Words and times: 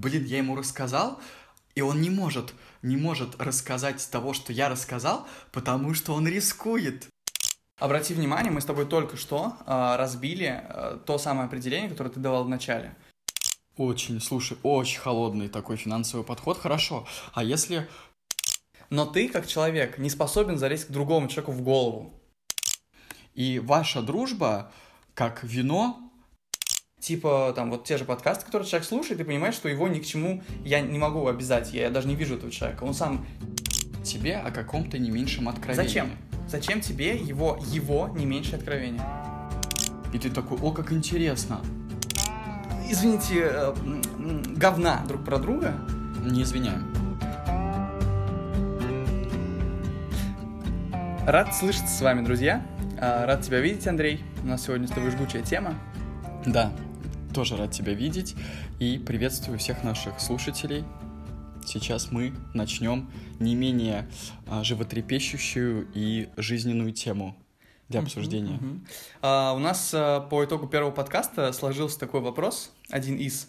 блин, 0.00 0.24
я 0.24 0.38
ему 0.38 0.56
рассказал, 0.56 1.20
и 1.74 1.82
он 1.82 2.00
не 2.00 2.10
может, 2.10 2.54
не 2.82 2.96
может 2.96 3.40
рассказать 3.40 4.06
того, 4.10 4.32
что 4.32 4.52
я 4.52 4.68
рассказал, 4.68 5.26
потому 5.52 5.94
что 5.94 6.14
он 6.14 6.26
рискует. 6.26 7.06
Обрати 7.78 8.12
внимание, 8.12 8.50
мы 8.50 8.60
с 8.60 8.64
тобой 8.66 8.86
только 8.86 9.16
что 9.16 9.56
э, 9.66 9.96
разбили 9.96 10.62
э, 10.62 10.98
то 11.06 11.16
самое 11.16 11.46
определение, 11.46 11.88
которое 11.88 12.10
ты 12.10 12.20
давал 12.20 12.44
в 12.44 12.48
начале. 12.48 12.94
Очень, 13.76 14.20
слушай, 14.20 14.58
очень 14.62 15.00
холодный 15.00 15.48
такой 15.48 15.76
финансовый 15.76 16.24
подход, 16.24 16.58
хорошо. 16.58 17.06
А 17.32 17.42
если... 17.42 17.88
Но 18.90 19.06
ты, 19.06 19.28
как 19.28 19.46
человек, 19.46 19.98
не 19.98 20.10
способен 20.10 20.58
залезть 20.58 20.88
к 20.88 20.90
другому 20.90 21.28
человеку 21.28 21.52
в 21.52 21.62
голову. 21.62 22.12
И 23.34 23.60
ваша 23.60 24.02
дружба, 24.02 24.72
как 25.14 25.44
вино, 25.44 26.09
типа, 27.00 27.52
там, 27.56 27.70
вот 27.70 27.84
те 27.84 27.96
же 27.96 28.04
подкасты, 28.04 28.44
которые 28.44 28.68
человек 28.68 28.86
слушает, 28.86 29.20
и 29.20 29.24
понимает, 29.24 29.54
что 29.54 29.68
его 29.68 29.88
ни 29.88 29.98
к 29.98 30.06
чему 30.06 30.42
я 30.64 30.80
не 30.80 30.98
могу 30.98 31.26
обязать, 31.26 31.72
я 31.72 31.90
даже 31.90 32.06
не 32.06 32.14
вижу 32.14 32.36
этого 32.36 32.52
человека, 32.52 32.84
он 32.84 32.94
сам... 32.94 33.26
Тебе 34.02 34.36
о 34.36 34.50
каком-то 34.50 34.98
не 34.98 35.10
меньшем 35.10 35.46
откровении. 35.46 35.86
Зачем? 35.86 36.10
Зачем 36.48 36.80
тебе 36.80 37.16
его, 37.16 37.58
его 37.66 38.08
не 38.16 38.24
меньше 38.24 38.56
откровения? 38.56 39.04
И 40.14 40.18
ты 40.18 40.30
такой, 40.30 40.58
о, 40.58 40.70
как 40.70 40.90
интересно. 40.90 41.60
Извините, 42.88 43.50
э, 43.52 43.74
говна 44.56 45.04
друг 45.06 45.22
про 45.22 45.38
друга? 45.38 45.74
Не 46.24 46.44
извиняем. 46.44 46.90
Рад 51.26 51.54
слышаться 51.54 51.94
с 51.94 52.00
вами, 52.00 52.24
друзья. 52.24 52.66
А, 52.98 53.26
рад 53.26 53.42
тебя 53.42 53.60
видеть, 53.60 53.86
Андрей. 53.86 54.24
У 54.42 54.46
нас 54.46 54.64
сегодня 54.64 54.88
с 54.88 54.90
тобой 54.90 55.10
жгучая 55.10 55.42
тема. 55.42 55.74
Да, 56.46 56.72
тоже 57.32 57.56
рад 57.56 57.70
тебя 57.72 57.94
видеть 57.94 58.34
и 58.78 58.98
приветствую 58.98 59.58
всех 59.58 59.84
наших 59.84 60.20
слушателей. 60.20 60.84
Сейчас 61.64 62.10
мы 62.10 62.32
начнем 62.54 63.10
не 63.38 63.54
менее 63.54 64.08
а, 64.48 64.64
животрепещущую 64.64 65.88
и 65.94 66.28
жизненную 66.36 66.92
тему 66.92 67.36
для 67.88 68.00
обсуждения. 68.00 68.56
Uh-huh, 68.56 68.74
uh-huh. 68.74 68.86
А, 69.22 69.52
у 69.52 69.58
нас 69.58 69.90
а, 69.94 70.20
по 70.20 70.44
итогу 70.44 70.66
первого 70.66 70.90
подкаста 70.90 71.52
сложился 71.52 71.98
такой 72.00 72.20
вопрос, 72.20 72.72
один 72.88 73.16
из. 73.16 73.48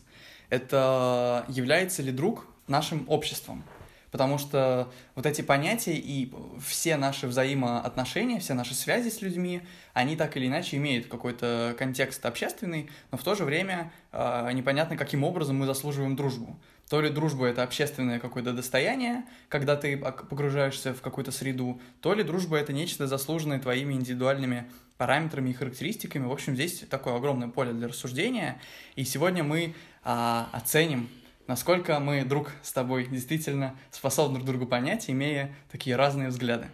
Это 0.49 1.45
является 1.47 2.01
ли 2.03 2.11
друг 2.11 2.45
нашим 2.67 3.05
обществом? 3.07 3.63
Потому 4.11 4.37
что 4.37 4.91
вот 5.15 5.25
эти 5.25 5.41
понятия 5.41 5.95
и 5.95 6.31
все 6.59 6.97
наши 6.97 7.27
взаимоотношения, 7.27 8.39
все 8.39 8.53
наши 8.53 8.75
связи 8.75 9.09
с 9.09 9.21
людьми, 9.21 9.61
они 9.93 10.17
так 10.17 10.35
или 10.35 10.47
иначе 10.47 10.77
имеют 10.77 11.07
какой-то 11.07 11.75
контекст 11.79 12.25
общественный, 12.25 12.89
но 13.11 13.17
в 13.17 13.23
то 13.23 13.35
же 13.35 13.45
время 13.45 13.91
э, 14.11 14.51
непонятно, 14.51 14.97
каким 14.97 15.23
образом 15.23 15.55
мы 15.55 15.65
заслуживаем 15.65 16.17
дружбу. 16.17 16.59
То 16.89 16.99
ли 16.99 17.09
дружба— 17.09 17.45
это 17.47 17.63
общественное 17.63 18.19
какое-то 18.19 18.51
достояние, 18.51 19.23
когда 19.47 19.77
ты 19.77 19.95
погружаешься 19.97 20.93
в 20.93 21.01
какую-то 21.01 21.31
среду, 21.31 21.79
то 22.01 22.13
ли 22.13 22.21
дружба— 22.21 22.57
это 22.59 22.73
нечто 22.73 23.07
заслуженное 23.07 23.59
твоими 23.59 23.93
индивидуальными 23.93 24.69
параметрами 24.97 25.51
и 25.51 25.53
характеристиками. 25.53 26.25
В 26.25 26.31
общем, 26.33 26.53
здесь 26.53 26.83
такое 26.89 27.15
огромное 27.15 27.47
поле 27.47 27.71
для 27.71 27.87
рассуждения. 27.87 28.59
И 28.97 29.05
сегодня 29.05 29.41
мы 29.41 29.73
а, 30.03 30.49
оценим 30.51 31.07
насколько 31.52 31.99
мы 31.99 32.23
друг 32.23 32.49
с 32.63 32.71
тобой 32.71 33.07
действительно 33.07 33.75
способны 33.91 34.35
друг 34.35 34.45
другу 34.47 34.66
понять, 34.66 35.09
имея 35.09 35.53
такие 35.69 35.97
разные 35.97 36.30
взгляды. 36.30 36.67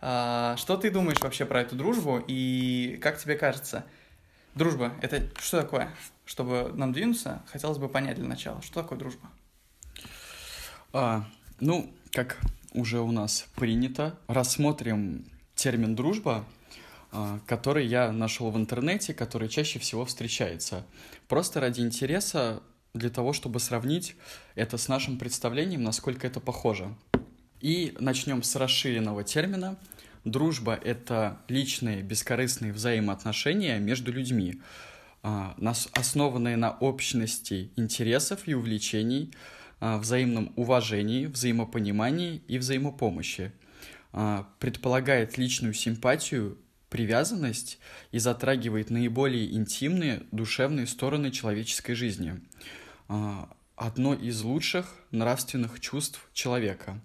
А, 0.00 0.56
что 0.56 0.76
ты 0.76 0.90
думаешь 0.90 1.20
вообще 1.20 1.44
про 1.44 1.60
эту 1.60 1.76
дружбу 1.76 2.20
и 2.26 2.98
как 3.00 3.18
тебе 3.18 3.36
кажется, 3.36 3.84
дружба— 4.56 4.92
это 5.00 5.30
что 5.38 5.60
такое? 5.62 5.94
Чтобы 6.24 6.72
нам 6.74 6.92
двинуться, 6.92 7.44
хотелось 7.46 7.78
бы 7.78 7.88
понять 7.88 8.16
для 8.16 8.26
начала, 8.26 8.60
что 8.62 8.82
такое 8.82 8.98
дружба? 8.98 9.30
А, 10.92 11.24
ну, 11.60 11.94
как 12.10 12.40
уже 12.72 12.98
у 12.98 13.12
нас 13.12 13.46
принято, 13.54 14.18
рассмотрим 14.26 15.24
термин 15.54 15.94
«дружба», 15.94 16.44
а, 17.12 17.38
который 17.46 17.86
я 17.86 18.10
нашел 18.10 18.50
в 18.50 18.56
интернете, 18.56 19.14
который 19.14 19.48
чаще 19.48 19.78
всего 19.78 20.04
встречается. 20.04 20.84
Просто 21.28 21.60
ради 21.60 21.80
интереса 21.80 22.60
для 22.94 23.10
того, 23.10 23.32
чтобы 23.32 23.60
сравнить 23.60 24.16
это 24.54 24.76
с 24.76 24.88
нашим 24.88 25.18
представлением, 25.18 25.82
насколько 25.82 26.26
это 26.26 26.40
похоже. 26.40 26.94
И 27.60 27.94
начнем 28.00 28.42
с 28.42 28.56
расширенного 28.56 29.24
термина. 29.24 29.76
Дружба— 30.24 30.74
это 30.84 31.40
личные, 31.48 32.02
бескорыстные 32.02 32.72
взаимоотношения 32.72 33.78
между 33.78 34.12
людьми, 34.12 34.60
а, 35.22 35.56
основанные 35.92 36.56
на 36.56 36.72
общности 36.72 37.70
интересов 37.76 38.46
и 38.46 38.54
увлечений, 38.54 39.32
а, 39.78 39.98
взаимном 39.98 40.52
уважении, 40.56 41.26
взаимопонимании 41.26 42.42
и 42.48 42.58
взаимопомощи. 42.58 43.52
А, 44.12 44.48
предполагает 44.58 45.38
личную 45.38 45.72
симпатию, 45.72 46.58
привязанность 46.88 47.78
и 48.10 48.18
затрагивает 48.18 48.90
наиболее 48.90 49.54
интимные 49.54 50.22
душевные 50.32 50.86
стороны 50.86 51.30
человеческой 51.30 51.94
жизни. 51.94 52.40
А, 53.12 53.48
одно 53.74 54.14
из 54.14 54.40
лучших 54.42 54.86
нравственных 55.10 55.80
чувств 55.80 56.28
человека. 56.32 57.00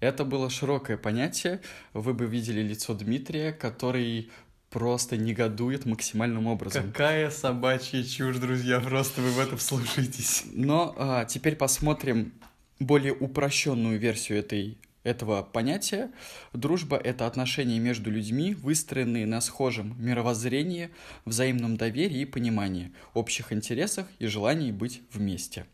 Это 0.00 0.24
было 0.24 0.50
широкое 0.50 0.96
понятие. 0.96 1.60
Вы 1.94 2.14
бы 2.14 2.26
видели 2.26 2.62
лицо 2.62 2.94
Дмитрия, 2.94 3.52
который 3.52 4.28
просто 4.70 5.16
негодует 5.16 5.86
максимальным 5.86 6.48
образом. 6.48 6.90
Какая 6.90 7.30
собачья 7.30 8.02
чушь, 8.02 8.38
друзья, 8.38 8.80
просто 8.80 9.20
вы 9.20 9.30
в 9.30 9.38
этом 9.38 9.60
слушаетесь. 9.60 10.46
Но 10.52 10.96
а, 10.98 11.24
теперь 11.26 11.54
посмотрим 11.54 12.32
более 12.80 13.12
упрощенную 13.12 14.00
версию 14.00 14.40
этой 14.40 14.78
этого 15.02 15.42
понятия. 15.42 16.10
Дружба— 16.52 16.96
это 17.04 17.26
отношения 17.26 17.78
между 17.78 18.10
людьми, 18.10 18.54
выстроенные 18.54 19.26
на 19.26 19.40
схожем 19.40 19.94
мировоззрении, 19.98 20.90
взаимном 21.24 21.76
доверии 21.76 22.20
и 22.20 22.24
понимании, 22.24 22.92
общих 23.14 23.52
интересах 23.52 24.06
и 24.18 24.26
желании 24.26 24.72
быть 24.72 25.02
вместе. 25.12 25.66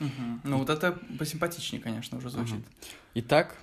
Угу. 0.00 0.40
Ну 0.44 0.56
и... 0.56 0.58
вот 0.58 0.70
это 0.70 0.98
посимпатичнее, 1.18 1.80
конечно, 1.80 2.18
уже 2.18 2.30
звучит. 2.30 2.56
Угу. 2.56 2.64
Итак, 3.14 3.56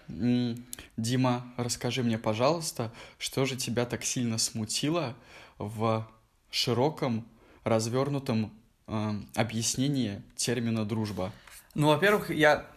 Дима, 0.95 1.53
расскажи 1.57 2.03
мне, 2.03 2.17
пожалуйста, 2.17 2.93
что 3.17 3.45
же 3.45 3.55
тебя 3.55 3.85
так 3.85 4.03
сильно 4.03 4.37
смутило 4.37 5.15
в 5.57 6.09
широком, 6.51 7.27
развернутом 7.63 8.53
э, 8.87 9.11
объяснении 9.35 10.21
термина 10.35 10.85
дружба? 10.85 11.33
Ну, 11.75 11.87
во-первых, 11.87 12.29
я 12.29 12.67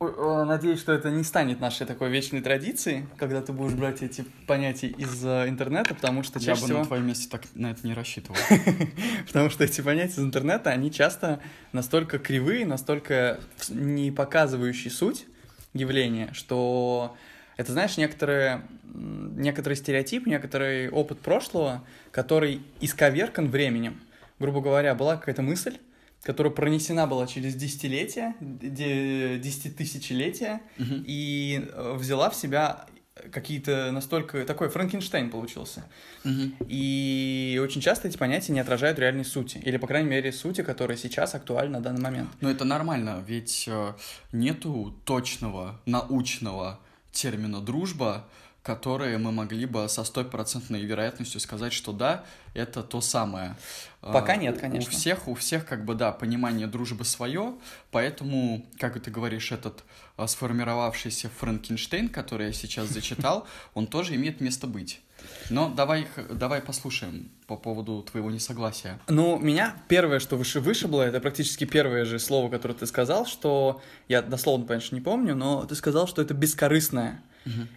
Надеюсь, 0.00 0.78
что 0.78 0.92
это 0.92 1.10
не 1.10 1.24
станет 1.24 1.60
нашей 1.60 1.84
такой 1.84 2.08
вечной 2.10 2.40
традицией, 2.40 3.06
когда 3.16 3.42
ты 3.42 3.52
будешь 3.52 3.74
брать 3.74 4.02
эти 4.02 4.24
понятия 4.46 4.86
из 4.86 5.24
э, 5.24 5.48
интернета, 5.48 5.92
потому 5.92 6.22
что 6.22 6.38
чаще 6.38 6.50
Я 6.50 6.54
бы 6.54 6.64
всего... 6.66 6.78
на 6.78 6.84
твоем 6.84 7.06
месте 7.06 7.28
так 7.28 7.42
на 7.54 7.72
это 7.72 7.84
не 7.84 7.94
рассчитывал. 7.94 8.36
Потому 9.26 9.50
что 9.50 9.64
эти 9.64 9.80
понятия 9.80 10.12
из 10.12 10.18
интернета, 10.20 10.70
они 10.70 10.92
часто 10.92 11.40
настолько 11.72 12.20
кривые, 12.20 12.64
настолько 12.64 13.40
не 13.70 14.12
показывающие 14.12 14.92
суть 14.92 15.26
явления, 15.74 16.30
что 16.32 17.16
это, 17.56 17.72
знаешь, 17.72 17.96
некоторые, 17.96 18.62
некоторый 18.84 19.74
стереотип, 19.74 20.26
некоторый 20.26 20.90
опыт 20.90 21.18
прошлого, 21.18 21.84
который 22.12 22.62
исковеркан 22.80 23.48
временем. 23.48 24.00
Грубо 24.38 24.60
говоря, 24.60 24.94
была 24.94 25.16
какая-то 25.16 25.42
мысль, 25.42 25.76
которая 26.22 26.52
пронесена 26.52 27.06
была 27.06 27.26
через 27.26 27.54
десятилетия, 27.54 28.34
десятитысячелетия, 28.40 30.60
угу. 30.78 30.94
и 31.06 31.66
э, 31.72 31.94
взяла 31.96 32.30
в 32.30 32.34
себя 32.34 32.86
какие-то 33.32 33.90
настолько... 33.92 34.44
Такой 34.44 34.68
Франкенштейн 34.68 35.30
получился. 35.30 35.84
Угу. 36.24 36.66
И 36.68 37.60
очень 37.62 37.80
часто 37.80 38.08
эти 38.08 38.16
понятия 38.16 38.52
не 38.52 38.60
отражают 38.60 38.98
реальной 38.98 39.24
сути. 39.24 39.58
Или, 39.58 39.76
по 39.76 39.86
крайней 39.86 40.08
мере, 40.08 40.32
сути, 40.32 40.62
которая 40.62 40.96
сейчас 40.96 41.34
актуальна 41.34 41.78
на 41.78 41.84
данный 41.84 42.00
момент. 42.00 42.30
Ну, 42.40 42.48
это 42.48 42.64
нормально, 42.64 43.24
ведь 43.26 43.66
э, 43.68 43.94
нету 44.32 44.94
точного 45.04 45.80
научного 45.86 46.80
термина 47.10 47.60
«дружба», 47.60 48.26
которые 48.68 49.16
мы 49.16 49.32
могли 49.32 49.64
бы 49.64 49.88
со 49.88 50.04
стопроцентной 50.04 50.82
вероятностью 50.82 51.40
сказать, 51.40 51.72
что 51.72 51.92
да, 51.92 52.26
это 52.52 52.82
то 52.82 53.00
самое. 53.00 53.56
Пока 54.02 54.34
а, 54.34 54.36
нет, 54.36 54.60
конечно. 54.60 54.90
У 54.90 54.92
всех, 54.92 55.26
у 55.26 55.34
всех 55.34 55.64
как 55.64 55.86
бы, 55.86 55.94
да, 55.94 56.12
понимание 56.12 56.66
дружбы 56.66 57.06
свое, 57.06 57.54
поэтому, 57.90 58.66
как 58.78 59.00
ты 59.00 59.10
говоришь, 59.10 59.52
этот 59.52 59.84
а, 60.18 60.26
сформировавшийся 60.26 61.30
Франкенштейн, 61.38 62.10
который 62.10 62.48
я 62.48 62.52
сейчас 62.52 62.88
зачитал, 62.88 63.46
он 63.74 63.86
тоже 63.86 64.16
имеет 64.16 64.42
место 64.42 64.66
быть. 64.66 65.00
Но 65.48 65.70
давай, 65.70 66.06
давай 66.30 66.60
послушаем 66.60 67.30
по 67.46 67.56
поводу 67.56 68.02
твоего 68.02 68.30
несогласия. 68.30 69.00
Ну, 69.08 69.38
меня 69.38 69.76
первое, 69.88 70.18
что 70.18 70.36
выше 70.36 70.60
вышибло, 70.60 71.00
это 71.00 71.20
практически 71.20 71.64
первое 71.64 72.04
же 72.04 72.18
слово, 72.18 72.50
которое 72.50 72.74
ты 72.74 72.84
сказал, 72.84 73.24
что 73.24 73.80
я 74.08 74.20
дословно, 74.20 74.66
конечно, 74.66 74.94
не 74.94 75.00
помню, 75.00 75.34
но 75.34 75.64
ты 75.64 75.74
сказал, 75.74 76.06
что 76.06 76.20
это 76.20 76.34
бескорыстное. 76.34 77.22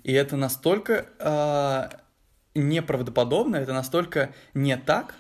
И 0.04 0.12
это 0.12 0.36
настолько 0.36 1.06
э, 1.20 1.90
неправдоподобно, 2.56 3.58
это 3.58 3.74
настолько 3.74 4.34
не 4.54 4.78
так, 4.78 5.16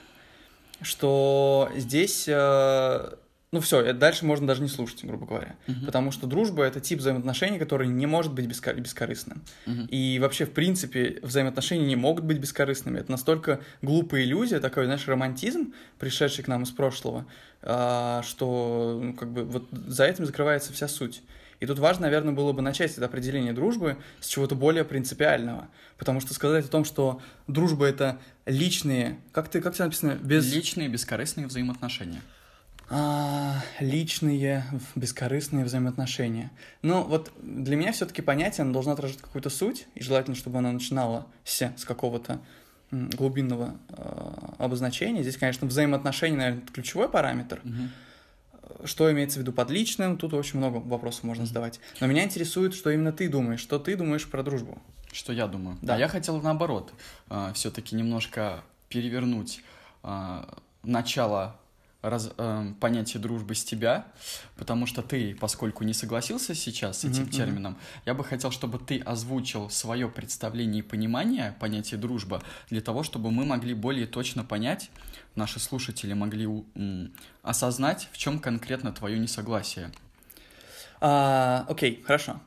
что 0.82 1.70
здесь 1.76 2.26
э, 2.28 3.16
ну 3.52 3.60
все, 3.60 3.92
дальше 3.92 4.26
можно 4.26 4.48
даже 4.48 4.62
не 4.62 4.70
слушать, 4.70 5.04
грубо 5.04 5.26
говоря. 5.26 5.56
Мгм. 5.68 5.86
Потому 5.86 6.12
что 6.12 6.26
дружба 6.26 6.64
это 6.64 6.80
тип 6.80 7.00
взаимоотношений, 7.00 7.60
который 7.60 7.88
не 7.90 8.06
может 8.06 8.34
быть 8.34 8.46
бескор- 8.46 8.80
бескорыстным. 8.80 9.44
Мгм. 9.66 9.88
И 9.88 10.20
вообще, 10.20 10.46
в 10.46 10.52
принципе, 10.52 11.20
взаимоотношения 11.22 11.86
не 11.86 11.98
могут 11.98 12.24
быть 12.24 12.38
бескорыстными. 12.38 13.00
Это 13.00 13.12
настолько 13.12 13.60
глупая 13.82 14.24
иллюзия, 14.24 14.62
такой, 14.62 14.86
знаешь, 14.86 15.06
романтизм, 15.06 15.74
пришедший 16.00 16.46
к 16.46 16.48
нам 16.48 16.64
из 16.64 16.70
прошлого, 16.72 17.26
а, 17.62 18.22
что 18.24 19.00
ну, 19.04 19.14
как 19.14 19.34
бы 19.34 19.44
вот 19.44 19.68
за 19.72 20.06
этим 20.06 20.26
закрывается 20.26 20.72
вся 20.72 20.88
суть. 20.88 21.22
И 21.62 21.68
тут 21.68 21.80
важно, 21.80 22.08
наверное, 22.08 22.34
было 22.34 22.52
бы 22.54 22.62
начать 22.62 22.92
это 22.92 23.06
определение 23.06 23.54
дружбы 23.54 23.98
с 24.20 24.28
чего-то 24.28 24.56
более 24.56 24.84
принципиального. 24.84 25.70
Потому 25.98 26.20
что 26.20 26.34
сказать 26.34 26.66
о 26.66 26.68
том, 26.68 26.84
что 26.84 27.22
дружба— 27.48 27.86
это 27.88 28.20
личные... 28.48 29.20
Как 29.32 29.48
ты, 29.48 29.62
как 29.62 29.76
тебе 29.76 29.86
написано? 29.86 30.16
Без... 30.16 30.52
Личные 30.52 30.90
бескорыстные 30.90 31.46
взаимоотношения. 31.46 32.22
А, 32.90 33.62
личные, 33.80 34.66
бескорыстные 34.96 35.64
взаимоотношения. 35.64 36.50
Ну, 36.82 37.04
вот 37.04 37.32
для 37.42 37.76
меня 37.76 37.92
все-таки 37.92 38.24
понятие, 38.24 38.64
оно 38.64 38.74
должно 38.74 38.94
отражать 38.94 39.20
какую-то 39.20 39.52
суть, 39.52 39.86
и 39.94 40.04
желательно, 40.04 40.36
чтобы 40.36 40.58
оно 40.58 40.72
начинало 40.72 41.28
с, 41.46 41.62
с 41.78 41.86
какого-то 41.86 42.42
глубинного 42.90 43.76
э, 43.90 44.32
обозначения. 44.58 45.22
Здесь, 45.22 45.38
конечно, 45.38 45.68
взаимоотношения, 45.68 46.38
наверное, 46.38 46.64
это 46.64 46.74
ключевой 46.74 47.08
параметр. 47.08 47.62
Мгм. 47.64 47.92
Что 48.86 49.12
имеется 49.12 49.40
в 49.40 49.42
виду 49.42 49.54
под 49.54 49.70
личным, 49.70 50.18
тут 50.18 50.34
очень 50.34 50.58
много 50.60 50.78
вопросов 50.78 51.24
можно 51.24 51.46
задавать. 51.46 51.80
Но 52.00 52.08
меня 52.08 52.24
интересует, 52.24 52.74
что 52.74 52.90
именно 52.90 53.12
ты 53.12 53.30
думаешь, 53.30 53.60
что 53.60 53.80
ты 53.80 53.96
думаешь 53.96 54.28
про 54.30 54.44
дружбу. 54.44 54.82
Что 55.12 55.34
я 55.34 55.48
думаю? 55.48 55.78
Да. 55.82 55.96
А 55.96 55.98
я 55.98 56.08
хотел 56.08 56.42
наоборот, 56.42 56.94
все-таки 57.54 57.96
немножко 57.96 58.64
перевернуть 58.90 59.62
а, 60.04 60.58
начало 60.84 61.56
раз- 62.02 62.32
э, 62.38 62.74
понятия 62.80 63.20
дружбы 63.20 63.56
с 63.56 63.64
тебя, 63.64 64.08
потому 64.58 64.86
что 64.86 65.02
ты, 65.02 65.36
поскольку 65.36 65.84
не 65.84 65.94
согласился 65.94 66.56
сейчас 66.56 67.00
с 67.00 67.06
этим 67.06 67.24
мгм. 67.24 67.32
термином, 67.32 67.78
я 68.06 68.14
бы 68.14 68.24
хотел, 68.24 68.52
чтобы 68.52 68.80
ты 68.80 69.00
озвучил 69.00 69.70
свое 69.70 70.10
представление 70.10 70.80
и 70.80 70.82
понимание 70.82 71.56
понятия 71.60 71.98
дружба 71.98 72.42
для 72.70 72.82
того, 72.82 73.04
чтобы 73.04 73.32
мы 73.32 73.46
могли 73.46 73.74
более 73.74 74.08
точно 74.08 74.44
понять, 74.44 74.90
наши 75.36 75.60
слушатели 75.60 76.14
могли 76.14 76.48
осознать, 77.42 78.10
в 78.12 78.18
чем 78.18 78.40
конкретно 78.40 78.92
твое 78.92 79.18
несогласие. 79.20 79.92
А, 81.00 81.66
окей, 81.68 82.04
хорошо. 82.06 82.40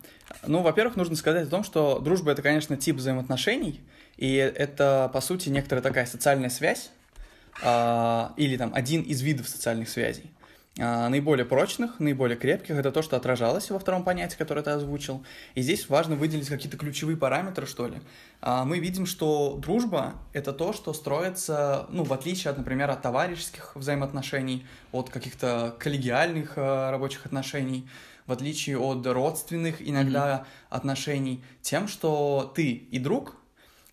Ну, 0.46 0.62
во-первых, 0.62 0.96
нужно 0.96 1.16
сказать 1.16 1.48
о 1.48 1.50
том, 1.50 1.64
что 1.64 1.98
дружба 1.98 2.32
это, 2.32 2.42
конечно, 2.42 2.76
тип 2.76 2.96
взаимоотношений, 2.96 3.80
и 4.16 4.34
это, 4.34 5.10
по 5.12 5.20
сути, 5.20 5.48
некоторая 5.48 5.82
такая 5.82 6.06
социальная 6.06 6.50
связь, 6.50 6.90
а, 7.62 8.32
или 8.36 8.56
там 8.56 8.72
один 8.74 9.02
из 9.02 9.22
видов 9.22 9.48
социальных 9.48 9.88
связей. 9.88 10.30
А, 10.80 11.08
наиболее 11.08 11.46
прочных, 11.46 12.00
наиболее 12.00 12.36
крепких 12.36 12.74
это 12.74 12.90
то, 12.90 13.00
что 13.00 13.16
отражалось 13.16 13.70
во 13.70 13.78
втором 13.78 14.02
понятии, 14.02 14.36
которое 14.36 14.62
ты 14.62 14.70
озвучил. 14.70 15.24
И 15.54 15.62
здесь 15.62 15.88
важно 15.88 16.16
выделить 16.16 16.48
какие-то 16.48 16.76
ключевые 16.76 17.16
параметры, 17.16 17.64
что 17.64 17.86
ли. 17.86 18.00
А, 18.40 18.64
мы 18.64 18.80
видим, 18.80 19.06
что 19.06 19.56
дружба 19.56 20.14
это 20.32 20.52
то, 20.52 20.72
что 20.72 20.92
строится, 20.92 21.86
ну, 21.90 22.02
в 22.02 22.12
отличие 22.12 22.50
от, 22.50 22.58
например, 22.58 22.90
от 22.90 23.02
товарищеских 23.02 23.76
взаимоотношений, 23.76 24.66
от 24.90 25.10
каких-то 25.10 25.76
коллегиальных 25.78 26.58
э, 26.58 26.90
рабочих 26.90 27.24
отношений, 27.24 27.88
в 28.26 28.32
отличие 28.32 28.76
от 28.76 29.06
родственных 29.06 29.76
иногда 29.86 30.44
отношений, 30.70 31.44
тем, 31.62 31.86
что 31.86 32.52
ты 32.56 32.72
и 32.72 32.98
друг— 32.98 33.36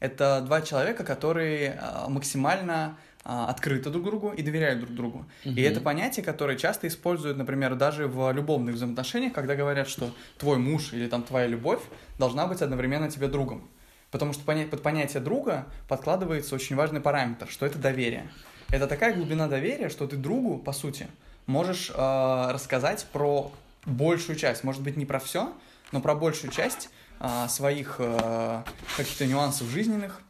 это 0.01 0.41
два 0.41 0.61
человека, 0.61 1.03
которые 1.03 1.79
а, 1.79 2.09
максимально 2.09 2.73
а, 2.73 2.95
открыты 3.23 3.89
друг 3.89 4.05
другу 4.05 4.29
и 4.29 4.41
доверяют 4.41 4.79
друг 4.79 4.93
другу. 4.93 5.25
И 5.43 5.49
Мгм. 5.49 5.59
это 5.59 5.81
понятие, 5.81 6.25
которое 6.25 6.57
часто 6.57 6.87
используют, 6.87 7.37
например, 7.37 7.75
даже 7.75 8.07
в 8.07 8.31
любовных 8.31 8.75
взаимоотношениях, 8.75 9.33
когда 9.33 9.55
говорят, 9.55 9.87
что 9.87 10.11
твой 10.37 10.57
муж 10.57 10.93
или 10.93 11.07
там 11.07 11.23
твоя 11.23 11.47
любовь 11.47 11.81
должна 12.17 12.47
быть 12.47 12.61
одновременно 12.61 13.09
тебе 13.11 13.27
другом. 13.27 13.67
Потому 14.09 14.33
что 14.33 14.43
под 14.43 14.81
понятие 14.81 15.21
друга 15.21 15.67
подкладывается 15.87 16.55
очень 16.55 16.75
важный 16.75 16.99
параметр, 16.99 17.47
что 17.49 17.65
это 17.65 17.77
доверие. 17.77 18.29
Это 18.69 18.87
такая 18.87 19.13
глубина 19.13 19.47
доверия, 19.47 19.89
что 19.89 20.07
ты 20.07 20.17
другу, 20.17 20.57
по 20.57 20.73
сути, 20.73 21.07
можешь 21.45 21.91
э, 21.93 22.51
рассказать 22.51 23.05
про 23.13 23.51
большую 23.85 24.35
часть, 24.37 24.63
может 24.63 24.81
быть, 24.81 24.97
не 24.97 25.05
про 25.05 25.19
все, 25.19 25.53
но 25.91 26.01
про 26.01 26.15
большую 26.15 26.51
часть 26.51 26.89
э, 27.19 27.47
своих 27.49 27.95
э, 27.99 28.63
каких-то 28.97 29.25
нюансов 29.25 29.67
жизненных, 29.67 30.21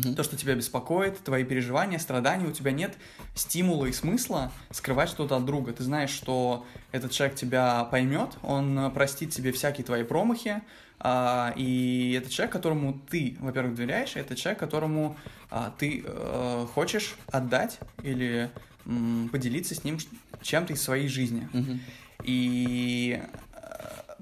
То, 0.00 0.22
что 0.22 0.36
тебя 0.36 0.54
беспокоит, 0.54 1.18
твои 1.18 1.44
переживания, 1.44 1.98
страдания, 1.98 2.46
у 2.46 2.52
тебя 2.52 2.72
нет 2.72 2.94
стимула 3.34 3.86
и 3.86 3.92
смысла 3.92 4.50
скрывать 4.70 5.08
что-то 5.08 5.36
от 5.36 5.44
друга. 5.44 5.72
Ты 5.72 5.84
знаешь, 5.84 6.10
что 6.10 6.66
этот 6.92 7.12
человек 7.12 7.36
тебя 7.36 7.84
поймет, 7.84 8.30
он 8.42 8.78
э, 8.78 8.90
простит 8.90 9.30
тебе 9.30 9.52
всякие 9.52 9.84
твои 9.84 10.02
промахи, 10.02 10.62
а, 11.00 11.52
и 11.56 12.18
это 12.18 12.30
человек, 12.30 12.52
которому 12.52 12.98
ты, 13.10 13.36
во-первых, 13.40 13.74
доверяешь, 13.74 14.16
это 14.16 14.34
человек, 14.36 14.58
которому 14.58 15.16
а, 15.50 15.72
ты 15.78 16.02
э, 16.04 16.66
хочешь 16.72 17.16
отдать 17.26 17.78
или 18.02 18.50
м, 18.86 19.28
поделиться 19.30 19.74
с 19.74 19.84
ним 19.84 19.98
чем-то 20.40 20.72
из 20.72 20.82
своей 20.82 21.08
жизни. 21.08 21.48
Мгм. 21.52 21.80
И 22.22 23.22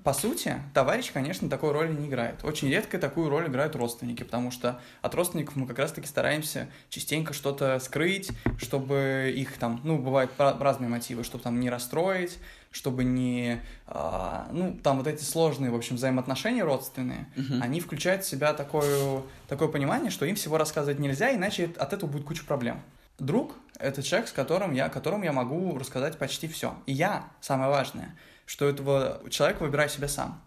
по 0.04 0.12
сути, 0.12 0.56
товарищ, 0.74 1.12
конечно, 1.12 1.48
такой 1.48 1.72
роли 1.72 1.92
не 1.92 2.08
играет. 2.08 2.44
Очень 2.44 2.68
редко 2.68 2.98
такую 2.98 3.28
роль 3.28 3.46
играют 3.46 3.76
родственники, 3.76 4.22
потому 4.22 4.50
что 4.50 4.80
от 5.00 5.14
родственников 5.14 5.56
мы 5.56 5.66
как 5.66 5.78
раз-таки 5.78 6.06
стараемся 6.06 6.68
частенько 6.88 7.32
что-то 7.32 7.78
скрыть, 7.78 8.30
чтобы 8.58 9.32
их 9.34 9.56
там, 9.58 9.80
ну, 9.84 9.98
бывают 9.98 10.32
разные 10.38 10.88
мотивы, 10.88 11.24
чтобы 11.24 11.44
там 11.44 11.60
не 11.60 11.70
расстроить, 11.70 12.38
чтобы 12.70 13.04
не, 13.04 13.60
а, 13.86 14.48
ну, 14.50 14.78
там 14.82 14.98
вот 14.98 15.06
эти 15.06 15.22
сложные, 15.22 15.70
в 15.70 15.76
общем, 15.76 15.96
взаимоотношения 15.96 16.64
родственные, 16.64 17.26
Мгм. 17.36 17.62
они 17.62 17.80
включают 17.80 18.24
в 18.24 18.28
себя 18.28 18.54
такое, 18.54 19.22
такое 19.48 19.68
понимание, 19.68 20.10
что 20.10 20.24
им 20.24 20.34
всего 20.36 20.58
рассказывать 20.58 20.98
нельзя, 20.98 21.34
иначе 21.34 21.70
от 21.76 21.92
этого 21.92 22.10
будет 22.10 22.24
куча 22.24 22.44
проблем. 22.44 22.80
Друг— 23.18 23.54
это 23.78 24.02
человек, 24.02 24.28
с 24.28 24.32
которым 24.32 24.72
я, 24.72 24.88
которому 24.88 25.22
я 25.24 25.32
могу 25.32 25.78
рассказать 25.78 26.18
почти 26.18 26.48
все. 26.48 26.74
И 26.86 26.92
я, 26.92 27.28
самое 27.40 27.70
важное, 27.70 28.16
что 28.46 28.68
этого 28.68 29.22
человека 29.30 29.62
выбираю 29.62 29.88
себе 29.88 30.08
сам. 30.08 30.40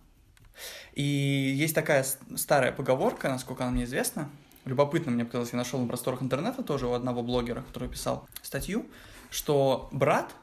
И 0.94 1.02
есть 1.02 1.76
такая 1.76 2.06
старая 2.36 2.72
поговорка, 2.72 3.30
насколько 3.30 3.64
она 3.64 3.74
мне 3.74 3.84
известна. 3.84 4.30
Любопытно 4.64 5.12
мне 5.12 5.26
показалось, 5.26 5.52
я 5.52 5.58
нашел 5.58 5.80
на 5.80 5.88
просторах 5.88 6.22
интернета 6.24 6.64
тоже 6.64 6.88
у 6.88 6.94
одного 6.94 7.22
блогера, 7.22 7.62
который 7.62 7.90
писал 7.90 8.28
статью, 8.42 8.86
что 9.30 9.90
брат, 9.92 10.34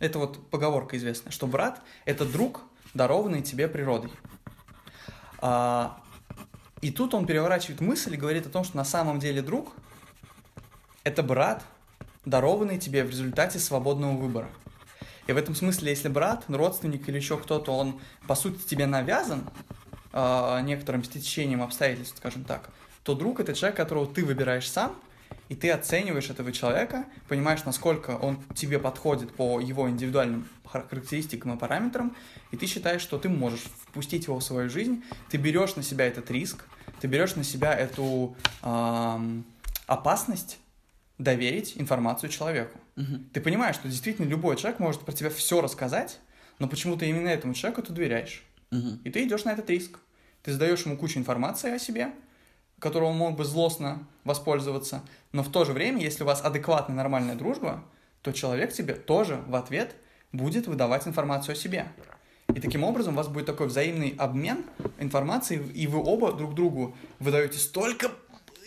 это 0.00 0.18
вот 0.18 0.50
поговорка 0.50 0.96
известная, 0.96 1.30
что 1.30 1.46
брат— 1.46 1.80
это 2.04 2.24
друг, 2.24 2.62
дарованный 2.94 3.42
тебе 3.42 3.68
природой. 3.68 4.10
А, 5.40 6.02
и 6.80 6.90
тут 6.90 7.14
он 7.14 7.26
переворачивает 7.26 7.80
мысль 7.80 8.14
и 8.14 8.16
говорит 8.16 8.46
о 8.46 8.50
том, 8.50 8.64
что 8.64 8.76
на 8.76 8.84
самом 8.84 9.20
деле 9.20 9.42
друг— 9.42 9.72
это 11.04 11.22
брат, 11.22 11.62
дарованный 12.24 12.78
тебе 12.78 13.04
в 13.04 13.10
результате 13.10 13.58
свободного 13.58 14.16
выбора. 14.16 14.48
И 15.28 15.32
в 15.32 15.36
этом 15.36 15.54
смысле, 15.54 15.90
если 15.90 16.08
брат, 16.08 16.44
родственник 16.48 17.08
или 17.08 17.16
еще 17.16 17.36
кто-то, 17.36 17.72
он, 17.72 18.00
по 18.26 18.34
сути, 18.34 18.66
тебе 18.66 18.86
навязан 18.86 19.44
э, 20.12 20.60
некоторым 20.62 21.04
стечением 21.04 21.62
обстоятельств, 21.62 22.16
скажем 22.16 22.44
так, 22.44 22.70
то 23.04 23.14
друг— 23.14 23.38
это 23.40 23.54
человек, 23.54 23.76
которого 23.76 24.06
ты 24.06 24.24
выбираешь 24.24 24.68
сам, 24.68 24.96
и 25.50 25.54
ты 25.54 25.70
оцениваешь 25.70 26.30
этого 26.30 26.50
человека, 26.50 27.04
понимаешь, 27.28 27.64
насколько 27.64 28.16
он 28.16 28.42
тебе 28.54 28.78
подходит 28.78 29.34
по 29.34 29.60
его 29.60 29.90
индивидуальным 29.90 30.48
хар- 30.64 30.88
характеристикам 30.88 31.54
и 31.54 31.58
параметрам, 31.58 32.16
и 32.50 32.56
ты 32.56 32.66
считаешь, 32.66 33.02
что 33.02 33.18
ты 33.18 33.28
можешь 33.28 33.64
впустить 33.82 34.26
его 34.26 34.38
в 34.38 34.42
свою 34.42 34.70
жизнь, 34.70 35.04
ты 35.28 35.36
берешь 35.36 35.76
на 35.76 35.82
себя 35.82 36.06
этот 36.06 36.30
риск, 36.30 36.64
ты 37.02 37.06
берешь 37.06 37.36
на 37.36 37.44
себя 37.44 37.74
эту 37.74 38.34
ам, 38.62 39.44
опасность 39.86 40.58
доверить 41.18 41.74
информацию 41.76 42.30
человеку. 42.30 42.78
Мгм. 42.98 43.30
Ты 43.32 43.40
понимаешь, 43.40 43.76
что 43.76 43.88
действительно 43.88 44.26
любой 44.26 44.56
человек 44.56 44.80
может 44.80 45.02
про 45.02 45.12
тебя 45.12 45.30
все 45.30 45.60
рассказать, 45.60 46.18
но 46.58 46.66
почему-то 46.66 47.04
именно 47.04 47.28
этому 47.28 47.54
человеку 47.54 47.82
ты 47.82 47.92
доверяешь. 47.92 48.44
Мгм. 48.72 49.00
И 49.04 49.10
ты 49.10 49.24
идешь 49.24 49.44
на 49.44 49.52
этот 49.52 49.70
риск. 49.70 50.00
Ты 50.42 50.52
задаешь 50.52 50.84
ему 50.84 50.96
кучу 50.96 51.16
информации 51.16 51.70
о 51.70 51.78
себе, 51.78 52.10
которую 52.80 53.12
он 53.12 53.16
мог 53.16 53.36
бы 53.36 53.44
злостно 53.44 54.04
воспользоваться, 54.24 55.02
но 55.30 55.44
в 55.44 55.52
то 55.52 55.64
же 55.64 55.72
время, 55.72 56.02
если 56.02 56.24
у 56.24 56.26
вас 56.26 56.44
адекватная 56.44 56.96
нормальная 56.96 57.36
дружба, 57.36 57.84
то 58.22 58.32
человек 58.32 58.72
тебе 58.72 58.94
тоже 58.94 59.40
в 59.46 59.54
ответ 59.54 59.94
будет 60.32 60.66
выдавать 60.66 61.06
информацию 61.06 61.52
о 61.52 61.56
себе. 61.56 61.86
И 62.48 62.60
таким 62.60 62.82
образом 62.82 63.14
у 63.14 63.16
вас 63.16 63.28
будет 63.28 63.46
такой 63.46 63.68
взаимный 63.68 64.14
обмен 64.18 64.64
информацией, 64.98 65.64
и 65.70 65.86
вы 65.86 66.02
оба 66.02 66.32
друг 66.32 66.54
другу 66.54 66.96
выдаете 67.20 67.58
столько, 67.58 68.10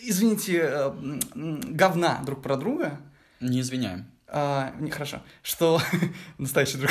извините, 0.00 0.60
э, 0.62 1.18
говна 1.34 2.22
друг 2.24 2.42
про 2.42 2.56
друга, 2.56 2.98
Не 3.40 3.60
извиняем. 3.60 4.11
А, 4.34 4.74
не, 4.80 4.90
хорошо, 4.90 5.20
что 5.42 5.78
настоящий 6.38 6.78
друг, 6.78 6.90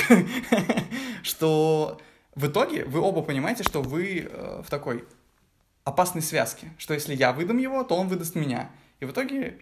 что 1.24 2.00
в 2.36 2.46
итоге 2.46 2.86
вы 2.86 3.00
оба 3.00 3.24
понимаете, 3.24 3.64
что 3.64 3.82
вы 3.82 4.30
э, 4.32 4.62
в 4.64 4.70
такой 4.70 5.06
опасной 5.84 6.22
связке, 6.22 6.72
что 6.78 6.94
если 6.94 7.16
я 7.16 7.34
выдам 7.34 7.58
его, 7.58 7.84
то 7.84 7.96
он 7.96 8.08
выдаст 8.08 8.36
меня. 8.36 8.70
И 9.00 9.06
в 9.06 9.12
итоге 9.12 9.58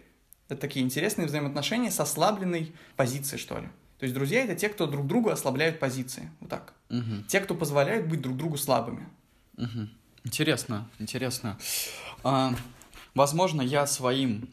это 0.48 0.60
такие 0.60 0.84
интересные 0.84 1.26
взаимоотношения 1.26 1.90
с 1.90 1.98
ослабленной 1.98 2.74
позицией, 2.96 3.40
что 3.40 3.58
ли. 3.58 3.68
То 3.98 4.04
есть 4.04 4.14
друзья 4.14 4.44
это 4.44 4.54
те, 4.54 4.68
кто 4.68 4.86
друг 4.86 5.06
другу 5.06 5.30
ослабляют 5.30 5.78
позиции. 5.78 6.30
Вот 6.40 6.50
так. 6.50 6.74
Те, 7.28 7.40
кто 7.40 7.54
позволяют 7.54 8.08
быть 8.08 8.20
друг 8.20 8.36
другу 8.36 8.58
слабыми. 8.58 9.08
Интересно, 10.22 10.86
интересно. 10.98 11.58
А, 12.22 12.54
возможно, 13.14 13.62
я 13.62 13.86
своим 13.86 14.50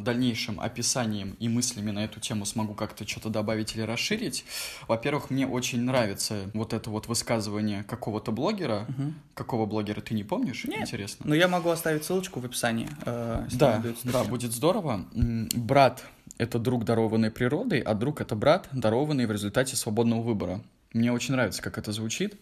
дальнейшим 0.00 0.60
описанием 0.60 1.36
и 1.40 1.48
мыслями 1.48 1.90
на 1.90 2.04
эту 2.04 2.20
тему 2.20 2.44
смогу 2.44 2.74
как-то 2.74 3.06
что-то 3.06 3.30
добавить 3.30 3.74
или 3.74 3.82
расширить. 3.82 4.44
Во-первых, 4.88 5.30
мне 5.30 5.46
очень 5.46 5.82
нравится 5.82 6.50
вот 6.54 6.72
это 6.72 6.90
вот 6.90 7.08
высказывание 7.08 7.82
какого-то 7.84 8.32
блогера. 8.32 8.86
Какого 9.34 9.66
блогера 9.66 10.00
ты 10.00 10.14
не 10.14 10.24
помнишь? 10.24 10.64
Нет. 10.64 10.82
Интересно. 10.82 11.26
Но 11.28 11.34
я 11.34 11.48
могу 11.48 11.68
оставить 11.70 12.04
ссылочку 12.04 12.40
в 12.40 12.44
описании. 12.44 12.88
э, 13.04 13.46
Да, 13.52 13.82
да, 14.04 14.24
будет 14.24 14.52
здорово. 14.52 15.04
Брат— 15.12 16.04
это 16.38 16.58
друг, 16.58 16.84
дарованный 16.84 17.30
природой, 17.30 17.80
а 17.80 17.94
друг— 17.94 18.20
это 18.22 18.36
брат, 18.36 18.68
дарованный 18.72 19.26
в 19.26 19.32
результате 19.32 19.74
свободного 19.76 20.22
выбора. 20.22 20.62
Мне 20.92 21.12
очень 21.12 21.32
нравится, 21.34 21.60
как 21.62 21.76
это 21.76 21.92
звучит, 21.92 22.38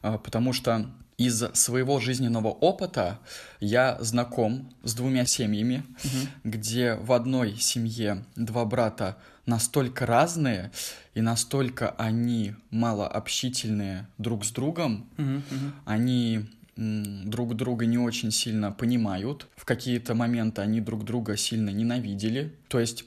а, 0.00 0.16
потому 0.18 0.52
что 0.52 0.90
из 1.18 1.42
своего 1.54 1.98
жизненного 1.98 2.48
опыта 2.48 3.18
я 3.60 3.98
знаком 4.00 4.72
с 4.84 4.94
двумя 4.94 5.26
семьями, 5.26 5.82
где 6.44 6.94
в 6.94 7.12
одной 7.12 7.56
семье 7.56 8.24
два 8.36 8.64
брата 8.64 9.18
настолько 9.44 10.06
разные 10.06 10.70
и 11.14 11.20
настолько 11.20 11.90
они 11.90 12.54
малообщительные 12.70 14.06
друг 14.16 14.44
с 14.44 14.52
другом, 14.52 15.08
мгм. 15.16 15.74
они 15.84 16.46
друг 16.76 17.56
друга 17.56 17.86
не 17.86 17.98
очень 17.98 18.30
сильно 18.30 18.70
понимают. 18.70 19.48
В 19.56 19.64
какие-то 19.64 20.14
моменты 20.14 20.62
они 20.62 20.80
друг 20.80 21.04
друга 21.04 21.36
сильно 21.36 21.70
ненавидели. 21.70 22.54
То 22.68 22.78
есть 22.78 23.04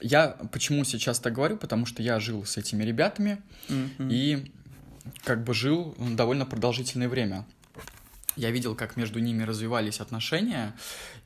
я 0.00 0.28
почему 0.50 0.82
сейчас 0.82 1.20
так 1.20 1.32
говорю? 1.32 1.56
Потому 1.56 1.86
что 1.86 2.02
я 2.02 2.18
жил 2.18 2.44
с 2.44 2.56
этими 2.56 2.82
ребятами 2.82 3.38
Мгм. 3.68 4.08
и 4.10 4.50
как 5.22 5.44
бы 5.44 5.54
жил 5.54 5.94
довольно 5.98 6.46
продолжительное 6.46 7.08
время. 7.08 7.44
Я 8.36 8.50
видел, 8.50 8.74
как 8.74 8.96
между 8.96 9.20
ними 9.20 9.44
развивались 9.44 10.00
отношения, 10.00 10.74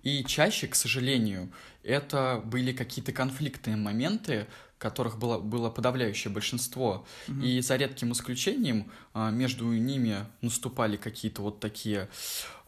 и 0.02 0.24
чаще, 0.24 0.68
к 0.68 0.74
сожалению, 0.74 1.50
это 1.82 2.42
были 2.44 2.72
какие-то 2.72 3.12
конфликтные 3.12 3.76
моменты, 3.76 4.46
которых 4.78 5.18
было, 5.18 5.38
было 5.38 5.70
подавляющее 5.70 6.32
большинство. 6.32 7.06
Мгм. 7.26 7.42
И 7.42 7.60
за 7.60 7.76
редким 7.76 8.12
исключением 8.12 8.90
а, 9.12 9.30
между 9.30 9.64
ними 9.66 10.26
наступали 10.40 10.96
какие-то 10.96 11.42
вот 11.42 11.60
такие 11.60 12.08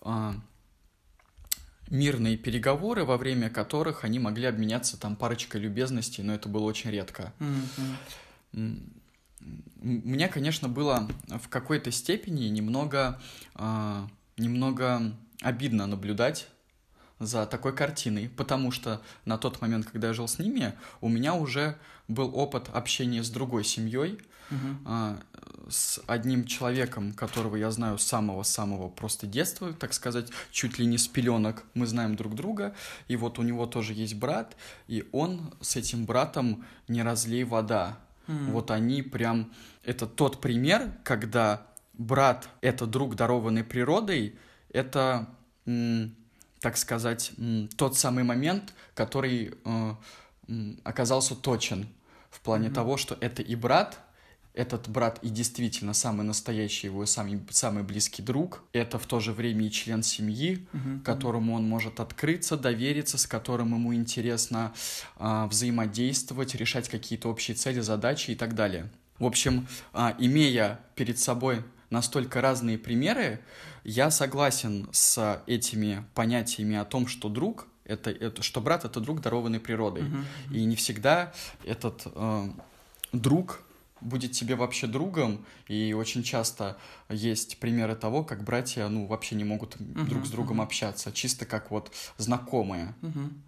а, 0.01 0.35
мирные 1.89 2.37
переговоры, 2.37 3.05
во 3.05 3.17
время 3.17 3.51
которых 3.51 4.05
они 4.05 4.19
могли 4.19 4.47
обменяться 4.47 4.99
там 4.99 5.17
парочкой 5.17 5.61
любезностей, 5.61 6.25
но 6.25 6.35
это 6.35 6.49
было 6.49 6.65
очень 6.65 6.91
редко. 6.91 7.33
Мгм, 8.53 8.93
Мне, 9.77 10.29
конечно, 10.29 10.69
было 10.69 11.09
в 11.29 11.49
какой-то 11.49 11.91
степени 11.91 12.45
немного, 12.49 13.21
а, 13.55 14.07
немного 14.37 15.15
обидно 15.41 15.87
наблюдать 15.87 16.49
за 17.19 17.47
такой 17.47 17.75
картиной, 17.75 18.29
потому 18.29 18.71
что 18.73 19.01
на 19.25 19.39
тот 19.39 19.61
момент, 19.61 19.87
когда 19.87 20.09
я 20.09 20.15
жил 20.15 20.29
с 20.29 20.39
ними, 20.39 20.75
у 21.01 21.09
меня 21.09 21.35
уже 21.35 21.79
был 22.09 22.35
опыт 22.35 22.69
общения 22.73 23.23
с 23.23 23.31
другой 23.31 23.65
семьей, 23.65 24.19
Мгм. 24.51 24.81
а, 24.85 25.21
с 25.69 26.01
одним 26.07 26.45
человеком, 26.45 27.13
которого 27.13 27.57
я 27.57 27.71
знаю 27.71 27.99
с 27.99 28.03
самого-самого 28.03 28.89
просто 28.89 29.27
детства, 29.27 29.73
так 29.73 29.93
сказать, 29.93 30.29
чуть 30.51 30.79
ли 30.79 30.87
не 30.87 30.99
с 30.99 31.07
пеленок, 31.07 31.65
мы 31.75 31.87
знаем 31.87 32.17
друг 32.17 32.35
друга, 32.35 32.75
и 33.07 33.17
вот 33.17 33.39
у 33.39 33.43
него 33.43 33.67
тоже 33.67 33.95
есть 33.95 34.15
брат, 34.15 34.57
и 34.89 35.09
он 35.13 35.55
с 35.61 35.77
этим 35.77 36.05
братом 36.05 36.65
не 36.89 37.03
разлей 37.03 37.45
вода. 37.45 37.99
Вот 38.31 38.71
они 38.71 39.03
прям... 39.03 39.53
Это 39.85 40.07
тот 40.07 40.41
пример, 40.41 40.93
когда 41.05 41.67
брат— 41.95 42.49
это 42.61 42.87
друг, 42.87 43.17
дарованный 43.17 43.65
природой, 43.65 44.39
это, 44.73 45.29
так 46.61 46.77
сказать, 46.77 47.33
тот 47.77 47.97
самый 47.97 48.25
момент, 48.25 48.75
который 48.95 49.55
э, 49.65 49.95
оказался 50.85 51.35
точен 51.35 51.89
в 52.31 52.41
плане 52.41 52.67
Мгм. 52.67 52.75
того, 52.75 52.97
что 52.97 53.17
это 53.21 53.43
и 53.43 53.57
брат, 53.57 53.99
этот 54.55 54.89
брат 54.89 55.19
и 55.23 55.29
действительно 55.29 55.95
самый 55.95 56.25
настоящий 56.27 56.89
его 56.89 57.07
самый, 57.07 57.41
самый 57.51 57.83
близкий 57.83 58.23
друг, 58.23 58.63
это 58.73 58.99
в 58.99 59.07
то 59.07 59.21
же 59.21 59.33
время 59.33 59.67
и 59.67 59.71
член 59.71 60.03
семьи, 60.03 60.67
Мгм. 60.73 61.01
которому 61.01 61.55
он 61.55 61.69
может 61.69 62.01
открыться, 62.01 62.57
довериться, 62.57 63.17
с 63.17 63.27
которым 63.27 63.75
ему 63.75 63.95
интересно 63.95 64.73
а, 65.17 65.47
взаимодействовать, 65.47 66.55
решать 66.55 66.89
какие-то 66.89 67.29
общие 67.29 67.55
цели, 67.55 67.81
задачи 67.81 68.33
и 68.33 68.35
так 68.35 68.55
далее. 68.55 68.91
В 69.19 69.25
общем, 69.25 69.69
а, 69.93 70.17
имея 70.19 70.81
перед 70.95 71.19
собой 71.19 71.63
настолько 71.91 72.41
разные 72.41 72.79
примеры, 72.79 73.41
я 73.85 74.11
согласен 74.11 74.89
с 74.93 75.43
этими 75.47 76.05
понятиями 76.15 76.77
о 76.77 76.85
том, 76.85 77.07
что 77.07 77.29
друг 77.29 77.67
это, 77.85 78.11
это 78.11 78.43
что 78.43 78.61
брат 78.61 78.85
это 78.85 79.01
друг, 79.01 79.21
дарованный 79.21 79.59
природой. 79.59 80.05
Мгм. 80.05 80.25
И 80.53 80.65
не 80.65 80.77
всегда 80.77 81.33
этот 81.65 82.03
э, 82.07 82.49
друг 83.13 83.63
будет 84.01 84.33
тебе 84.33 84.55
вообще 84.55 84.87
другом, 84.87 85.45
и 85.69 85.93
очень 85.93 86.23
часто 86.23 86.77
есть 87.09 87.59
примеры 87.59 87.95
того, 87.97 88.25
как 88.25 88.45
братья, 88.45 88.89
ну, 88.89 89.07
вообще 89.07 89.35
не 89.35 89.45
могут 89.45 89.77
друг 89.79 90.27
с 90.27 90.31
другом 90.31 90.57
мгм. 90.57 90.67
общаться, 90.67 91.13
чисто 91.13 91.47
как 91.47 91.71
вот 91.71 91.93
знакомые, 92.19 92.95
Мгм. 93.03 93.43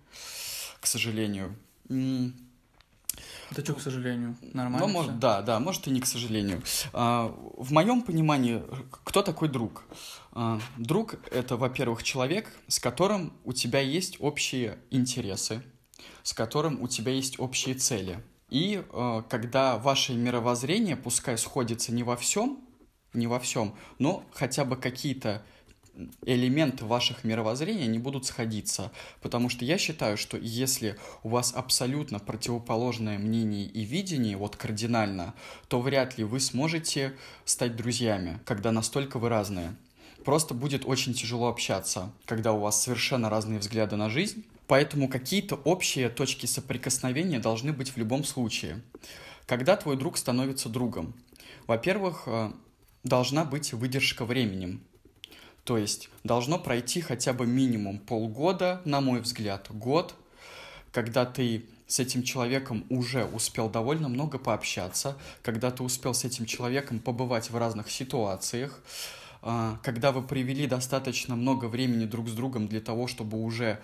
к 0.81 0.87
сожалению. 0.87 1.57
Да 1.89 3.63
что, 3.63 3.75
к 3.75 3.81
сожалению, 3.83 4.37
нормально. 4.55 4.87
Ну, 4.87 4.87
всё? 4.87 4.93
может, 4.93 5.19
да, 5.19 5.43
да, 5.43 5.61
может 5.61 5.87
и 5.87 5.91
не 5.91 6.01
к 6.01 6.07
сожалению. 6.07 6.63
А, 6.95 7.27
в 7.59 7.71
моем 7.73 8.01
понимании, 8.03 8.63
кто 9.05 9.23
такой 9.23 9.49
друг? 9.49 9.85
А, 10.33 10.59
друг— 10.79 11.17
это, 11.31 11.57
во-первых, 11.59 12.03
человек, 12.03 12.51
с 12.69 12.79
которым 12.79 13.35
у 13.45 13.53
тебя 13.53 13.81
есть 13.81 14.17
общие 14.21 14.79
интересы, 14.91 15.63
с 16.23 16.33
которым 16.33 16.81
у 16.81 16.89
тебя 16.89 17.13
есть 17.13 17.39
общие 17.39 17.75
цели. 17.75 18.23
И 18.53 18.85
э, 18.87 19.23
когда 19.31 19.79
ваше 19.79 20.13
мировоззрение, 20.13 20.95
пускай 20.95 21.39
сходится 21.39 21.91
не 21.91 22.03
во 22.03 22.19
всем, 22.19 22.61
не 23.15 23.27
во 23.27 23.41
всем, 23.41 23.75
но 23.99 24.27
хотя 24.31 24.67
бы 24.67 24.77
какие-то 24.77 25.43
элементы 26.27 26.85
ваших 26.85 27.25
мировоззрения 27.25 27.87
не 27.87 27.99
будут 27.99 28.27
сходиться. 28.27 28.93
Потому 29.23 29.49
что 29.49 29.65
я 29.65 29.79
считаю, 29.79 30.19
что 30.19 30.37
если 30.37 30.99
у 31.23 31.31
вас 31.31 31.55
абсолютно 31.57 32.19
противоположное 32.19 33.19
мнение 33.19 33.65
и 33.65 33.85
видение, 33.85 34.37
вот 34.37 34.57
кардинально, 34.57 35.33
то 35.69 35.81
вряд 35.81 36.19
ли 36.19 36.25
вы 36.25 36.39
сможете 36.39 37.15
стать 37.47 37.75
друзьями, 37.75 38.39
когда 38.45 38.71
настолько 38.71 39.19
вы 39.19 39.31
разные. 39.31 39.75
Просто 40.27 40.53
будет 40.53 40.85
очень 40.85 41.15
тяжело 41.15 41.49
общаться, 41.49 42.13
когда 42.27 42.53
у 42.53 42.61
вас 42.61 42.83
совершенно 42.83 43.31
разные 43.31 43.61
взгляды 43.61 43.97
на 43.97 44.11
жизнь. 44.11 44.45
Поэтому 44.67 45.09
какие-то 45.09 45.57
общие 45.57 46.09
точки 46.09 46.47
соприкосновения 46.47 47.39
должны 47.39 47.73
быть 47.73 47.91
в 47.91 47.97
любом 47.97 48.25
случае. 48.25 48.81
Когда 49.47 49.77
твой 49.77 49.97
друг 49.97 50.17
становится 50.17 50.69
другом? 50.69 51.15
Во-первых, 51.67 52.25
э, 52.27 52.53
должна 53.05 53.45
быть 53.45 53.73
выдержка 53.73 54.25
временем. 54.25 54.83
То 55.65 55.79
есть 55.79 56.09
должно 56.25 56.59
пройти 56.59 57.01
хотя 57.01 57.33
бы 57.33 57.47
минимум 57.47 57.99
полгода, 57.99 58.83
на 58.85 59.01
мой 59.01 59.21
взгляд, 59.21 59.67
год, 59.71 60.15
когда 60.91 61.25
ты 61.25 61.67
с 61.87 62.01
этим 62.01 62.23
человеком 62.23 62.85
уже 62.89 63.27
успел 63.27 63.69
довольно 63.69 64.09
много 64.09 64.39
пообщаться, 64.39 65.17
когда 65.43 65.71
ты 65.71 65.83
успел 65.83 66.15
с 66.15 66.25
этим 66.25 66.47
человеком 66.47 66.99
побывать 66.99 67.51
в 67.51 67.57
разных 67.57 67.91
ситуациях, 67.91 68.81
а, 69.43 69.79
когда 69.83 70.11
вы 70.11 70.23
провели 70.23 70.67
достаточно 70.67 71.37
много 71.37 71.67
времени 71.67 72.07
друг 72.07 72.29
с 72.29 72.33
другом 72.33 72.67
для 72.67 72.81
того, 72.81 73.09
чтобы 73.09 73.43
уже 73.43 73.81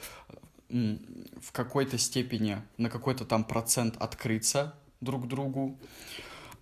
в 0.68 1.52
какой-то 1.52 1.98
степени, 1.98 2.62
на 2.76 2.90
какой-то 2.90 3.24
там 3.24 3.44
процент 3.44 3.96
открыться 3.98 4.74
друг 5.00 5.26
другу. 5.28 5.78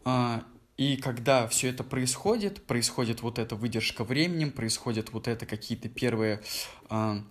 А, 0.04 0.44
И 0.76 0.96
когда 0.96 1.46
все 1.48 1.68
это 1.70 1.82
происходит, 1.84 2.66
происходит 2.66 3.22
вот 3.22 3.38
эта 3.38 3.56
выдержка 3.56 4.04
временем, 4.04 4.50
происходят 4.52 5.12
вот 5.12 5.26
это 5.26 5.46
какие-то 5.46 5.88
первые 5.88 6.40
а, 6.90 7.24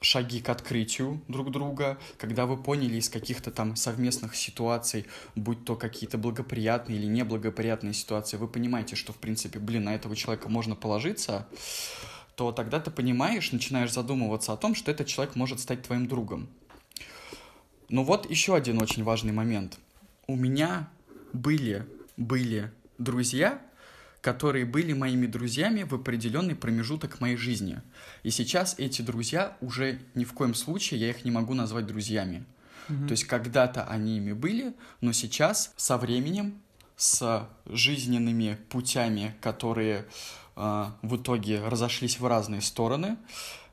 шаги 0.00 0.40
к 0.40 0.48
открытию 0.48 1.20
друг 1.28 1.50
друга, 1.50 1.98
когда 2.18 2.46
вы 2.46 2.56
поняли 2.56 2.96
из 2.96 3.08
каких-то 3.08 3.50
там 3.50 3.76
совместных 3.76 4.36
ситуаций, 4.36 5.06
будь 5.34 5.64
то 5.64 5.76
какие-то 5.76 6.18
благоприятные 6.18 6.98
или 6.98 7.06
неблагоприятные 7.06 7.94
ситуации, 7.94 8.36
вы 8.36 8.48
понимаете, 8.48 8.96
что, 8.96 9.12
в 9.12 9.16
принципе, 9.16 9.58
блин, 9.58 9.84
на 9.84 9.94
этого 9.94 10.14
человека 10.14 10.48
можно 10.48 10.76
положиться, 10.76 11.46
то 12.38 12.52
тогда 12.52 12.78
ты 12.78 12.92
понимаешь, 12.92 13.50
начинаешь 13.50 13.92
задумываться 13.92 14.52
о 14.52 14.56
том, 14.56 14.76
что 14.76 14.92
этот 14.92 15.08
человек 15.08 15.34
может 15.34 15.58
стать 15.58 15.82
твоим 15.82 16.06
другом. 16.06 16.48
Ну 17.88 18.04
вот 18.04 18.30
еще 18.30 18.54
один 18.54 18.80
очень 18.80 19.02
важный 19.02 19.32
момент. 19.32 19.80
У 20.28 20.36
меня 20.36 20.88
были, 21.32 21.84
были 22.16 22.70
друзья, 22.96 23.60
которые 24.20 24.66
были 24.66 24.92
моими 24.92 25.26
друзьями 25.26 25.82
в 25.82 25.92
определенный 25.96 26.54
промежуток 26.54 27.20
моей 27.20 27.36
жизни. 27.36 27.82
И 28.22 28.30
сейчас 28.30 28.76
эти 28.78 29.02
друзья 29.02 29.56
уже 29.60 29.98
ни 30.14 30.22
в 30.22 30.32
коем 30.32 30.54
случае 30.54 31.00
я 31.00 31.10
их 31.10 31.24
не 31.24 31.32
могу 31.32 31.54
назвать 31.54 31.86
друзьями. 31.86 32.44
Мгм. 32.88 33.08
То 33.08 33.12
есть 33.12 33.24
когда-то 33.24 33.82
они 33.82 34.18
ими 34.18 34.32
были, 34.32 34.74
но 35.00 35.10
сейчас 35.10 35.72
со 35.76 35.98
временем 35.98 36.62
с 36.96 37.48
жизненными 37.66 38.58
путями, 38.68 39.34
которые 39.40 40.06
в 40.58 41.16
итоге 41.16 41.64
разошлись 41.64 42.18
в 42.18 42.26
разные 42.26 42.60
стороны, 42.62 43.16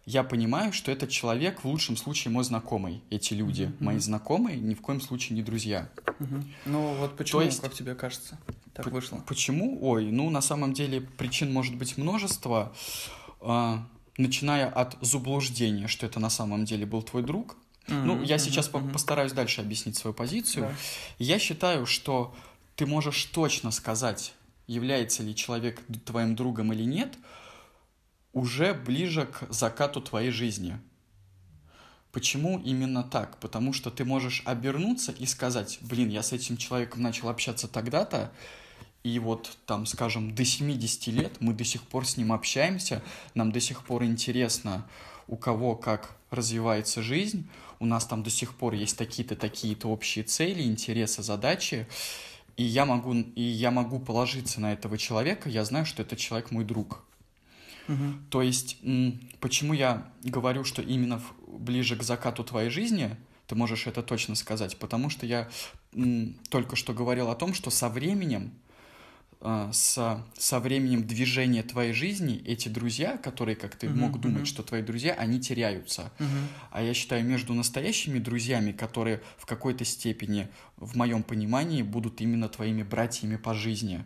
я 0.05 0.23
понимаю, 0.23 0.71
что 0.71 0.91
этот 0.91 1.09
человек 1.09 1.63
в 1.63 1.65
лучшем 1.65 1.97
случае 1.97 2.31
мой 2.31 2.43
знакомый. 2.43 3.01
Эти 3.09 3.33
люди, 3.33 3.63
mm-hmm. 3.63 3.83
мои 3.83 3.97
знакомые, 3.97 4.57
ни 4.59 4.75
в 4.75 4.81
коем 4.81 5.01
случае 5.01 5.35
не 5.35 5.41
друзья. 5.41 5.89
Mm-hmm. 6.05 6.43
Ну 6.65 6.93
вот 6.99 7.17
почему, 7.17 7.41
То 7.41 7.45
есть, 7.45 7.59
как 7.59 7.73
тебе 7.73 7.95
кажется, 7.95 8.37
так 8.73 8.85
вышло? 8.87 9.23
Почему? 9.25 9.79
Ой, 9.81 10.11
ну 10.11 10.29
на 10.29 10.41
самом 10.41 10.73
деле 10.73 11.01
причин 11.01 11.51
может 11.51 11.75
быть 11.75 11.97
множество, 11.97 12.71
э, 13.41 13.77
начиная 14.17 14.69
от 14.69 14.95
заблуждения, 15.01 15.87
что 15.87 16.05
это 16.05 16.19
на 16.19 16.29
самом 16.29 16.65
деле 16.65 16.85
был 16.85 17.01
твой 17.01 17.23
друг. 17.23 17.57
Mm-hmm. 17.87 18.03
Ну, 18.03 18.21
я 18.21 18.37
сейчас 18.37 18.69
mm-hmm. 18.69 18.93
постараюсь 18.93 19.31
дальше 19.31 19.61
объяснить 19.61 19.97
свою 19.97 20.13
позицию. 20.13 20.67
Да. 20.67 20.75
Я 21.17 21.39
считаю, 21.39 21.87
что 21.87 22.35
ты 22.75 22.85
можешь 22.85 23.25
точно 23.25 23.71
сказать, 23.71 24.34
является 24.67 25.23
ли 25.23 25.35
человек 25.35 25.81
твоим 26.05 26.35
другом 26.35 26.73
или 26.73 26.83
нет, 26.83 27.17
уже 28.33 28.73
ближе 28.73 29.25
к 29.25 29.51
закату 29.51 30.01
твоей 30.01 30.31
жизни. 30.31 30.79
Почему 32.11 32.59
именно 32.59 33.03
так? 33.03 33.39
Потому 33.39 33.73
что 33.73 33.91
ты 33.91 34.05
можешь 34.05 34.41
обернуться 34.45 35.11
и 35.11 35.25
сказать, 35.25 35.79
блин, 35.81 36.09
я 36.09 36.23
с 36.23 36.31
этим 36.31 36.57
человеком 36.57 37.01
начал 37.01 37.29
общаться 37.29 37.67
тогда-то, 37.67 38.31
и 39.03 39.19
вот 39.19 39.57
там, 39.65 39.85
скажем, 39.85 40.33
до 40.33 40.43
70 40.43 41.07
лет 41.07 41.33
мы 41.39 41.53
до 41.53 41.63
сих 41.63 41.83
пор 41.83 42.07
с 42.07 42.17
ним 42.17 42.31
общаемся, 42.31 43.03
нам 43.35 43.51
до 43.51 43.59
сих 43.59 43.85
пор 43.85 44.03
интересно, 44.03 44.85
у 45.27 45.37
кого 45.37 45.75
как 45.75 46.15
развивается 46.31 47.01
жизнь, 47.01 47.47
у 47.79 47.85
нас 47.85 48.05
там 48.05 48.23
до 48.23 48.29
сих 48.29 48.55
пор 48.55 48.73
есть 48.73 48.97
такие-то, 48.97 49.35
такие-то 49.35 49.89
общие 49.89 50.23
цели, 50.23 50.63
интересы, 50.63 51.21
задачи, 51.21 51.87
и 52.57 52.63
я 52.63 52.85
могу, 52.85 53.13
и 53.13 53.41
я 53.41 53.71
могу 53.71 53.99
положиться 53.99 54.61
на 54.61 54.73
этого 54.73 54.97
человека, 54.97 55.49
я 55.49 55.65
знаю, 55.65 55.85
что 55.85 56.01
этот 56.01 56.19
человек 56.19 56.51
мой 56.51 56.63
друг. 56.63 57.03
Угу. 57.87 58.13
То 58.29 58.41
есть, 58.41 58.77
почему 59.39 59.73
я 59.73 60.09
говорю, 60.23 60.63
что 60.63 60.81
именно 60.81 61.21
ближе 61.47 61.95
к 61.95 62.03
закату 62.03 62.43
твоей 62.43 62.69
жизни, 62.69 63.15
ты 63.47 63.55
можешь 63.55 63.87
это 63.87 64.01
точно 64.01 64.35
сказать, 64.35 64.77
потому 64.77 65.09
что 65.09 65.25
я 65.25 65.49
только 66.49 66.75
что 66.75 66.93
говорил 66.93 67.29
о 67.29 67.35
том, 67.35 67.53
что 67.53 67.69
со 67.69 67.89
временем 67.89 68.51
со, 69.71 70.25
со 70.37 70.59
временем 70.59 71.05
движения 71.05 71.63
твоей 71.63 71.93
жизни 71.93 72.41
эти 72.45 72.69
друзья, 72.69 73.17
которые, 73.17 73.55
как 73.55 73.75
ты 73.75 73.87
uh-huh, 73.87 73.95
мог 73.95 74.19
думать, 74.19 74.43
uh-huh. 74.43 74.45
что 74.45 74.63
твои 74.63 74.81
друзья, 74.81 75.13
они 75.13 75.39
теряются. 75.39 76.11
Uh-huh. 76.17 76.47
А 76.71 76.81
я 76.81 76.93
считаю, 76.93 77.23
между 77.25 77.53
настоящими 77.53 78.19
друзьями, 78.19 78.71
которые 78.71 79.21
в 79.37 79.45
какой-то 79.45 79.85
степени, 79.85 80.47
в 80.77 80.95
моем 80.95 81.23
понимании, 81.23 81.83
будут 81.83 82.21
именно 82.21 82.49
твоими 82.49 82.83
братьями 82.83 83.35
по 83.35 83.53
жизни, 83.53 84.03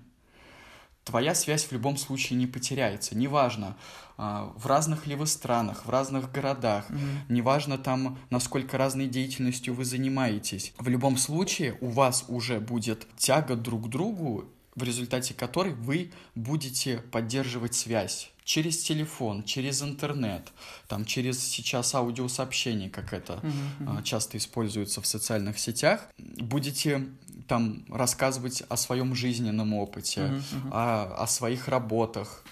твоя 1.09 1.33
связь 1.33 1.65
в 1.65 1.71
любом 1.71 1.97
случае 1.97 2.37
не 2.37 2.47
потеряется. 2.47 3.17
Неважно, 3.17 3.75
а, 4.17 4.53
в 4.55 4.65
разных 4.67 5.07
ли 5.07 5.15
вы 5.15 5.27
странах, 5.27 5.85
в 5.85 5.89
разных 5.89 6.31
городах, 6.31 6.89
mm-hmm. 6.89 6.99
неважно 7.29 7.77
там, 7.77 8.19
насколько 8.29 8.77
разной 8.77 9.07
деятельностью 9.07 9.73
вы 9.73 9.85
занимаетесь. 9.85 10.73
В 10.77 10.87
любом 10.87 11.17
случае 11.17 11.77
у 11.81 11.87
вас 11.87 12.25
уже 12.27 12.59
будет 12.59 13.07
тяга 13.17 13.55
друг 13.55 13.85
к 13.85 13.89
другу, 13.89 14.45
в 14.79 14.83
результате 14.83 15.33
которой 15.33 15.73
вы 15.73 16.11
будете 16.35 16.97
поддерживать 16.97 17.75
связь 17.75 18.31
через 18.43 18.81
телефон, 18.81 19.43
через 19.43 19.83
интернет, 19.83 20.51
там 20.87 21.05
через 21.05 21.39
сейчас 21.39 21.93
аудиосообщение, 21.93 22.89
как 22.89 23.13
это 23.13 23.41
uh-huh, 23.43 24.01
часто 24.01 24.39
используется 24.39 25.01
в 25.01 25.05
социальных 25.05 25.59
сетях, 25.59 26.07
будете 26.17 27.07
там 27.47 27.85
рассказывать 27.89 28.63
о 28.67 28.75
своем 28.75 29.13
жизненном 29.13 29.75
опыте, 29.75 30.21
uh-huh, 30.21 30.39
uh-huh. 30.39 30.69
О, 30.71 31.23
о 31.23 31.27
своих 31.27 31.67
работах, 31.67 32.43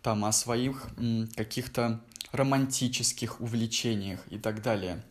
там 0.00 0.24
о 0.24 0.32
своих 0.32 0.88
каких-то 1.36 2.00
романтических 2.32 3.40
увлечениях 3.42 4.20
и 4.30 4.38
так 4.38 4.62
далее. 4.62 5.02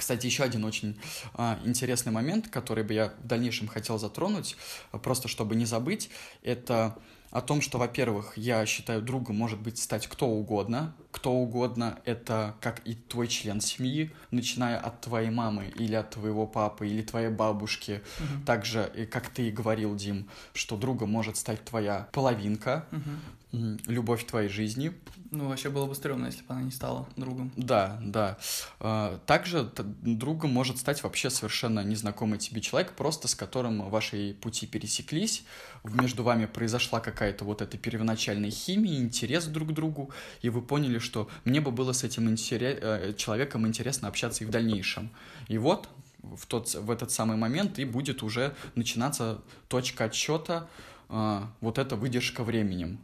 Кстати, 0.00 0.24
еще 0.24 0.44
один 0.44 0.64
очень 0.64 0.98
а, 1.34 1.58
интересный 1.62 2.10
момент, 2.10 2.48
который 2.48 2.84
бы 2.84 2.94
я 2.94 3.12
в 3.22 3.26
дальнейшем 3.26 3.68
хотел 3.68 3.98
затронуть, 3.98 4.56
просто 5.02 5.28
чтобы 5.28 5.54
не 5.56 5.66
забыть, 5.66 6.08
это 6.42 6.96
о 7.30 7.42
том, 7.42 7.60
что, 7.60 7.76
во-первых, 7.76 8.32
я 8.38 8.64
считаю, 8.64 9.02
другом 9.02 9.36
может 9.36 9.60
быть 9.60 9.76
стать 9.76 10.06
кто 10.06 10.26
угодно. 10.26 10.94
Кто 11.10 11.32
угодно— 11.32 11.98
это 12.06 12.54
как 12.62 12.80
и 12.86 12.94
твой 12.94 13.28
член 13.28 13.60
семьи, 13.60 14.10
начиная 14.30 14.78
от 14.78 15.02
твоей 15.02 15.28
мамы 15.28 15.70
или 15.76 15.94
от 15.94 16.10
твоего 16.10 16.46
папы 16.46 16.88
или 16.88 17.02
твоей 17.02 17.28
бабушки. 17.28 18.00
Угу. 18.18 18.46
Также, 18.46 18.90
и 18.96 19.04
как 19.04 19.28
ты 19.28 19.48
и 19.48 19.50
говорил, 19.50 19.94
Дим, 19.96 20.30
что 20.54 20.78
другом 20.78 21.10
может 21.10 21.36
стать 21.36 21.62
твоя 21.62 22.08
половинка, 22.12 22.86
угу. 22.90 23.10
Любовь 23.52 24.24
твоей 24.26 24.48
жизни. 24.48 24.92
Ну, 25.30 25.48
вообще 25.48 25.70
было 25.70 25.86
бы 25.86 25.94
стрёмно, 25.94 26.26
если 26.26 26.42
бы 26.42 26.54
она 26.54 26.62
не 26.62 26.70
стала 26.70 27.08
другом. 27.16 27.52
Да, 27.56 28.00
да. 28.02 28.38
А, 28.78 29.18
также 29.26 29.70
другом 30.02 30.52
может 30.52 30.78
стать 30.78 31.02
вообще 31.02 31.30
совершенно 31.30 31.84
незнакомый 31.84 32.38
тебе 32.38 32.60
человек, 32.60 32.92
просто 32.92 33.28
с 33.28 33.34
которым 33.34 33.88
ваши 33.90 34.36
пути 34.40 34.66
пересеклись, 34.66 35.44
между 35.84 36.22
вами 36.22 36.46
произошла 36.46 37.00
какая-то 37.00 37.44
вот 37.44 37.62
эта 37.62 37.78
первоначальная 37.78 38.50
химия, 38.50 38.98
интерес 38.98 39.46
друг 39.46 39.70
к 39.70 39.72
другу, 39.72 40.10
и 40.42 40.48
вы 40.48 40.62
поняли, 40.62 40.98
что 40.98 41.28
мне 41.44 41.60
бы 41.60 41.70
было 41.70 41.92
с 41.92 42.04
этим 42.04 42.28
интерес, 42.28 42.78
э, 42.80 43.14
человеком 43.16 43.66
интересно 43.66 44.08
общаться 44.08 44.44
и 44.44 44.46
в 44.46 44.50
дальнейшем. 44.50 45.10
И 45.48 45.58
вот 45.58 45.88
в, 46.22 46.46
тот, 46.46 46.74
в 46.74 46.90
этот 46.90 47.10
самый 47.10 47.36
момент 47.36 47.78
и 47.78 47.84
будет 47.84 48.22
уже 48.22 48.54
начинаться 48.74 49.40
точка 49.68 50.04
отсчета, 50.04 50.68
э, 51.08 51.42
вот 51.60 51.78
эта 51.78 51.96
выдержка 51.96 52.44
временем. 52.44 52.98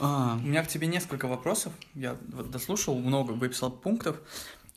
А... 0.00 0.38
У 0.42 0.46
меня 0.46 0.62
к 0.62 0.68
тебе 0.68 0.86
несколько 0.86 1.26
вопросов. 1.26 1.72
Я 1.94 2.16
дослушал, 2.22 2.98
много 2.98 3.32
выписал 3.32 3.70
пунктов. 3.70 4.16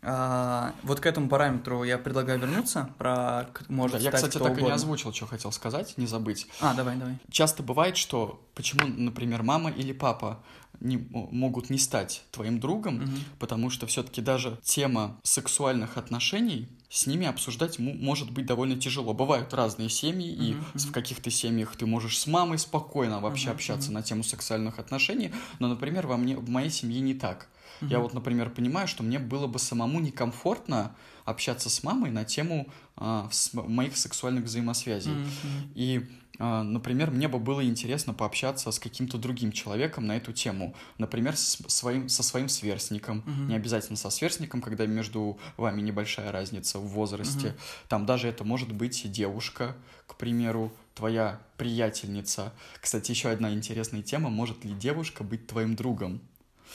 А, 0.01 0.73
вот 0.83 1.01
к 1.01 1.05
этому 1.05 1.27
параметру 1.27 1.83
я 1.83 1.97
предлагаю 1.97 2.39
вернуться. 2.39 2.89
Про 2.97 3.49
может 3.67 3.97
да, 3.97 4.03
я, 4.03 4.11
кстати, 4.11 4.33
так 4.33 4.43
угодно. 4.43 4.61
и 4.61 4.63
не 4.65 4.71
озвучил, 4.71 5.13
что 5.13 5.27
хотел 5.27 5.51
сказать, 5.51 5.97
не 5.97 6.07
забыть. 6.07 6.47
А, 6.61 6.73
давай, 6.73 6.95
давай. 6.95 7.17
Часто 7.29 7.63
бывает, 7.63 7.97
что 7.97 8.41
почему, 8.55 8.87
например, 8.87 9.43
мама 9.43 9.71
или 9.71 9.91
папа 9.91 10.39
не, 10.79 10.97
могут 11.11 11.69
не 11.69 11.77
стать 11.77 12.23
твоим 12.31 12.59
другом, 12.59 13.03
угу. 13.03 13.11
потому 13.39 13.69
что 13.69 13.87
все-таки 13.87 14.21
даже 14.21 14.59
тема 14.63 15.19
сексуальных 15.23 15.97
отношений 15.97 16.67
с 16.89 17.05
ними 17.05 17.27
обсуждать 17.27 17.77
может 17.77 18.31
быть 18.31 18.47
довольно 18.47 18.75
тяжело. 18.75 19.13
Бывают 19.13 19.53
разные 19.53 19.89
семьи, 19.89 20.31
uh-huh, 20.31 20.75
и 20.75 20.77
в 20.79 20.91
каких-то 20.91 21.29
семьях 21.29 21.75
ты 21.75 21.85
можешь 21.85 22.17
с 22.17 22.25
мамой 22.25 22.57
спокойно 22.57 23.19
вообще 23.19 23.49
uh-huh, 23.49 23.53
общаться 23.53 23.91
uh-huh. 23.91 23.93
на 23.93 24.01
тему 24.01 24.23
сексуальных 24.23 24.79
отношений, 24.79 25.31
но, 25.59 25.67
например, 25.67 26.07
во 26.07 26.17
мне, 26.17 26.35
в 26.35 26.49
моей 26.49 26.71
семье 26.71 26.99
не 26.99 27.13
так. 27.13 27.47
Uh-huh. 27.81 27.89
Я 27.89 27.99
вот, 27.99 28.15
например, 28.15 28.49
понимаю, 28.49 28.87
что 28.87 29.03
мне 29.03 29.19
было 29.19 29.45
бы 29.45 29.59
самому 29.59 29.99
некомфортно 29.99 30.95
общаться 31.25 31.69
с 31.69 31.83
мамой 31.83 32.09
на 32.09 32.25
тему 32.25 32.67
а, 32.95 33.29
моих 33.53 33.95
сексуальных 33.95 34.45
взаимосвязей. 34.45 35.11
Uh-huh. 35.11 35.71
И 35.75 36.09
Например, 36.39 37.11
мне 37.11 37.27
бы 37.27 37.37
было 37.37 37.63
интересно 37.63 38.13
пообщаться 38.13 38.71
с 38.71 38.79
каким-то 38.79 39.17
другим 39.17 39.51
человеком 39.51 40.07
на 40.07 40.15
эту 40.15 40.31
тему. 40.31 40.73
Например, 40.97 41.35
с 41.35 41.57
своим, 41.67 42.07
со 42.07 42.23
своим 42.23 42.47
сверстником. 42.47 43.23
Uh-huh. 43.27 43.47
Не 43.47 43.55
обязательно 43.55 43.97
со 43.97 44.09
сверстником, 44.09 44.61
когда 44.61 44.85
между 44.85 45.37
вами 45.57 45.81
небольшая 45.81 46.31
разница 46.31 46.79
в 46.79 46.87
возрасте. 46.87 47.47
Uh-huh. 47.47 47.87
Там 47.89 48.05
даже 48.05 48.29
это 48.29 48.45
может 48.45 48.71
быть 48.71 49.11
девушка, 49.11 49.75
к 50.07 50.15
примеру, 50.15 50.71
твоя 50.95 51.41
приятельница. 51.57 52.53
Кстати, 52.79 53.11
еще 53.11 53.29
одна 53.29 53.51
интересная 53.51 54.01
тема. 54.01 54.29
Может 54.29 54.63
ли 54.63 54.73
девушка 54.73 55.23
быть 55.23 55.45
твоим 55.47 55.75
другом? 55.75 56.21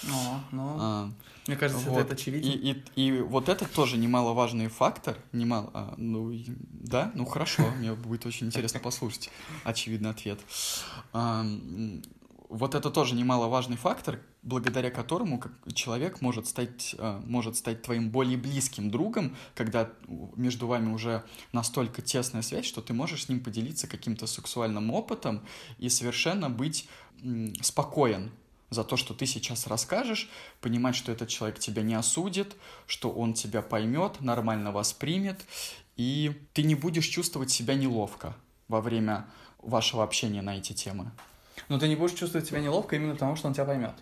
О, 0.02 0.40
ну, 0.52 0.76
а, 0.78 1.11
мне 1.46 1.57
кажется, 1.57 1.90
вот. 1.90 2.00
это 2.00 2.14
очевидно. 2.14 2.48
И, 2.48 2.72
и, 2.96 3.07
и 3.07 3.20
вот 3.20 3.48
это 3.48 3.66
тоже 3.68 3.96
немаловажный 3.96 4.68
фактор. 4.68 5.16
Немало, 5.33 5.70
а, 5.74 5.94
ну, 5.98 6.33
да, 6.46 7.12
ну 7.14 7.26
хорошо, 7.26 7.62
мне 7.78 7.92
будет 7.94 8.26
очень 8.26 8.46
интересно 8.46 8.80
послушать 8.80 9.30
очевидный 9.64 10.11
ответ. 10.11 10.40
А, 11.12 11.44
вот 12.48 12.74
это 12.74 12.90
тоже 12.90 13.14
немаловажный 13.14 13.76
фактор, 13.76 14.20
благодаря 14.42 14.90
которому 14.90 15.42
человек 15.74 16.20
может 16.22 16.46
стать, 16.46 16.94
а, 16.98 17.20
может 17.26 17.57
стать 17.57 17.83
твоим 17.83 18.11
более 18.11 18.38
близким 18.38 18.90
другом, 18.90 19.37
когда 19.54 19.90
между 20.37 20.66
вами 20.66 20.92
уже 20.92 21.24
настолько 21.52 22.00
тесная 22.00 22.42
связь, 22.42 22.64
что 22.64 22.80
ты 22.80 22.94
можешь 22.94 23.24
с 23.24 23.28
ним 23.28 23.40
поделиться 23.40 23.87
каким-то 23.87 24.26
сексуальным 24.26 24.90
опытом 24.90 25.42
и 25.78 25.88
совершенно 25.88 26.48
быть 26.48 26.88
спокоен 27.61 28.30
за 28.74 28.84
то, 28.84 28.96
что 28.96 29.14
ты 29.14 29.26
сейчас 29.26 29.66
расскажешь, 29.66 30.28
понимать, 30.60 30.96
что 30.96 31.12
этот 31.12 31.28
человек 31.28 31.58
тебя 31.58 31.82
не 31.82 31.94
осудит, 31.94 32.54
что 32.87 33.10
он 33.10 33.32
тебя 33.32 33.62
поймет, 33.62 34.20
нормально 34.20 34.72
воспримет, 34.72 35.40
и 35.96 36.32
ты 36.52 36.62
не 36.64 36.74
будешь 36.74 37.06
чувствовать 37.06 37.50
себя 37.50 37.74
неловко 37.74 38.37
во 38.68 38.80
время 38.80 39.26
вашего 39.58 40.02
общения 40.02 40.42
на 40.42 40.58
эти 40.58 40.72
темы. 40.72 41.10
Но 41.68 41.78
ты 41.78 41.88
не 41.88 41.96
будешь 41.96 42.18
чувствовать 42.18 42.46
себя 42.46 42.60
неловко 42.60 42.96
именно 42.96 43.14
потому, 43.14 43.37
что 43.37 43.48
он 43.48 43.54
тебя 43.54 43.64
поймет. 43.64 43.94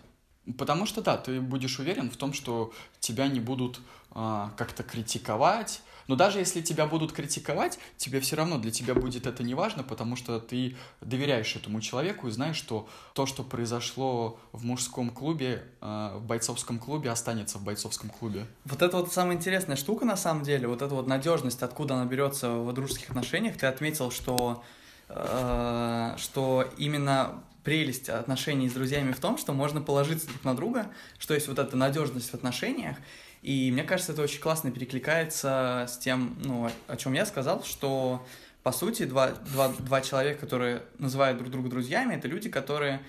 Потому 0.57 0.85
что 0.85 1.01
да, 1.01 1.17
ты 1.17 1.39
будешь 1.39 1.79
уверен 1.79 2.09
в 2.09 2.17
том, 2.17 2.33
что 2.33 2.73
тебя 2.99 3.27
не 3.27 3.39
будут 3.39 3.79
а, 4.11 4.51
как-то 4.57 4.83
критиковать, 4.83 5.81
Но 6.07 6.15
даже 6.15 6.39
если 6.39 6.61
тебя 6.61 6.85
будут 6.85 7.11
критиковать, 7.11 7.79
тебе 7.97 8.19
все 8.19 8.35
равно 8.35 8.57
для 8.57 8.71
тебя 8.71 8.93
будет 8.93 9.27
это 9.27 9.43
не 9.43 9.53
важно, 9.53 9.83
потому 9.83 10.15
что 10.15 10.39
ты 10.39 10.75
доверяешь 11.01 11.55
этому 11.55 11.81
человеку 11.81 12.27
и 12.27 12.31
знаешь, 12.31 12.55
что 12.55 12.87
то, 13.13 13.25
что 13.25 13.43
произошло 13.43 14.39
в 14.51 14.65
мужском 14.65 15.09
клубе, 15.09 15.63
э, 15.81 16.11
в 16.15 16.23
бойцовском 16.25 16.79
клубе, 16.79 17.09
останется 17.09 17.57
в 17.57 17.63
бойцовском 17.63 18.09
клубе. 18.09 18.45
Вот 18.65 18.81
это 18.81 18.97
вот 18.97 19.13
самая 19.13 19.37
интересная 19.37 19.75
штука 19.75 20.05
на 20.05 20.17
самом 20.17 20.43
деле, 20.43 20.67
вот 20.67 20.81
эта 20.81 20.93
вот 20.93 21.07
надежность, 21.07 21.61
откуда 21.61 21.95
она 21.95 22.05
берется 22.05 22.51
в 22.51 22.73
дружеских 22.73 23.09
отношениях. 23.09 23.57
Ты 23.57 23.67
отметил, 23.67 24.11
что 24.11 24.63
э, 25.09 26.15
что 26.17 26.67
именно 26.77 27.43
прелесть 27.63 28.09
отношений 28.09 28.69
с 28.69 28.73
друзьями 28.73 29.11
в 29.13 29.19
том, 29.19 29.37
что 29.37 29.53
можно 29.53 29.81
положиться 29.81 30.27
друг 30.27 30.43
на 30.43 30.55
друга, 30.55 30.87
что 31.17 31.33
есть 31.33 31.47
вот 31.47 31.59
эта 31.59 31.75
надежность 31.77 32.29
в 32.29 32.33
отношениях. 32.33 32.97
И 33.43 33.71
мне 33.71 33.83
кажется, 33.83 34.13
это 34.13 34.21
очень 34.21 34.39
классно 34.39 34.71
перекликается 34.71 35.85
с 35.89 35.97
тем, 35.97 36.37
ну, 36.43 36.69
о 36.87 36.95
чем 36.95 37.11
я 37.11 37.25
сказал, 37.25 37.63
что 37.63 38.25
по 38.63 38.71
сути 38.71 39.03
два, 39.03 39.31
два, 39.51 39.67
два 39.67 39.99
человека, 39.99 40.39
которые 40.39 40.83
называют 40.97 41.37
друг 41.37 41.51
друга 41.51 41.69
друзьями, 41.69 42.15
это 42.15 42.29
люди, 42.29 42.49
которые 42.49 43.01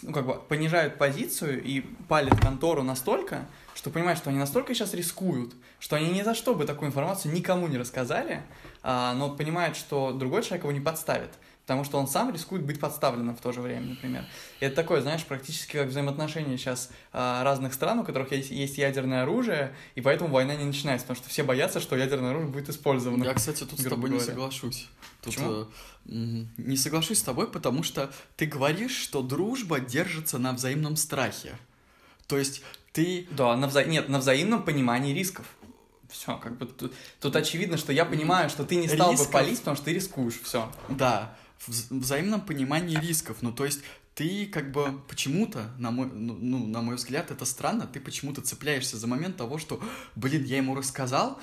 ну, 0.00 0.12
как 0.12 0.26
бы 0.26 0.34
понижают 0.48 0.96
позицию 0.96 1.62
и 1.62 1.82
палят 2.08 2.40
контору 2.40 2.82
настолько, 2.82 3.44
что 3.74 3.90
понимают, 3.90 4.18
что 4.18 4.30
они 4.30 4.38
настолько 4.38 4.74
сейчас 4.74 4.94
рискуют, 4.94 5.52
что 5.78 5.96
они 5.96 6.10
ни 6.10 6.22
за 6.22 6.34
что 6.34 6.54
бы 6.54 6.64
такую 6.64 6.88
информацию 6.88 7.34
никому 7.34 7.68
не 7.68 7.76
рассказали, 7.76 8.42
а, 8.82 9.12
но 9.12 9.28
понимают, 9.28 9.76
что 9.76 10.12
другой 10.12 10.42
человек 10.42 10.64
его 10.64 10.72
не 10.72 10.80
подставит 10.80 11.30
потому 11.66 11.84
что 11.84 11.98
он 11.98 12.08
сам 12.08 12.32
рискует 12.32 12.64
быть 12.64 12.80
подставленным 12.80 13.36
в 13.36 13.40
то 13.40 13.52
же 13.52 13.60
время, 13.60 13.90
например. 13.90 14.24
И 14.60 14.64
это 14.64 14.74
такое, 14.74 15.00
знаешь, 15.00 15.24
практически 15.24 15.72
как 15.72 15.88
взаимоотношения 15.88 16.56
сейчас 16.56 16.90
а, 17.12 17.44
разных 17.44 17.72
стран, 17.72 18.00
у 18.00 18.04
которых 18.04 18.32
есть, 18.32 18.50
есть 18.50 18.78
ядерное 18.78 19.22
оружие, 19.22 19.74
и 19.94 20.00
поэтому 20.00 20.30
война 20.30 20.56
не 20.56 20.64
начинается, 20.64 21.06
потому 21.06 21.22
что 21.22 21.30
все 21.30 21.44
боятся, 21.44 21.80
что 21.80 21.96
ядерное 21.96 22.30
оружие 22.30 22.50
будет 22.50 22.68
использовано. 22.68 23.24
Я, 23.24 23.34
кстати, 23.34 23.64
тут 23.64 23.78
с 23.80 23.84
тобой 23.84 24.10
говоря. 24.10 24.14
не 24.14 24.20
соглашусь. 24.20 24.88
Тут, 25.22 25.34
Почему? 25.34 25.52
Э, 25.52 25.66
не 26.04 26.76
соглашусь 26.76 27.18
с 27.18 27.22
тобой, 27.22 27.50
потому 27.50 27.84
что 27.84 28.12
ты 28.36 28.46
говоришь, 28.46 28.96
что 28.96 29.22
дружба 29.22 29.78
держится 29.78 30.38
на 30.38 30.52
взаимном 30.52 30.96
страхе. 30.96 31.56
То 32.26 32.38
есть 32.38 32.62
ты... 32.92 33.28
Да, 33.30 33.56
на 33.56 33.68
вза... 33.68 33.84
нет, 33.84 34.08
на 34.08 34.18
взаимном 34.18 34.64
понимании 34.64 35.14
рисков. 35.14 35.46
Все, 36.10 36.36
как 36.36 36.58
бы 36.58 36.66
тут, 36.66 36.92
тут 37.20 37.36
очевидно, 37.36 37.78
что 37.78 37.92
я 37.92 38.04
понимаю, 38.04 38.50
что 38.50 38.64
ты 38.64 38.76
не 38.76 38.86
стал 38.86 39.12
Рисков... 39.12 39.28
бы 39.28 39.32
палить, 39.32 39.58
потому 39.60 39.76
что 39.76 39.86
ты 39.86 39.94
рискуешь, 39.94 40.38
все. 40.42 40.70
Да, 40.90 41.34
взаимном 41.68 42.40
понимании 42.40 42.96
рисков. 42.96 43.38
Ну, 43.40 43.52
то 43.52 43.64
есть 43.64 43.82
ты 44.14 44.46
как 44.46 44.72
бы 44.72 45.00
почему-то, 45.08 45.70
на 45.78 45.90
мой, 45.90 46.10
ну, 46.12 46.34
ну, 46.34 46.66
на 46.66 46.82
мой 46.82 46.96
взгляд, 46.96 47.30
это 47.30 47.44
странно, 47.44 47.86
ты 47.86 48.00
почему-то 48.00 48.42
цепляешься 48.42 48.98
за 48.98 49.06
момент 49.06 49.36
того, 49.36 49.58
что, 49.58 49.82
блин, 50.14 50.44
я 50.44 50.58
ему 50.58 50.74
рассказал, 50.74 51.40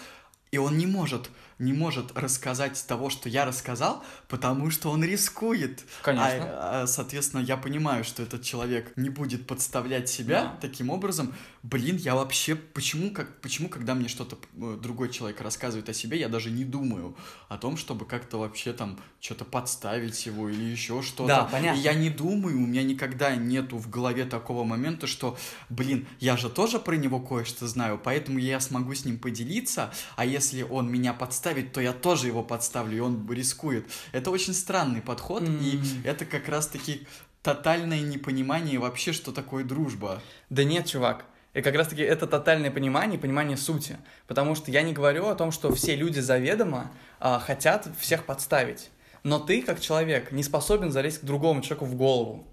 и 0.51 0.58
он 0.58 0.77
не 0.77 0.86
может, 0.86 1.29
не 1.59 1.73
может 1.73 2.17
рассказать 2.17 2.83
того, 2.87 3.09
что 3.09 3.29
я 3.29 3.45
рассказал, 3.45 4.03
потому 4.27 4.69
что 4.71 4.89
он 4.89 5.03
рискует. 5.03 5.83
Конечно. 6.01 6.27
А, 6.27 6.81
а, 6.83 6.87
соответственно, 6.87 7.41
я 7.41 7.57
понимаю, 7.57 8.03
что 8.03 8.23
этот 8.23 8.43
человек 8.43 8.91
не 8.95 9.09
будет 9.09 9.47
подставлять 9.47 10.09
себя 10.09 10.43
да. 10.43 10.57
таким 10.61 10.89
образом. 10.89 11.33
Блин, 11.63 11.97
я 11.97 12.15
вообще... 12.15 12.55
Почему, 12.55 13.11
как, 13.11 13.41
почему, 13.41 13.69
когда 13.69 13.95
мне 13.95 14.07
что-то 14.07 14.37
э, 14.57 14.77
другой 14.81 15.09
человек 15.09 15.41
рассказывает 15.41 15.89
о 15.89 15.93
себе, 15.93 16.19
я 16.19 16.29
даже 16.29 16.51
не 16.51 16.65
думаю 16.65 17.15
о 17.47 17.57
том, 17.57 17.77
чтобы 17.77 18.05
как-то 18.05 18.37
вообще 18.37 18.73
там 18.73 18.99
что-то 19.19 19.45
подставить 19.45 20.25
его 20.25 20.49
или 20.49 20.63
еще 20.63 21.01
что-то. 21.01 21.27
Да, 21.27 21.43
понятно. 21.45 21.79
И 21.79 21.83
я 21.83 21.93
не 21.93 22.09
думаю, 22.09 22.57
у 22.57 22.65
меня 22.65 22.83
никогда 22.83 23.35
нету 23.35 23.77
в 23.77 23.89
голове 23.89 24.25
такого 24.25 24.63
момента, 24.63 25.07
что, 25.07 25.37
блин, 25.69 26.07
я 26.19 26.37
же 26.37 26.49
тоже 26.49 26.79
про 26.79 26.95
него 26.95 27.19
кое-что 27.19 27.67
знаю, 27.67 27.99
поэтому 28.01 28.39
я 28.39 28.59
смогу 28.59 28.93
с 28.93 29.05
ним 29.05 29.19
поделиться, 29.19 29.91
а 30.15 30.25
если 30.25 30.59
если 30.59 30.63
он 30.63 30.91
меня 30.91 31.13
подставит, 31.13 31.48
то 31.53 31.81
я 31.81 31.93
тоже 31.93 32.27
его 32.27 32.43
подставлю, 32.43 32.97
и 32.97 32.99
он 32.99 33.29
рискует. 33.31 33.85
Это 34.12 34.31
очень 34.31 34.53
странный 34.53 35.01
подход, 35.01 35.43
mm. 35.43 35.63
и 35.63 36.07
это 36.07 36.25
как 36.25 36.47
раз-таки 36.49 37.07
тотальное 37.41 38.01
непонимание 38.01 38.79
вообще, 38.79 39.13
что 39.13 39.31
такое 39.31 39.63
дружба. 39.63 40.21
Да 40.49 40.63
нет, 40.63 40.88
чувак. 40.88 41.25
И 41.53 41.62
как 41.62 41.75
раз-таки 41.75 42.03
это 42.03 42.27
тотальное 42.27 42.71
понимание, 42.71 43.19
понимание 43.19 43.57
сути. 43.57 43.97
Потому 44.27 44.55
что 44.55 44.71
я 44.71 44.81
не 44.81 44.93
говорю 44.93 45.27
о 45.27 45.35
том, 45.35 45.51
что 45.51 45.73
все 45.73 45.95
люди 45.95 46.19
заведомо 46.19 46.91
а, 47.19 47.39
хотят 47.39 47.88
всех 47.99 48.25
подставить. 48.25 48.91
Но 49.23 49.39
ты, 49.39 49.62
как 49.62 49.81
человек, 49.81 50.31
не 50.31 50.43
способен 50.43 50.91
залезть 50.91 51.21
к 51.21 51.25
другому 51.25 51.62
человеку 51.62 51.85
в 51.85 51.95
голову. 51.95 52.47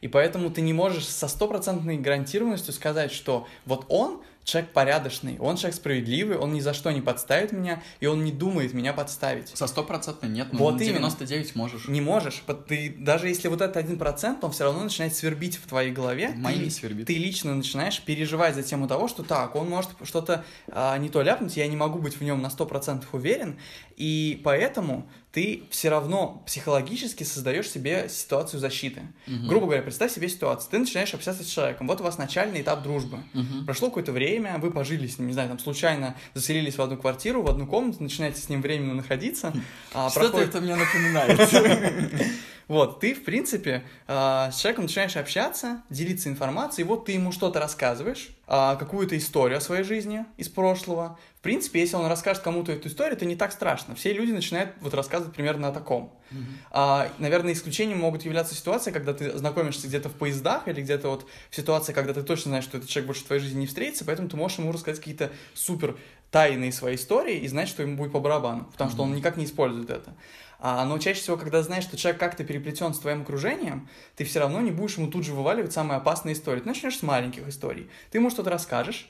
И 0.00 0.08
поэтому 0.08 0.50
ты 0.50 0.60
не 0.60 0.72
можешь 0.72 1.08
со 1.08 1.28
стопроцентной 1.28 1.96
гарантированностью 1.96 2.74
сказать, 2.74 3.10
что 3.10 3.48
вот 3.64 3.86
он 3.88 4.22
человек 4.44 4.72
порядочный, 4.72 5.38
он 5.38 5.56
человек 5.56 5.76
справедливый, 5.76 6.36
он 6.36 6.52
ни 6.52 6.60
за 6.60 6.74
что 6.74 6.90
не 6.92 7.00
подставит 7.00 7.52
меня, 7.52 7.82
и 8.00 8.06
он 8.06 8.24
не 8.24 8.32
думает 8.32 8.74
меня 8.74 8.92
подставить. 8.92 9.48
Со 9.48 9.66
стопроцентной 9.66 10.28
нет, 10.28 10.52
но 10.52 10.58
вот 10.58 10.76
99 10.76 11.30
именно. 11.30 11.58
можешь. 11.58 11.88
Не 11.88 12.00
можешь. 12.00 12.42
Ты, 12.68 12.94
даже 12.98 13.28
если 13.28 13.48
вот 13.48 13.60
этот 13.60 13.76
один 13.76 13.98
процент, 13.98 14.44
он 14.44 14.52
все 14.52 14.64
равно 14.64 14.84
начинает 14.84 15.16
свербить 15.16 15.56
в 15.56 15.66
твоей 15.66 15.90
голове. 15.90 16.30
Моей 16.36 16.70
свербит. 16.70 17.06
Ты 17.06 17.14
лично 17.14 17.54
начинаешь 17.54 18.00
переживать 18.02 18.54
за 18.54 18.62
тему 18.62 18.86
того, 18.86 19.08
что 19.08 19.22
так, 19.22 19.56
он 19.56 19.68
может 19.68 19.90
что-то 20.02 20.44
а, 20.68 20.96
не 20.98 21.08
то 21.08 21.22
ляпнуть, 21.22 21.56
я 21.56 21.66
не 21.66 21.76
могу 21.76 21.98
быть 21.98 22.18
в 22.18 22.22
нем 22.22 22.42
на 22.42 22.50
сто 22.50 22.66
процентов 22.66 23.08
уверен, 23.14 23.58
и 23.96 24.40
поэтому 24.44 25.08
ты 25.32 25.64
все 25.70 25.88
равно 25.88 26.44
психологически 26.46 27.24
создаешь 27.24 27.68
себе 27.68 28.08
ситуацию 28.08 28.60
защиты. 28.60 29.02
Угу. 29.26 29.46
Грубо 29.48 29.66
говоря, 29.66 29.82
представь 29.82 30.12
себе 30.12 30.28
ситуацию. 30.28 30.70
Ты 30.70 30.78
начинаешь 30.78 31.12
общаться 31.12 31.42
с 31.42 31.46
человеком. 31.46 31.88
Вот 31.88 32.00
у 32.00 32.04
вас 32.04 32.18
начальный 32.18 32.62
этап 32.62 32.84
дружбы. 32.84 33.18
Угу. 33.34 33.64
Прошло 33.66 33.88
какое-то 33.88 34.12
время, 34.12 34.58
вы 34.58 34.70
пожили 34.70 35.08
с 35.08 35.18
ним, 35.18 35.26
не 35.26 35.32
знаю, 35.32 35.48
там 35.48 35.58
случайно 35.58 36.16
заселились 36.34 36.76
в 36.76 36.82
одну 36.82 36.96
квартиру, 36.96 37.42
в 37.42 37.48
одну 37.48 37.66
комнату, 37.66 38.02
начинаете 38.02 38.40
с 38.40 38.48
ним 38.48 38.62
временно 38.62 38.94
находиться. 38.94 39.52
А 39.92 40.08
Что-то 40.08 40.30
проходит... 40.30 40.48
это 40.50 40.60
мне 40.60 40.76
напоминает. 40.76 42.20
Вот, 42.66 43.00
ты, 43.00 43.14
в 43.14 43.24
принципе, 43.24 43.84
а, 44.06 44.50
с 44.50 44.60
человеком 44.60 44.84
начинаешь 44.84 45.16
общаться, 45.16 45.82
делиться 45.90 46.30
информацией, 46.30 46.86
вот 46.86 47.04
ты 47.04 47.12
ему 47.12 47.30
что-то 47.30 47.60
рассказываешь, 47.60 48.30
а, 48.46 48.76
какую-то 48.76 49.16
историю 49.16 49.58
о 49.58 49.60
своей 49.60 49.84
жизни 49.84 50.24
из 50.36 50.48
прошлого. 50.48 51.18
В 51.38 51.40
принципе, 51.40 51.80
если 51.80 51.96
он 51.96 52.06
расскажет 52.06 52.42
кому-то 52.42 52.72
эту 52.72 52.88
историю, 52.88 53.16
это 53.16 53.24
не 53.24 53.36
так 53.36 53.52
страшно. 53.52 53.94
Все 53.94 54.12
люди 54.12 54.32
начинают 54.32 54.72
вот 54.80 54.94
рассказывать 54.94 55.34
примерно 55.34 55.68
о 55.68 55.72
таком. 55.72 56.12
Mm-hmm. 56.30 57.10
Наверное, 57.18 57.52
исключением 57.52 57.98
могут 58.00 58.24
являться 58.24 58.54
ситуации, 58.54 58.90
когда 58.90 59.12
ты 59.12 59.36
знакомишься 59.36 59.86
где-то 59.86 60.08
в 60.08 60.14
поездах 60.14 60.68
или 60.68 60.80
где-то 60.80 61.08
вот 61.08 61.26
в 61.50 61.56
ситуации, 61.56 61.92
когда 61.92 62.14
ты 62.14 62.22
точно 62.22 62.50
знаешь, 62.50 62.64
что 62.64 62.78
этот 62.78 62.88
человек 62.88 63.08
больше 63.08 63.24
в 63.24 63.26
твоей 63.26 63.42
жизни 63.42 63.60
не 63.60 63.66
встретится, 63.66 64.04
поэтому 64.04 64.28
ты 64.28 64.36
можешь 64.36 64.58
ему 64.58 64.72
рассказать 64.72 65.00
какие-то 65.00 65.30
супер 65.52 65.96
тайные 66.34 66.72
свои 66.72 66.96
истории 66.96 67.38
и 67.38 67.46
знать, 67.46 67.68
что 67.68 67.82
ему 67.82 67.96
будет 67.96 68.10
по 68.10 68.18
барабану, 68.18 68.64
потому 68.72 68.90
что 68.90 69.04
он 69.04 69.14
никак 69.14 69.36
не 69.36 69.44
использует 69.44 69.88
это. 69.88 70.16
А, 70.58 70.84
но 70.84 70.98
чаще 70.98 71.20
всего, 71.20 71.36
когда 71.36 71.62
знаешь, 71.62 71.84
что 71.84 71.96
человек 71.96 72.18
как-то 72.18 72.42
переплетен 72.42 72.92
с 72.92 72.98
твоим 72.98 73.22
окружением, 73.22 73.88
ты 74.16 74.24
все 74.24 74.40
равно 74.40 74.60
не 74.60 74.72
будешь 74.72 74.96
ему 74.96 75.12
тут 75.12 75.24
же 75.24 75.32
вываливать 75.32 75.72
самые 75.72 75.98
опасные 75.98 76.32
истории. 76.32 76.58
Ты 76.58 76.66
начнешь 76.66 76.98
с 76.98 77.02
маленьких 77.02 77.46
историй. 77.46 77.88
Ты 78.10 78.18
ему 78.18 78.30
что-то 78.30 78.50
расскажешь, 78.50 79.08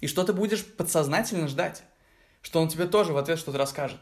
и 0.00 0.06
что 0.06 0.24
ты 0.24 0.32
будешь 0.32 0.64
подсознательно 0.64 1.48
ждать, 1.48 1.82
что 2.40 2.62
он 2.62 2.68
тебе 2.68 2.86
тоже 2.86 3.12
в 3.12 3.18
ответ 3.18 3.38
что-то 3.38 3.58
расскажет. 3.58 4.00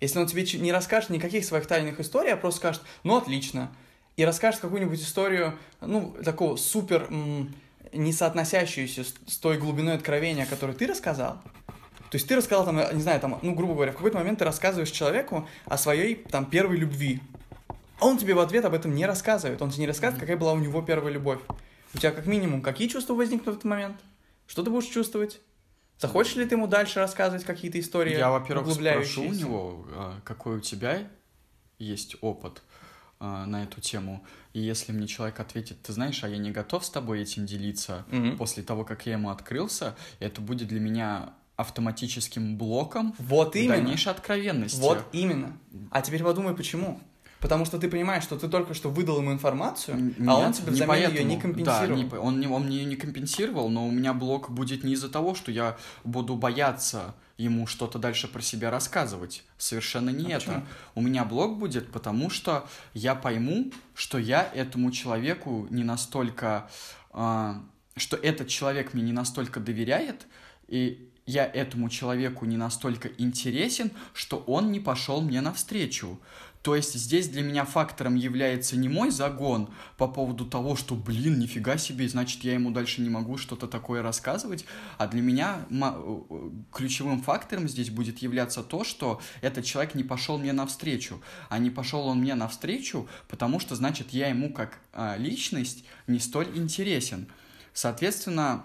Если 0.00 0.18
он 0.18 0.26
тебе 0.26 0.44
не 0.58 0.72
расскажет 0.72 1.10
никаких 1.10 1.44
своих 1.44 1.66
тайных 1.66 2.00
историй, 2.00 2.32
а 2.32 2.38
просто 2.38 2.60
скажет, 2.60 2.82
ну, 3.02 3.18
отлично, 3.18 3.70
и 4.16 4.24
расскажет 4.24 4.62
какую-нибудь 4.62 5.02
историю, 5.02 5.58
ну, 5.82 6.16
такого 6.24 6.56
супер 6.56 7.06
м- 7.10 7.54
не 7.92 8.14
соотносящуюся 8.14 9.04
с, 9.04 9.14
с 9.26 9.36
той 9.36 9.58
глубиной 9.58 9.96
откровения, 9.96 10.46
которую 10.46 10.74
ты 10.78 10.86
рассказал, 10.86 11.42
то 12.10 12.16
есть 12.16 12.28
ты 12.28 12.36
рассказал 12.36 12.64
там, 12.64 12.76
не 12.76 13.02
знаю, 13.02 13.20
там, 13.20 13.38
ну, 13.42 13.54
грубо 13.54 13.74
говоря, 13.74 13.92
в 13.92 13.96
какой-то 13.96 14.18
момент 14.18 14.38
ты 14.38 14.44
рассказываешь 14.44 14.90
человеку 14.90 15.48
о 15.64 15.78
своей 15.78 16.16
там 16.16 16.46
первой 16.46 16.76
любви. 16.76 17.20
А 17.98 18.06
он 18.06 18.18
тебе 18.18 18.34
в 18.34 18.40
ответ 18.40 18.64
об 18.64 18.74
этом 18.74 18.94
не 18.94 19.06
рассказывает. 19.06 19.60
Он 19.62 19.70
тебе 19.70 19.82
не 19.82 19.86
рассказывает, 19.88 20.20
какая 20.20 20.36
была 20.36 20.52
у 20.52 20.58
него 20.58 20.82
первая 20.82 21.12
любовь. 21.12 21.40
У 21.94 21.98
тебя 21.98 22.12
как 22.12 22.26
минимум 22.26 22.62
какие 22.62 22.88
чувства 22.88 23.14
возникнут 23.14 23.46
в 23.46 23.58
этот 23.58 23.64
момент? 23.64 23.96
Что 24.46 24.62
ты 24.62 24.70
будешь 24.70 24.88
чувствовать? 24.88 25.40
Захочешь 25.98 26.36
ли 26.36 26.44
ты 26.44 26.56
ему 26.56 26.66
дальше 26.66 27.00
рассказывать 27.00 27.44
какие-то 27.44 27.80
истории? 27.80 28.16
Я, 28.16 28.30
во-первых, 28.30 28.74
спрошу 28.74 29.22
у 29.22 29.32
него, 29.32 29.86
а, 29.92 30.20
какой 30.24 30.58
у 30.58 30.60
тебя 30.60 31.08
есть 31.78 32.16
опыт 32.20 32.62
а, 33.18 33.46
на 33.46 33.62
эту 33.62 33.80
тему. 33.80 34.24
И 34.52 34.60
если 34.60 34.92
мне 34.92 35.06
человек 35.06 35.40
ответит, 35.40 35.80
ты 35.82 35.94
знаешь, 35.94 36.22
а 36.22 36.28
я 36.28 36.36
не 36.36 36.50
готов 36.50 36.84
с 36.84 36.90
тобой 36.90 37.22
этим 37.22 37.46
делиться, 37.46 38.04
mm-hmm. 38.10 38.36
после 38.36 38.62
того, 38.62 38.84
как 38.84 39.06
я 39.06 39.14
ему 39.14 39.30
открылся, 39.30 39.96
это 40.18 40.42
будет 40.42 40.68
для 40.68 40.80
меня 40.80 41.32
автоматическим 41.56 42.56
блоком 42.56 43.14
вот 43.18 43.56
именно. 43.56 43.76
дальнейшей 43.76 44.12
откровенности. 44.12 44.80
Вот 44.80 45.06
именно. 45.12 45.56
А 45.90 46.02
теперь 46.02 46.22
подумай, 46.22 46.54
почему. 46.54 47.00
Потому 47.40 47.64
что 47.64 47.78
ты 47.78 47.88
понимаешь, 47.88 48.22
что 48.22 48.38
ты 48.38 48.48
только 48.48 48.74
что 48.74 48.90
выдал 48.90 49.18
ему 49.18 49.32
информацию, 49.32 49.96
Нет, 49.96 50.28
а 50.28 50.36
он 50.36 50.52
тебе 50.52 50.72
взамен 50.72 50.88
поэтому. 50.88 51.18
ее 51.18 51.24
не 51.24 51.38
компенсировал. 51.38 51.88
Да, 51.88 51.94
не, 51.94 52.18
он, 52.18 52.40
не, 52.40 52.46
он 52.46 52.64
мне 52.64 52.78
ее 52.78 52.84
не 52.86 52.96
компенсировал, 52.96 53.68
но 53.68 53.86
у 53.86 53.90
меня 53.90 54.14
блок 54.14 54.50
будет 54.50 54.84
не 54.84 54.94
из-за 54.94 55.08
того, 55.10 55.34
что 55.34 55.52
я 55.52 55.76
буду 56.02 56.34
бояться 56.34 57.14
ему 57.36 57.66
что-то 57.66 57.98
дальше 57.98 58.26
про 58.26 58.40
себя 58.40 58.70
рассказывать. 58.70 59.44
Совершенно 59.58 60.10
не 60.10 60.32
а 60.32 60.38
это. 60.38 60.46
Почему? 60.46 60.64
У 60.94 61.02
меня 61.02 61.24
блок 61.24 61.58
будет, 61.58 61.92
потому 61.92 62.30
что 62.30 62.66
я 62.94 63.14
пойму, 63.14 63.70
что 63.94 64.18
я 64.18 64.50
этому 64.54 64.90
человеку 64.90 65.66
не 65.70 65.84
настолько... 65.84 66.68
Э, 67.12 67.54
что 67.96 68.16
этот 68.16 68.48
человек 68.48 68.92
мне 68.94 69.02
не 69.02 69.12
настолько 69.12 69.60
доверяет, 69.60 70.26
и 70.68 71.05
я 71.26 71.44
этому 71.44 71.88
человеку 71.88 72.46
не 72.46 72.56
настолько 72.56 73.08
интересен, 73.18 73.90
что 74.14 74.38
он 74.46 74.70
не 74.70 74.80
пошел 74.80 75.20
мне 75.20 75.40
навстречу. 75.40 76.18
То 76.62 76.74
есть 76.74 76.94
здесь 76.94 77.28
для 77.28 77.42
меня 77.42 77.64
фактором 77.64 78.16
является 78.16 78.76
не 78.76 78.88
мой 78.88 79.12
загон 79.12 79.68
по 79.96 80.08
поводу 80.08 80.44
того, 80.44 80.74
что, 80.74 80.96
блин, 80.96 81.38
нифига 81.38 81.78
себе, 81.78 82.08
значит, 82.08 82.42
я 82.42 82.54
ему 82.54 82.72
дальше 82.72 83.02
не 83.02 83.08
могу 83.08 83.38
что-то 83.38 83.68
такое 83.68 84.02
рассказывать, 84.02 84.64
а 84.98 85.06
для 85.06 85.22
меня 85.22 85.64
э, 85.70 86.20
ключевым 86.72 87.22
фактором 87.22 87.68
здесь 87.68 87.90
будет 87.90 88.18
являться 88.18 88.64
то, 88.64 88.82
что 88.82 89.20
этот 89.42 89.64
человек 89.64 89.94
не 89.94 90.02
пошел 90.02 90.38
мне 90.38 90.52
навстречу, 90.52 91.22
а 91.50 91.58
не 91.58 91.70
пошел 91.70 92.08
он 92.08 92.18
мне 92.18 92.34
навстречу, 92.34 93.06
потому 93.28 93.60
что, 93.60 93.76
значит, 93.76 94.10
я 94.10 94.26
ему 94.26 94.52
как 94.52 94.80
а, 94.92 95.16
личность 95.16 95.84
не 96.08 96.18
столь 96.18 96.48
интересен. 96.56 97.28
Соответственно, 97.74 98.64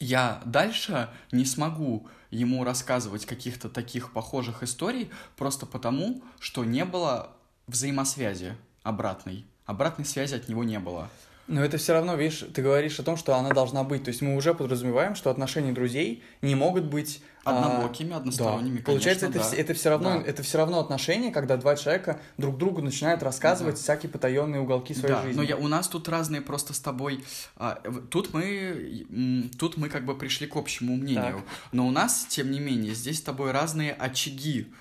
я 0.00 0.40
дальше 0.46 1.10
не 1.30 1.44
смогу 1.44 2.08
ему 2.30 2.64
рассказывать 2.64 3.26
каких-то 3.26 3.68
таких 3.68 4.12
похожих 4.12 4.62
историй 4.62 5.10
просто 5.36 5.66
потому, 5.66 6.24
что 6.38 6.64
не 6.64 6.84
было 6.84 7.36
взаимосвязи 7.66 8.56
обратной. 8.82 9.46
Обратной 9.66 10.04
связи 10.04 10.34
от 10.34 10.48
него 10.48 10.64
не 10.64 10.78
было. 10.78 11.08
Но 11.50 11.64
это 11.64 11.78
все 11.78 11.94
равно, 11.94 12.14
видишь, 12.14 12.44
ты 12.54 12.62
говоришь 12.62 13.00
о 13.00 13.02
том, 13.02 13.16
что 13.16 13.34
она 13.34 13.50
должна 13.50 13.82
быть. 13.82 14.04
То 14.04 14.10
есть 14.10 14.22
мы 14.22 14.36
уже 14.36 14.54
подразумеваем, 14.54 15.16
что 15.16 15.30
отношения 15.30 15.72
друзей 15.72 16.22
не 16.42 16.54
могут 16.54 16.84
быть 16.84 17.20
однобокими, 17.42 18.12
а, 18.12 18.18
односторонними. 18.18 18.78
Да. 18.78 18.84
Получается, 18.84 19.26
конечно, 19.26 19.48
это, 19.48 19.56
да. 19.56 19.62
это 19.62 19.74
все 19.74 19.90
равно, 19.90 20.10
да. 20.20 20.30
это 20.30 20.42
все 20.44 20.58
равно 20.58 20.78
отношения, 20.78 21.32
когда 21.32 21.56
два 21.56 21.74
человека 21.74 22.20
друг 22.38 22.56
другу 22.56 22.82
начинают 22.82 23.24
рассказывать 23.24 23.74
да. 23.74 23.80
всякие 23.80 24.10
потаенные 24.10 24.60
уголки 24.60 24.94
своей 24.94 25.16
да. 25.16 25.22
жизни. 25.22 25.36
Но 25.36 25.42
я, 25.42 25.56
у 25.56 25.66
нас 25.66 25.88
тут 25.88 26.08
разные 26.08 26.40
просто 26.40 26.72
с 26.72 26.78
тобой. 26.78 27.24
А, 27.56 27.80
тут 28.10 28.32
мы, 28.32 29.48
тут 29.58 29.76
мы 29.76 29.88
как 29.88 30.04
бы 30.04 30.16
пришли 30.16 30.46
к 30.46 30.54
общему 30.54 30.94
мнению. 30.94 31.38
Так. 31.38 31.44
Но 31.72 31.88
у 31.88 31.90
нас, 31.90 32.26
тем 32.28 32.52
не 32.52 32.60
менее, 32.60 32.94
здесь 32.94 33.18
с 33.18 33.22
тобой 33.22 33.50
разные 33.50 33.92
очаги 33.92 34.72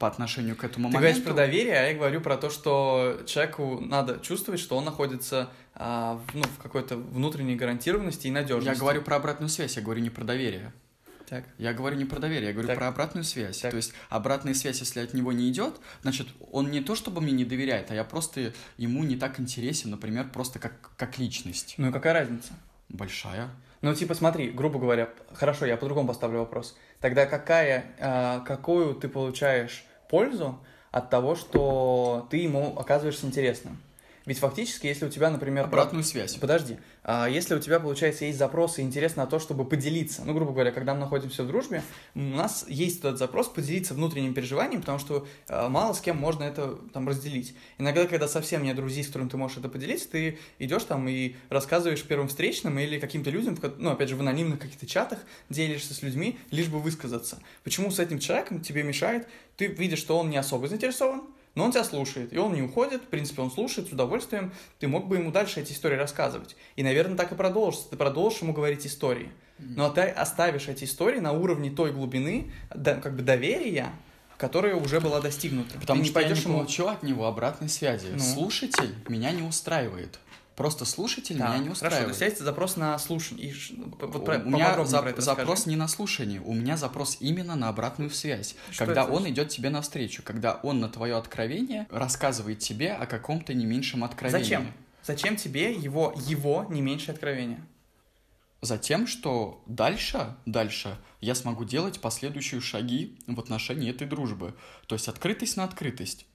по 0.00 0.08
отношению 0.08 0.56
к 0.56 0.64
этому 0.64 0.88
Ты 0.88 0.94
моменту. 0.94 0.98
Ты 0.98 1.00
говоришь 1.00 1.24
про 1.24 1.34
доверие, 1.34 1.78
а 1.78 1.88
я 1.88 1.94
говорю 1.94 2.22
про 2.22 2.38
то, 2.38 2.48
что 2.48 3.20
человеку 3.26 3.80
надо 3.80 4.18
чувствовать, 4.20 4.58
что 4.58 4.78
он 4.78 4.86
находится 4.86 5.50
а, 5.74 6.18
в, 6.26 6.34
ну, 6.34 6.42
в 6.42 6.62
какой-то 6.62 6.96
внутренней 6.96 7.54
гарантированности 7.54 8.26
и 8.26 8.30
надежности. 8.30 8.74
Я 8.74 8.80
говорю 8.80 9.02
про 9.02 9.16
обратную 9.16 9.50
связь, 9.50 9.76
я 9.76 9.82
говорю 9.82 10.00
не 10.00 10.08
про 10.08 10.24
доверие. 10.24 10.72
Так. 11.28 11.44
Я 11.58 11.74
говорю 11.74 11.96
не 11.96 12.06
про 12.06 12.18
доверие, 12.18 12.48
я 12.48 12.52
говорю 12.52 12.68
так. 12.68 12.78
про 12.78 12.88
обратную 12.88 13.24
связь. 13.24 13.58
Так. 13.58 13.72
То 13.72 13.76
есть 13.76 13.92
обратная 14.08 14.54
связь, 14.54 14.80
если 14.80 15.00
от 15.00 15.12
него 15.12 15.32
не 15.32 15.50
идет, 15.50 15.78
значит, 16.00 16.28
он 16.50 16.70
не 16.70 16.80
то 16.80 16.94
чтобы 16.94 17.20
мне 17.20 17.32
не 17.32 17.44
доверяет, 17.44 17.90
а 17.90 17.94
я 17.94 18.02
просто 18.02 18.54
ему 18.78 19.04
не 19.04 19.16
так 19.16 19.38
интересен, 19.38 19.90
например, 19.90 20.30
просто 20.30 20.58
как, 20.58 20.92
как 20.96 21.18
личность. 21.18 21.74
Ну 21.76 21.90
и 21.90 21.92
какая 21.92 22.14
разница? 22.14 22.54
Большая. 22.88 23.50
Ну, 23.82 23.94
типа, 23.94 24.14
смотри, 24.14 24.50
грубо 24.50 24.78
говоря, 24.78 25.10
хорошо, 25.34 25.66
я 25.66 25.76
по-другому 25.76 26.08
поставлю 26.08 26.38
вопрос. 26.38 26.76
Тогда 27.00 27.26
какая, 27.26 27.94
э, 27.98 28.40
какую 28.46 28.94
ты 28.94 29.08
получаешь 29.08 29.84
пользу 30.10 30.58
от 30.90 31.08
того, 31.08 31.36
что 31.36 32.26
ты 32.30 32.38
ему 32.38 32.76
оказываешься 32.78 33.26
интересным. 33.26 33.80
Ведь 34.26 34.38
фактически, 34.38 34.86
если 34.86 35.06
у 35.06 35.08
тебя, 35.08 35.30
например... 35.30 35.64
Обратную 35.64 36.04
связь. 36.04 36.36
Подожди. 36.36 36.78
А 37.02 37.28
если 37.28 37.54
у 37.54 37.58
тебя, 37.58 37.80
получается, 37.80 38.26
есть 38.26 38.38
запрос 38.38 38.78
и 38.78 38.82
интерес 38.82 39.16
на 39.16 39.26
то, 39.26 39.38
чтобы 39.38 39.64
поделиться, 39.64 40.22
ну, 40.24 40.34
грубо 40.34 40.52
говоря, 40.52 40.70
когда 40.70 40.94
мы 40.94 41.00
находимся 41.00 41.44
в 41.44 41.46
дружбе, 41.46 41.82
у 42.14 42.20
нас 42.20 42.66
есть 42.68 42.98
этот 42.98 43.18
запрос 43.18 43.48
поделиться 43.48 43.94
внутренним 43.94 44.34
переживанием, 44.34 44.80
потому 44.80 44.98
что 44.98 45.26
э, 45.48 45.68
мало 45.68 45.94
с 45.94 46.00
кем 46.00 46.18
можно 46.18 46.44
это 46.44 46.76
там 46.92 47.08
разделить. 47.08 47.54
Иногда, 47.78 48.06
когда 48.06 48.28
совсем 48.28 48.62
нет 48.62 48.76
друзей, 48.76 49.02
с 49.02 49.06
которым 49.06 49.30
ты 49.30 49.36
можешь 49.36 49.56
это 49.56 49.68
поделиться, 49.68 50.10
ты 50.10 50.38
идешь 50.58 50.84
там 50.84 51.08
и 51.08 51.36
рассказываешь 51.48 52.02
первым 52.02 52.28
встречным 52.28 52.78
или 52.78 53.00
каким-то 53.00 53.30
людям, 53.30 53.58
ну, 53.78 53.90
опять 53.90 54.08
же, 54.08 54.16
в 54.16 54.20
анонимных 54.20 54.60
каких-то 54.60 54.86
чатах 54.86 55.20
делишься 55.48 55.94
с 55.94 56.02
людьми, 56.02 56.38
лишь 56.50 56.68
бы 56.68 56.80
высказаться. 56.80 57.38
Почему 57.64 57.90
с 57.90 57.98
этим 57.98 58.18
человеком 58.18 58.60
тебе 58.60 58.82
мешает? 58.82 59.26
Ты 59.56 59.66
видишь, 59.66 59.98
что 59.98 60.18
он 60.18 60.30
не 60.30 60.36
особо 60.36 60.68
заинтересован, 60.68 61.22
но 61.54 61.64
он 61.64 61.72
тебя 61.72 61.84
слушает, 61.84 62.32
и 62.32 62.38
он 62.38 62.54
не 62.54 62.62
уходит, 62.62 63.02
в 63.02 63.06
принципе, 63.06 63.42
он 63.42 63.50
слушает 63.50 63.88
с 63.88 63.92
удовольствием, 63.92 64.52
ты 64.78 64.88
мог 64.88 65.08
бы 65.08 65.16
ему 65.16 65.30
дальше 65.30 65.60
эти 65.60 65.72
истории 65.72 65.96
рассказывать. 65.96 66.56
И, 66.76 66.82
наверное, 66.82 67.16
так 67.16 67.32
и 67.32 67.34
продолжится, 67.34 67.90
ты 67.90 67.96
продолжишь 67.96 68.42
ему 68.42 68.52
говорить 68.52 68.86
истории. 68.86 69.30
Но 69.58 69.90
ты 69.90 70.02
оставишь 70.02 70.68
эти 70.68 70.84
истории 70.84 71.18
на 71.18 71.32
уровне 71.32 71.70
той 71.70 71.92
глубины, 71.92 72.50
как 72.70 73.14
бы 73.14 73.22
доверия, 73.22 73.92
которая 74.38 74.74
уже 74.74 75.00
была 75.00 75.20
достигнута. 75.20 75.78
Потому 75.78 76.02
ты 76.02 76.08
что 76.08 76.20
не 76.20 76.28
я 76.28 76.34
не 76.34 76.40
ему... 76.40 76.54
получу 76.54 76.86
от 76.86 77.02
него 77.02 77.26
обратной 77.26 77.68
связи. 77.68 78.08
Ну. 78.10 78.18
Слушатель 78.18 78.94
меня 79.06 79.32
не 79.32 79.42
устраивает. 79.42 80.18
Просто 80.60 80.84
слушатель 80.84 81.38
да, 81.38 81.48
меня 81.48 81.58
не 81.58 81.68
устраивает. 81.70 82.02
Хорошо, 82.02 82.18
то 82.18 82.24
есть 82.26 82.38
запрос 82.38 82.76
на 82.76 82.98
слушание. 82.98 83.54
Вот 83.98 84.26
про, 84.26 84.40
у 84.40 84.50
меня 84.50 84.84
за, 84.84 85.14
запрос 85.16 85.64
не 85.64 85.74
на 85.74 85.88
слушание, 85.88 86.42
у 86.42 86.52
меня 86.52 86.76
запрос 86.76 87.16
именно 87.20 87.56
на 87.56 87.70
обратную 87.70 88.10
связь. 88.10 88.56
Что 88.70 88.84
когда 88.84 89.06
он 89.06 89.26
идет 89.26 89.48
тебе 89.48 89.70
навстречу, 89.70 90.22
когда 90.22 90.60
он 90.62 90.80
на 90.80 90.90
твое 90.90 91.16
откровение 91.16 91.86
рассказывает 91.90 92.58
тебе 92.58 92.92
о 92.92 93.06
каком-то 93.06 93.54
не 93.54 93.64
меньшем 93.64 94.04
откровении. 94.04 94.42
Зачем? 94.42 94.72
Зачем 95.02 95.36
тебе 95.36 95.72
его, 95.72 96.14
его 96.26 96.66
не 96.68 96.82
меньшее 96.82 97.14
откровение? 97.14 97.64
Затем, 98.60 99.06
что 99.06 99.62
дальше, 99.64 100.36
дальше 100.44 100.98
я 101.22 101.34
смогу 101.34 101.64
делать 101.64 102.02
последующие 102.02 102.60
шаги 102.60 103.18
в 103.26 103.40
отношении 103.40 103.88
этой 103.88 104.06
дружбы. 104.06 104.54
То 104.86 104.94
есть 104.94 105.08
открытость 105.08 105.56
на 105.56 105.64
открытость. 105.64 106.26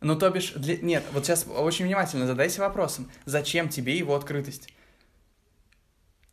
Ну, 0.00 0.16
то 0.16 0.30
бишь, 0.30 0.52
для... 0.52 0.76
нет, 0.76 1.04
вот 1.12 1.26
сейчас 1.26 1.46
очень 1.46 1.86
внимательно 1.86 2.26
задайся 2.26 2.60
вопросом. 2.60 3.10
Зачем 3.24 3.68
тебе 3.68 3.96
его 3.96 4.14
открытость? 4.14 4.68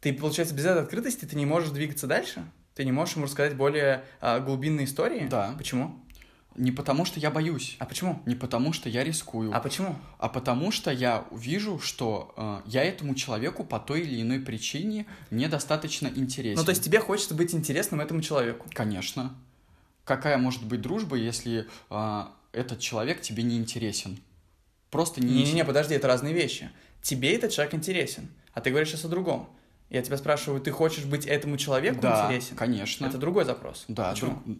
Ты, 0.01 0.13
получается, 0.13 0.53
без 0.53 0.65
этой 0.65 0.83
открытости 0.83 1.25
ты 1.25 1.35
не 1.35 1.45
можешь 1.45 1.71
двигаться 1.71 2.05
дальше? 2.05 2.45
Ты 2.75 2.85
не 2.85 2.91
можешь 2.91 3.15
ему 3.15 3.25
рассказать 3.25 3.55
более 3.55 4.03
а, 4.21 4.39
глубинные 4.39 4.85
истории? 4.85 5.27
Да. 5.27 5.55
Почему? 5.57 5.99
Не 6.55 6.71
потому, 6.71 7.03
что 7.05 7.19
я 7.19 7.31
боюсь. 7.31 7.75
А 7.79 7.85
почему? 7.85 8.21
Не 8.25 8.35
потому, 8.35 8.71
что 8.71 8.87
я 8.87 9.03
рискую. 9.03 9.53
А 9.53 9.59
почему? 9.59 9.95
А 10.19 10.29
потому, 10.29 10.71
что 10.71 10.91
я 10.91 11.25
вижу, 11.31 11.79
что 11.79 12.33
э, 12.37 12.69
я 12.69 12.83
этому 12.83 13.13
человеку 13.15 13.65
по 13.65 13.77
той 13.77 14.01
или 14.01 14.21
иной 14.21 14.39
причине 14.39 15.05
недостаточно 15.31 16.07
интересен. 16.07 16.57
Ну, 16.57 16.63
то 16.63 16.69
есть 16.69 16.83
тебе 16.83 16.99
хочется 16.99 17.33
быть 17.33 17.53
интересным 17.53 17.99
этому 17.99 18.21
человеку? 18.21 18.67
Конечно. 18.73 19.35
Какая 20.05 20.37
может 20.37 20.63
быть 20.63 20.81
дружба, 20.81 21.17
если 21.17 21.67
э, 21.89 22.23
этот 22.55 22.79
человек 22.79 23.21
тебе 23.21 23.43
не 23.43 23.57
интересен. 23.57 24.17
Просто 24.89 25.21
не... 25.21 25.33
Не-не-не, 25.33 25.65
подожди, 25.65 25.93
это 25.93 26.07
разные 26.07 26.33
вещи. 26.33 26.71
Тебе 27.01 27.35
этот 27.35 27.51
человек 27.51 27.73
интересен, 27.73 28.29
а 28.53 28.61
ты 28.61 28.69
говоришь 28.69 28.89
сейчас 28.89 29.05
о 29.05 29.09
другом. 29.09 29.49
Я 29.89 30.01
тебя 30.01 30.17
спрашиваю, 30.17 30.61
ты 30.61 30.71
хочешь 30.71 31.05
быть 31.05 31.25
этому 31.25 31.57
человеку 31.57 32.01
да, 32.01 32.25
интересен? 32.25 32.55
конечно. 32.55 33.05
Это 33.05 33.17
другой 33.17 33.45
запрос. 33.45 33.85
Да. 33.87 34.11
Почему? 34.11 34.41
Друг... 34.45 34.57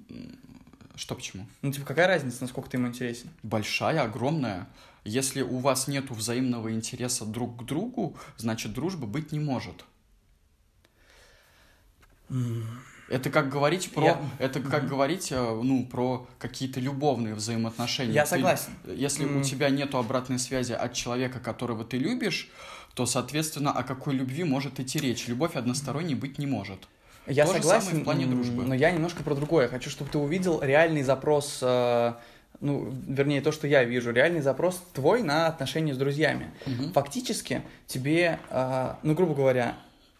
Что 0.95 1.15
почему? 1.15 1.47
Ну, 1.61 1.71
типа, 1.71 1.85
какая 1.85 2.07
разница, 2.07 2.37
насколько 2.41 2.69
ты 2.69 2.77
ему 2.77 2.87
интересен? 2.87 3.29
Большая, 3.43 4.03
огромная. 4.03 4.67
Если 5.03 5.41
у 5.41 5.57
вас 5.57 5.87
нет 5.87 6.09
взаимного 6.09 6.71
интереса 6.71 7.25
друг 7.25 7.61
к 7.61 7.65
другу, 7.65 8.17
значит, 8.37 8.73
дружба 8.73 9.05
быть 9.07 9.31
не 9.31 9.39
может. 9.39 9.85
Это 13.07 13.29
как 13.29 13.49
говорить 13.49 13.91
про, 13.91 14.03
я... 14.03 14.19
это 14.39 14.59
как 14.59 14.83
mm-hmm. 14.83 14.87
говорить, 14.87 15.31
э, 15.31 15.61
ну, 15.63 15.85
про 15.85 16.27
какие-то 16.39 16.79
любовные 16.79 17.35
взаимоотношения. 17.35 18.13
Я 18.13 18.25
согласен. 18.25 18.71
если 18.85 19.25
mm-hmm. 19.25 19.41
у 19.41 19.43
тебя 19.43 19.69
нету 19.69 19.97
обратной 19.99 20.39
связи 20.39 20.73
от 20.73 20.93
человека, 20.93 21.39
которого 21.39 21.85
ты 21.85 21.97
любишь, 21.97 22.49
то, 22.95 23.05
соответственно, 23.05 23.71
о 23.71 23.83
какой 23.83 24.15
любви 24.15 24.43
может 24.43 24.79
идти 24.79 24.99
речь? 24.99 25.27
Любовь 25.27 25.55
односторонней 25.55 26.15
быть 26.15 26.39
не 26.39 26.47
может. 26.47 26.79
Я 27.27 27.45
То 27.45 27.53
согласен, 27.53 28.01
в 28.01 28.03
плане 28.03 28.25
дружбы. 28.25 28.63
Но 28.63 28.73
я 28.73 28.91
немножко 28.91 29.23
про 29.23 29.35
другое. 29.35 29.67
Хочу, 29.67 29.89
чтобы 29.89 30.09
ты 30.09 30.17
увидел 30.17 30.61
реальный 30.61 31.01
запрос, 31.03 31.59
э, 31.61 32.13
ну, 32.61 32.93
вернее, 33.07 33.41
то, 33.41 33.51
что 33.51 33.67
я 33.67 33.83
вижу, 33.83 34.11
реальный 34.11 34.41
запрос 34.41 34.81
твой 34.93 35.23
на 35.23 35.47
отношения 35.47 35.93
с 35.93 35.97
друзьями. 35.97 36.51
Угу. 36.65 36.93
Фактически 36.93 37.63
тебе, 37.87 38.39
э, 38.49 38.93
ну, 39.03 39.13
грубо 39.13 39.33
говоря, 39.33 39.75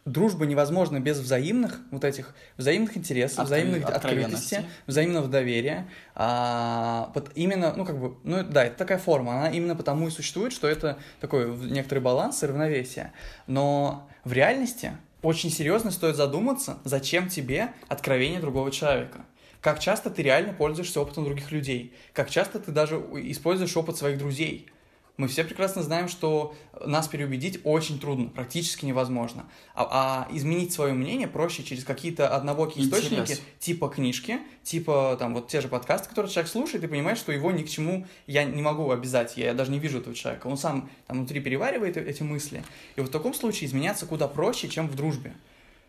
дружба 0.06 0.46
невозможна 0.46 1.00
без 1.00 1.20
взаимных 1.20 1.82
вот 1.90 2.04
этих 2.04 2.36
взаимных 2.58 2.96
интересов, 2.96 3.40
Откры... 3.40 3.58
взаимных 3.58 3.90
открытости, 3.90 4.66
взаимного 4.86 5.28
доверия. 5.28 5.88
А, 6.14 7.12
вот 7.16 7.32
именно, 7.36 7.74
ну 7.76 7.86
как 7.86 8.00
бы, 8.00 8.16
ну 8.24 8.44
да, 8.44 8.66
это 8.66 8.78
такая 8.78 9.00
форма, 9.00 9.40
она 9.40 9.50
именно 9.50 9.76
потому 9.76 10.08
и 10.08 10.12
существует, 10.12 10.54
что 10.54 10.68
это 10.68 11.00
такой 11.20 11.56
некоторый 11.58 12.00
баланс 12.00 12.44
и 12.44 12.46
равновесие. 12.46 13.12
Но 13.48 14.08
в 14.24 14.32
реальности 14.32 14.96
очень 15.24 15.50
серьезно 15.50 15.90
стоит 15.90 16.16
задуматься, 16.16 16.78
зачем 16.84 17.28
тебе 17.28 17.74
откровение 17.88 18.40
другого 18.40 18.72
человека. 18.72 19.26
Как 19.60 19.80
часто 19.80 20.12
ты 20.12 20.22
реально 20.22 20.54
пользуешься 20.54 21.02
опытом 21.02 21.24
других 21.24 21.52
людей? 21.52 21.96
Как 22.14 22.30
часто 22.30 22.60
ты 22.60 22.72
даже 22.72 22.98
используешь 22.98 23.76
опыт 23.76 23.98
своих 23.98 24.20
друзей? 24.20 24.70
Мы 25.18 25.30
все 25.30 25.46
прекрасно 25.46 25.82
знаем, 25.82 26.10
что 26.10 26.54
нас 26.86 27.08
переубедить 27.08 27.60
очень 27.64 28.00
трудно, 28.00 28.28
практически 28.28 28.86
невозможно. 28.86 29.46
А, 29.74 30.28
а 30.30 30.36
изменить 30.36 30.74
свое 30.74 30.94
мнение 30.94 31.28
проще 31.28 31.64
через 31.64 31.86
какие-то 31.86 32.28
однобокие 32.28 32.84
Интерес. 32.84 33.06
источники, 33.06 33.42
типа 33.60 33.88
книжки, 33.88 34.40
типа 34.64 35.16
там 35.18 35.34
вот 35.34 35.48
те 35.48 35.62
же 35.62 35.70
подкасты, 35.70 36.10
которые 36.10 36.32
человек 36.32 36.52
слушает, 36.52 36.84
и 36.84 36.88
понимает, 36.88 37.18
что 37.18 37.32
его 37.32 37.52
ни 37.52 37.64
к 37.64 37.70
чему 37.70 38.06
я 38.28 38.44
не 38.44 38.62
могу 38.62 38.92
обязать, 38.92 39.38
я 39.38 39.54
даже 39.54 39.72
не 39.72 39.80
вижу 39.80 40.00
этого 40.00 40.16
человека. 40.16 40.48
Он 40.48 40.58
сам 40.58 40.90
там 41.08 41.18
внутри 41.18 41.40
переваривает 41.40 41.96
эти 41.96 42.24
мысли. 42.24 42.64
И 42.98 43.00
вот 43.00 43.10
в 43.10 43.14
таком 43.14 43.34
случае 43.34 43.68
изменяться 43.68 44.06
куда 44.06 44.28
проще, 44.28 44.68
чем 44.68 44.90
в 44.90 44.96
дружбе. 44.96 45.34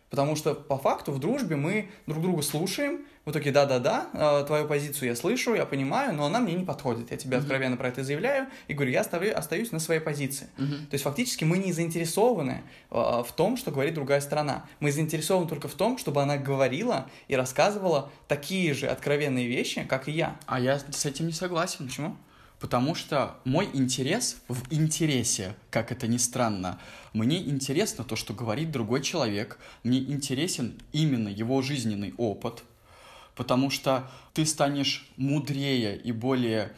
Потому 0.09 0.35
что 0.35 0.55
по 0.55 0.77
факту 0.77 1.11
в 1.11 1.19
дружбе 1.19 1.55
мы 1.55 1.89
друг 2.05 2.21
друга 2.21 2.41
слушаем, 2.41 3.05
в 3.25 3.31
итоге 3.31 3.51
да-да-да, 3.51 4.07
э, 4.13 4.45
твою 4.47 4.67
позицию 4.67 5.09
я 5.09 5.15
слышу, 5.17 5.53
я 5.53 5.65
понимаю, 5.65 6.15
но 6.15 6.25
она 6.25 6.39
мне 6.39 6.53
не 6.53 6.63
подходит. 6.63 7.11
Я 7.11 7.17
тебе 7.17 7.35
mm-hmm. 7.35 7.41
откровенно 7.41 7.75
про 7.75 7.89
это 7.89 8.01
заявляю 8.01 8.47
и 8.69 8.73
говорю, 8.73 8.91
я 8.91 9.01
оставлю, 9.01 9.37
остаюсь 9.37 9.73
на 9.73 9.79
своей 9.79 9.99
позиции. 9.99 10.47
Mm-hmm. 10.57 10.87
То 10.87 10.93
есть 10.93 11.03
фактически 11.03 11.43
мы 11.43 11.57
не 11.57 11.73
заинтересованы 11.73 12.63
э, 12.89 12.95
в 12.95 13.27
том, 13.35 13.57
что 13.57 13.71
говорит 13.71 13.95
другая 13.95 14.21
сторона. 14.21 14.65
Мы 14.79 14.93
заинтересованы 14.93 15.49
только 15.49 15.67
в 15.67 15.73
том, 15.73 15.97
чтобы 15.97 16.21
она 16.21 16.37
говорила 16.37 17.09
и 17.27 17.35
рассказывала 17.35 18.09
такие 18.29 18.73
же 18.73 18.87
откровенные 18.87 19.47
вещи, 19.47 19.83
как 19.83 20.07
и 20.07 20.13
я. 20.13 20.37
А 20.45 20.61
я 20.61 20.79
с 20.79 21.05
этим 21.05 21.27
не 21.27 21.33
согласен. 21.33 21.87
Почему? 21.87 22.15
Потому 22.59 22.95
что 22.95 23.37
мой 23.45 23.69
интерес 23.73 24.37
в 24.47 24.73
интересе, 24.73 25.55
как 25.69 25.91
это 25.91 26.07
ни 26.07 26.17
странно, 26.17 26.79
мне 27.13 27.37
интересно 27.37 28.03
то, 28.03 28.15
что 28.15 28.33
говорит 28.33 28.71
другой 28.71 29.01
человек, 29.01 29.59
мне 29.83 29.99
интересен 29.99 30.79
именно 30.91 31.27
его 31.29 31.61
жизненный 31.61 32.15
опыт, 32.17 32.63
потому 33.35 33.69
что 33.69 34.09
ты 34.33 34.45
станешь 34.45 35.07
мудрее 35.17 35.97
и 35.97 36.11
более 36.11 36.71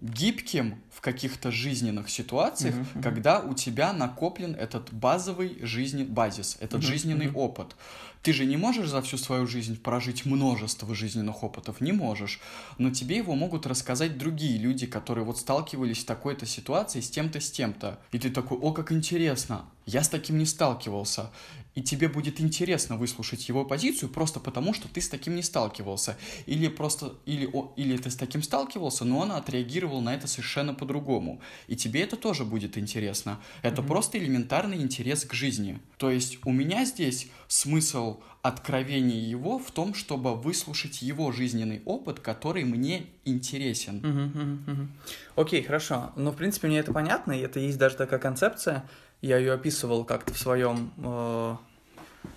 гибким 0.00 0.82
в 0.90 1.00
каких-то 1.00 1.50
жизненных 1.50 2.10
ситуациях, 2.10 2.74
mm-hmm, 2.74 2.86
mm-hmm. 2.94 3.02
когда 3.02 3.40
у 3.40 3.54
тебя 3.54 3.92
накоплен 3.92 4.54
этот 4.54 4.92
базовый 4.92 5.58
жизни 5.62 6.04
базис, 6.04 6.58
этот 6.60 6.82
mm-hmm, 6.82 6.86
жизненный 6.86 7.26
mm-hmm. 7.26 7.36
опыт. 7.36 7.76
Ты 8.22 8.32
же 8.32 8.44
не 8.44 8.56
можешь 8.56 8.88
за 8.88 9.02
всю 9.02 9.18
свою 9.18 9.46
жизнь 9.46 9.80
прожить 9.80 10.26
множество 10.26 10.92
жизненных 10.94 11.44
опытов, 11.44 11.80
не 11.80 11.92
можешь, 11.92 12.40
но 12.76 12.90
тебе 12.90 13.18
его 13.18 13.36
могут 13.36 13.66
рассказать 13.66 14.18
другие 14.18 14.58
люди, 14.58 14.86
которые 14.86 15.24
вот 15.24 15.38
сталкивались 15.38 16.00
с 16.00 16.04
такой-то 16.04 16.44
ситуацией, 16.44 17.02
с 17.02 17.10
тем-то, 17.10 17.40
с 17.40 17.50
тем-то. 17.50 18.00
И 18.10 18.18
ты 18.18 18.30
такой, 18.30 18.58
о, 18.58 18.72
как 18.72 18.90
интересно, 18.90 19.66
я 19.84 20.02
с 20.02 20.08
таким 20.08 20.38
не 20.38 20.46
сталкивался. 20.46 21.30
И 21.76 21.82
тебе 21.82 22.08
будет 22.08 22.40
интересно 22.40 22.96
выслушать 22.96 23.48
его 23.48 23.64
позицию 23.64 24.08
просто 24.08 24.40
потому, 24.40 24.74
что 24.74 24.88
ты 24.88 25.00
с 25.00 25.08
таким 25.08 25.36
не 25.36 25.42
сталкивался. 25.42 26.16
Или 26.46 26.68
просто, 26.68 27.14
или, 27.26 27.48
о, 27.52 27.72
или 27.76 27.96
ты 27.98 28.10
с 28.10 28.16
таким 28.16 28.42
сталкивался, 28.42 29.04
но 29.04 29.18
он 29.18 29.30
отреагировал 29.30 30.00
на 30.00 30.14
это 30.14 30.26
совершенно 30.26 30.74
по-другому. 30.74 31.40
И 31.68 31.76
тебе 31.76 32.00
это 32.02 32.16
тоже 32.16 32.44
будет 32.44 32.78
интересно. 32.78 33.38
Это 33.62 33.82
mm-hmm. 33.82 33.86
просто 33.86 34.18
элементарный 34.18 34.78
интерес 34.78 35.24
к 35.26 35.34
жизни. 35.34 35.78
То 35.98 36.10
есть 36.10 36.38
у 36.44 36.50
меня 36.50 36.86
здесь 36.86 37.28
смысл 37.46 38.20
откровения 38.46 39.20
его 39.28 39.58
в 39.58 39.70
том, 39.70 39.94
чтобы 39.94 40.34
выслушать 40.36 41.02
его 41.02 41.32
жизненный 41.32 41.82
опыт, 41.84 42.20
который 42.20 42.64
мне 42.64 43.06
интересен. 43.24 43.98
Угу, 43.98 44.40
угу, 44.40 44.80
угу. 44.82 44.88
Окей, 45.34 45.62
хорошо. 45.62 46.12
Ну, 46.16 46.30
в 46.30 46.36
принципе, 46.36 46.68
мне 46.68 46.78
это 46.78 46.92
понятно, 46.92 47.32
и 47.32 47.40
это 47.40 47.58
есть 47.58 47.76
даже 47.76 47.96
такая 47.96 48.20
концепция. 48.20 48.88
Я 49.20 49.38
ее 49.38 49.52
описывал 49.52 50.04
как-то 50.04 50.32
в 50.32 50.38
своем 50.38 50.92
э, 50.98 51.56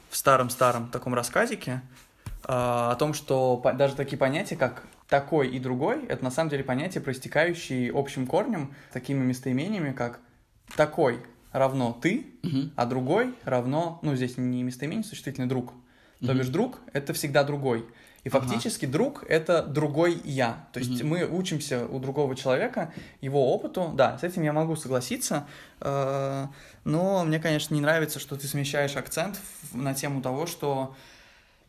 в 0.09 0.15
старом-старом 0.15 0.89
таком 0.89 1.13
рассказике 1.13 1.81
э, 2.43 2.47
о 2.47 2.95
том, 2.95 3.13
что 3.13 3.57
по, 3.57 3.73
даже 3.73 3.95
такие 3.95 4.17
понятия, 4.17 4.55
как 4.55 4.83
такой 5.07 5.49
и 5.49 5.59
другой, 5.59 6.05
это 6.05 6.23
на 6.23 6.31
самом 6.31 6.49
деле 6.49 6.63
понятия, 6.63 7.01
проистекающие 7.01 7.91
общим 7.93 8.27
корнем, 8.27 8.73
такими 8.93 9.23
местоимениями, 9.23 9.91
как 9.91 10.19
такой 10.75 11.19
равно 11.51 11.97
ты, 11.99 12.27
угу. 12.43 12.69
а 12.75 12.85
другой 12.85 13.33
равно, 13.43 13.99
ну, 14.03 14.15
здесь 14.15 14.37
не 14.37 14.63
местоимение, 14.63 15.03
существительный 15.03 15.47
друг. 15.47 15.73
Угу. 16.21 16.27
То 16.27 16.33
бишь 16.33 16.47
друг— 16.47 16.79
это 16.93 17.13
всегда 17.13 17.43
другой. 17.43 17.85
И 18.23 18.29
фактически 18.29 18.85
ага. 18.85 18.93
друг— 18.93 19.23
это 19.29 19.63
другой 19.63 20.19
я. 20.25 20.67
То 20.73 20.79
есть 20.79 21.01
угу. 21.01 21.09
мы 21.09 21.25
учимся 21.25 21.85
у 21.85 21.99
другого 21.99 22.35
человека, 22.35 22.93
его 23.21 23.53
опыту. 23.53 23.91
Да, 23.95 24.17
с 24.17 24.23
этим 24.23 24.43
я 24.43 24.51
могу 24.51 24.75
согласиться. 24.75 25.47
Э, 25.79 26.47
но 26.83 27.23
мне, 27.23 27.39
конечно, 27.39 27.73
не 27.73 27.81
нравится, 27.81 28.19
что 28.19 28.35
ты 28.35 28.47
смещаешь 28.47 28.95
акцент 28.95 29.39
на 29.73 29.93
тему 29.93 30.21
того, 30.21 30.45
что... 30.45 30.95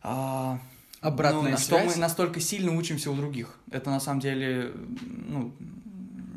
А, 0.03 0.59
Обратная 0.99 1.51
ну, 1.51 1.57
связь. 1.57 1.63
Что 1.63 1.79
мы 1.79 1.95
настолько 1.95 2.39
сильно 2.39 2.75
учимся 2.75 3.11
у 3.11 3.15
других. 3.15 3.57
Это 3.71 3.89
на 3.89 3.99
самом 3.99 4.19
деле, 4.19 4.71
ну, 5.27 5.53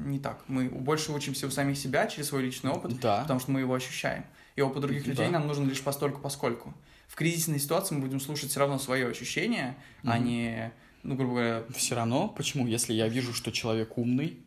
не 0.05 0.19
так. 0.19 0.43
Мы 0.49 0.69
больше 0.69 1.13
учимся 1.13 1.47
у 1.47 1.51
самих 1.51 1.77
себя 1.77 2.07
через 2.07 2.29
свой 2.29 2.43
личный 2.43 2.71
опыт, 2.71 2.99
да. 3.01 3.23
потому 3.23 3.41
что 3.41 3.51
мы 3.51 3.61
его 3.61 3.75
ощущаем. 3.75 4.25
И 4.57 4.63
опыт 4.63 4.83
других 4.83 5.07
людей 5.07 5.27
да. 5.27 5.33
нам 5.33 5.47
нужен 5.47 5.69
лишь 5.69 5.83
постольку 5.83 6.21
поскольку. 6.21 6.73
В 7.15 7.17
кризисной 7.17 7.61
ситуации 7.61 7.95
мы 7.95 8.01
будем 8.01 8.19
слушать 8.19 8.51
все 8.51 8.59
равно 8.59 8.77
свое 8.77 9.07
ощущение, 9.07 9.77
mm-hmm. 10.03 10.11
а 10.11 10.19
не, 10.19 10.73
ну, 11.05 11.15
грубо 11.15 11.35
говоря... 11.35 11.65
Все 11.73 11.95
равно, 11.95 12.27
почему? 12.27 12.67
Если 12.67 12.93
я 12.93 13.07
вижу, 13.07 13.33
что 13.33 13.53
человек 13.53 13.97
умный, 13.97 14.41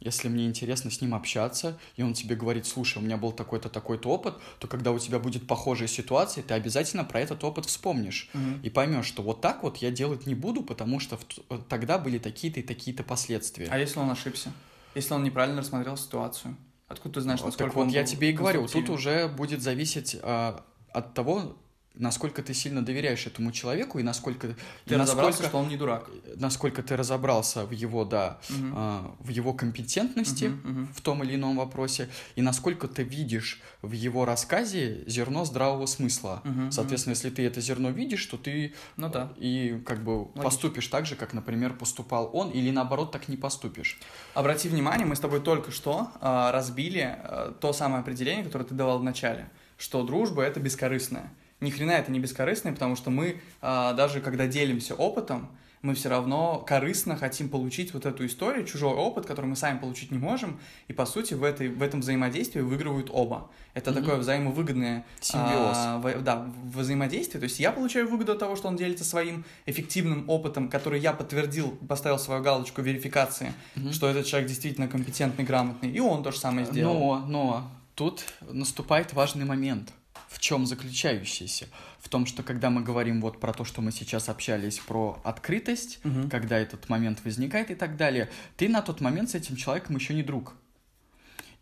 если 0.00 0.28
мне 0.28 0.44
интересно 0.44 0.90
с 0.90 1.00
ним 1.00 1.14
общаться, 1.14 1.78
и 1.96 2.02
он 2.02 2.12
тебе 2.12 2.36
говорит, 2.36 2.66
слушай, 2.66 2.98
у 2.98 3.00
меня 3.00 3.16
был 3.16 3.32
такой-то, 3.32 3.70
такой-то 3.70 4.10
опыт, 4.10 4.34
то 4.58 4.68
когда 4.68 4.92
у 4.92 4.98
тебя 4.98 5.18
будет 5.18 5.46
похожая 5.46 5.88
ситуация, 5.88 6.44
ты 6.44 6.52
обязательно 6.52 7.04
про 7.04 7.20
этот 7.20 7.42
опыт 7.42 7.64
вспомнишь 7.64 8.28
mm-hmm. 8.34 8.60
и 8.64 8.68
поймешь, 8.68 9.06
что 9.06 9.22
вот 9.22 9.40
так 9.40 9.62
вот 9.62 9.78
я 9.78 9.90
делать 9.90 10.26
не 10.26 10.34
буду, 10.34 10.62
потому 10.62 11.00
что 11.00 11.16
в... 11.16 11.62
тогда 11.70 11.96
были 11.96 12.18
такие-то 12.18 12.60
и 12.60 12.62
такие-то 12.62 13.02
последствия. 13.02 13.66
А 13.70 13.78
если 13.78 13.98
он 13.98 14.10
ошибся? 14.10 14.52
Если 14.94 15.14
он 15.14 15.24
неправильно 15.24 15.62
рассмотрел 15.62 15.96
ситуацию? 15.96 16.54
Откуда 16.86 17.14
ты 17.14 17.20
знаешь, 17.22 17.40
насколько 17.40 17.72
вот, 17.72 17.84
так 17.84 17.86
вот 17.86 17.94
я 17.94 18.04
тебе 18.04 18.28
и 18.28 18.32
говорю, 18.34 18.68
тут 18.68 18.90
уже 18.90 19.26
будет 19.26 19.62
зависеть 19.62 20.18
а, 20.22 20.66
от 20.92 21.14
того, 21.14 21.56
насколько 21.94 22.42
ты 22.42 22.54
сильно 22.54 22.84
доверяешь 22.84 23.26
этому 23.26 23.52
человеку 23.52 23.98
и 23.98 24.02
насколько 24.02 24.48
ты 24.48 24.94
и 24.94 24.96
разобрался, 24.96 25.42
насколько, 25.42 25.48
что 25.48 25.58
он 25.58 25.68
не 25.68 25.76
дурак, 25.76 26.08
насколько 26.36 26.82
ты 26.82 26.96
разобрался 26.96 27.66
в 27.66 27.72
его 27.72 28.04
да 28.04 28.38
угу. 28.48 28.68
э, 28.74 29.00
в 29.18 29.28
его 29.28 29.52
компетентности 29.52 30.46
угу, 30.46 30.68
угу. 30.68 30.88
в 30.94 31.00
том 31.00 31.24
или 31.24 31.34
ином 31.34 31.56
вопросе 31.56 32.08
и 32.36 32.42
насколько 32.42 32.86
ты 32.86 33.02
видишь 33.02 33.60
в 33.82 33.92
его 33.92 34.24
рассказе 34.24 35.02
зерно 35.06 35.44
здравого 35.44 35.86
смысла. 35.86 36.42
Угу, 36.44 36.70
Соответственно, 36.70 37.12
угу. 37.12 37.18
если 37.18 37.30
ты 37.30 37.46
это 37.46 37.60
зерно 37.60 37.90
видишь, 37.90 38.24
то 38.26 38.36
ты 38.36 38.74
ну 38.96 39.08
да 39.08 39.32
и 39.36 39.82
как 39.84 40.04
бы 40.04 40.18
Логично. 40.18 40.42
поступишь 40.42 40.86
так 40.86 41.06
же, 41.06 41.16
как, 41.16 41.32
например, 41.32 41.74
поступал 41.74 42.30
он, 42.32 42.50
или 42.50 42.70
наоборот 42.70 43.10
так 43.10 43.28
не 43.28 43.36
поступишь. 43.36 43.98
Обрати 44.34 44.68
внимание, 44.68 45.06
мы 45.06 45.16
с 45.16 45.20
тобой 45.20 45.40
только 45.40 45.70
что 45.72 46.10
э, 46.20 46.50
разбили 46.52 47.18
э, 47.22 47.52
то 47.60 47.72
самое 47.72 48.00
определение, 48.00 48.44
которое 48.44 48.64
ты 48.64 48.74
давал 48.74 49.00
в 49.00 49.02
начале, 49.02 49.50
что 49.76 50.02
дружба 50.04 50.42
это 50.42 50.60
бескорыстная 50.60 51.32
ни 51.60 51.70
хрена 51.70 51.92
это 51.92 52.10
не 52.10 52.20
бескорыстное, 52.20 52.72
потому 52.72 52.96
что 52.96 53.10
мы, 53.10 53.40
а, 53.60 53.92
даже 53.92 54.20
когда 54.20 54.46
делимся 54.46 54.94
опытом, 54.94 55.48
мы 55.82 55.94
все 55.94 56.10
равно 56.10 56.62
корыстно 56.66 57.16
хотим 57.16 57.48
получить 57.48 57.94
вот 57.94 58.04
эту 58.04 58.26
историю, 58.26 58.66
чужой 58.66 58.92
опыт, 58.92 59.24
который 59.24 59.46
мы 59.46 59.56
сами 59.56 59.78
получить 59.78 60.10
не 60.10 60.18
можем, 60.18 60.60
и 60.88 60.92
по 60.92 61.06
сути 61.06 61.32
в, 61.32 61.42
этой, 61.42 61.68
в 61.68 61.82
этом 61.82 62.00
взаимодействии 62.00 62.60
выигрывают 62.60 63.08
оба. 63.10 63.50
Это 63.72 63.90
mm-hmm. 63.90 63.94
такое 63.94 64.16
взаимовыгодное 64.16 65.06
симбиоз. 65.20 65.76
А, 65.76 65.98
в, 65.98 66.22
да, 66.22 66.46
взаимодействие. 66.64 67.40
То 67.40 67.44
есть 67.44 67.58
я 67.60 67.72
получаю 67.72 68.08
выгоду 68.08 68.32
от 68.32 68.38
того, 68.38 68.56
что 68.56 68.68
он 68.68 68.76
делится 68.76 69.04
своим 69.04 69.44
эффективным 69.64 70.28
опытом, 70.28 70.68
который 70.68 71.00
я 71.00 71.14
подтвердил, 71.14 71.70
поставил 71.88 72.18
свою 72.18 72.42
галочку 72.42 72.82
верификации, 72.82 73.54
mm-hmm. 73.76 73.92
что 73.92 74.08
этот 74.08 74.26
человек 74.26 74.48
действительно 74.48 74.86
компетентный, 74.86 75.44
грамотный, 75.44 75.90
и 75.90 76.00
он 76.00 76.22
то 76.22 76.30
же 76.30 76.38
самое 76.38 76.66
сделал. 76.66 77.20
Но, 77.20 77.26
но 77.26 77.70
тут 77.94 78.24
наступает 78.42 79.14
важный 79.14 79.46
момент 79.46 79.94
в 80.30 80.38
чем 80.38 80.64
заключающийся? 80.64 81.66
В 81.98 82.08
том, 82.08 82.24
что 82.24 82.42
когда 82.42 82.70
мы 82.70 82.82
говорим 82.82 83.20
вот 83.20 83.40
про 83.40 83.52
то, 83.52 83.64
что 83.64 83.82
мы 83.82 83.90
сейчас 83.90 84.28
общались, 84.28 84.78
про 84.78 85.20
открытость, 85.24 85.98
угу. 86.04 86.30
когда 86.30 86.56
этот 86.58 86.88
момент 86.88 87.24
возникает 87.24 87.70
и 87.70 87.74
так 87.74 87.96
далее, 87.96 88.30
ты 88.56 88.68
на 88.68 88.80
тот 88.80 89.00
момент 89.00 89.30
с 89.30 89.34
этим 89.34 89.56
человеком 89.56 89.96
еще 89.96 90.14
не 90.14 90.22
друг. 90.22 90.54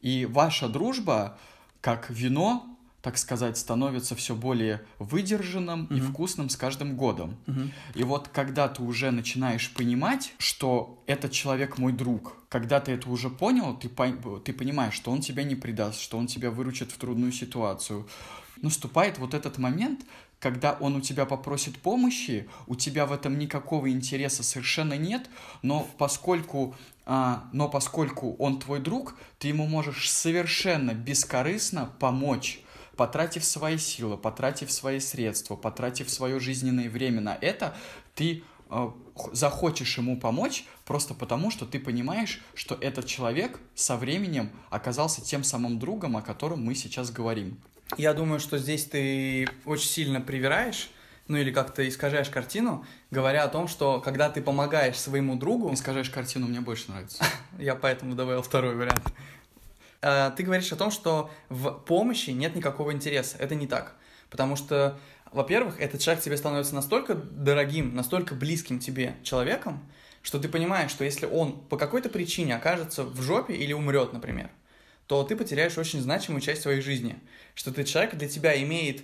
И 0.03 0.27
ваша 0.27 0.69
дружба, 0.69 1.39
как 1.81 2.11
вино, 2.11 2.79
так 3.01 3.17
сказать, 3.17 3.57
становится 3.57 4.15
все 4.15 4.35
более 4.35 4.83
выдержанным 4.99 5.87
mm-hmm. 5.87 5.97
и 5.97 6.01
вкусным 6.01 6.49
с 6.51 6.57
каждым 6.57 6.97
годом. 6.97 7.37
Mm-hmm. 7.47 7.71
И 7.95 8.05
вот 8.05 8.29
когда 8.29 8.69
ты 8.69 8.83
уже 8.83 9.11
начинаешь 9.11 9.73
понимать, 9.73 10.35
что 10.39 11.03
этот 11.07 11.33
человек 11.33 11.79
мой 11.79 11.93
друг, 11.93 12.37
когда 12.49 12.81
ты 12.81 12.93
это 12.93 13.09
уже 13.09 13.31
понял, 13.31 13.77
ты, 13.77 13.89
ты 13.89 14.53
понимаешь, 14.53 14.95
что 14.95 15.11
он 15.11 15.21
тебя 15.21 15.45
не 15.45 15.55
предаст, 15.55 16.01
что 16.01 16.19
он 16.19 16.27
тебя 16.27 16.51
выручит 16.51 16.91
в 16.91 16.99
трудную 16.99 17.33
ситуацию, 17.33 18.07
наступает 18.63 19.19
вот 19.19 19.35
этот 19.35 19.59
момент, 19.59 20.01
когда 20.39 20.75
он 20.75 20.97
у 20.97 21.01
тебя 21.01 21.27
попросит 21.27 21.79
помощи, 21.79 22.49
у 22.67 22.75
тебя 22.75 23.07
в 23.07 23.13
этом 23.13 23.39
никакого 23.39 23.91
интереса 23.91 24.43
совершенно 24.43 24.97
нет, 24.97 25.29
но 25.63 25.87
поскольку, 25.99 26.77
а, 27.07 27.49
но 27.53 27.69
поскольку 27.69 28.35
он 28.37 28.61
твой 28.61 28.81
друг, 28.81 29.17
ты 29.39 29.49
ему 29.49 29.67
можешь 29.67 30.11
совершенно 30.11 30.95
бескорыстно 30.95 31.93
помочь 31.99 32.63
потратив 32.99 33.45
свои 33.45 33.79
силы, 33.79 34.17
потратив 34.19 34.73
свои 34.73 34.99
средства, 34.99 35.55
потратив 35.55 36.11
свое 36.11 36.41
жизненное 36.41 36.91
время 36.91 37.21
на 37.21 37.39
это, 37.41 37.77
ты 38.17 38.43
э, 38.69 38.91
захочешь 39.33 39.97
ему 39.99 40.19
помочь 40.19 40.65
просто 40.85 41.15
потому, 41.15 41.53
что 41.53 41.65
ты 41.65 41.79
понимаешь, 41.79 42.43
что 42.55 42.75
этот 42.75 43.07
человек 43.07 43.61
со 43.77 43.97
временем 43.97 44.51
оказался 44.69 45.23
тем 45.23 45.45
самым 45.45 45.79
другом, 45.79 46.17
о 46.17 46.23
котором 46.23 46.65
мы 46.65 46.75
сейчас 46.75 47.13
говорим. 47.13 47.61
Я 47.97 48.15
думаю, 48.15 48.41
что 48.41 48.59
здесь 48.59 48.85
ты 48.85 49.49
очень 49.65 49.89
сильно 49.89 50.21
привираешь, 50.21 50.91
ну 51.27 51.37
или 51.37 51.51
как-то 51.51 51.87
искажаешь 51.89 52.29
картину, 52.29 52.85
говоря 53.11 53.45
о 53.45 53.49
том, 53.49 53.69
что 53.69 54.01
когда 54.01 54.31
ты 54.31 54.43
помогаешь 54.43 54.97
своему 54.97 55.37
другу... 55.37 55.73
Искажаешь 55.73 56.11
картину, 56.11 56.47
мне 56.47 56.61
больше 56.61 56.91
нравится. 56.91 57.25
Я 57.59 57.75
поэтому 57.75 58.15
добавил 58.15 58.43
второй 58.43 58.75
вариант. 58.75 59.05
Э, 60.03 60.31
ты 60.37 60.43
говоришь 60.43 60.73
о 60.73 60.77
том, 60.77 60.91
что 60.91 61.31
в 61.49 61.71
помощи 61.71 62.31
нет 62.31 62.55
никакого 62.55 62.93
интереса. 62.93 63.37
Это 63.39 63.55
не 63.55 63.67
так. 63.67 63.95
Потому 64.31 64.57
что 64.57 64.99
во-первых, 65.33 65.81
этот 65.81 66.01
человек 66.01 66.23
тебе 66.23 66.37
становится 66.37 66.75
настолько 66.75 67.15
дорогим, 67.15 67.95
настолько 67.95 68.35
близким 68.35 68.79
тебе 68.79 69.17
человеком, 69.23 69.87
что 70.23 70.39
ты 70.39 70.49
понимаешь, 70.49 70.91
что 70.91 71.05
если 71.05 71.27
он 71.27 71.61
по 71.69 71.77
какой-то 71.77 72.09
причине 72.09 72.57
окажется 72.57 73.05
в 73.05 73.21
жопе 73.21 73.55
или 73.55 73.73
умрет, 73.73 74.13
например, 74.13 74.51
то 75.09 75.25
ты 75.25 75.37
потеряешь 75.37 75.79
очень 75.79 76.03
значимую 76.03 76.43
часть 76.43 76.61
своей 76.61 76.83
жизни. 76.83 77.19
Что 77.55 77.73
ты 77.73 77.83
человек 77.85 78.15
для 78.15 78.29
тебя 78.29 78.63
имеет 78.63 79.03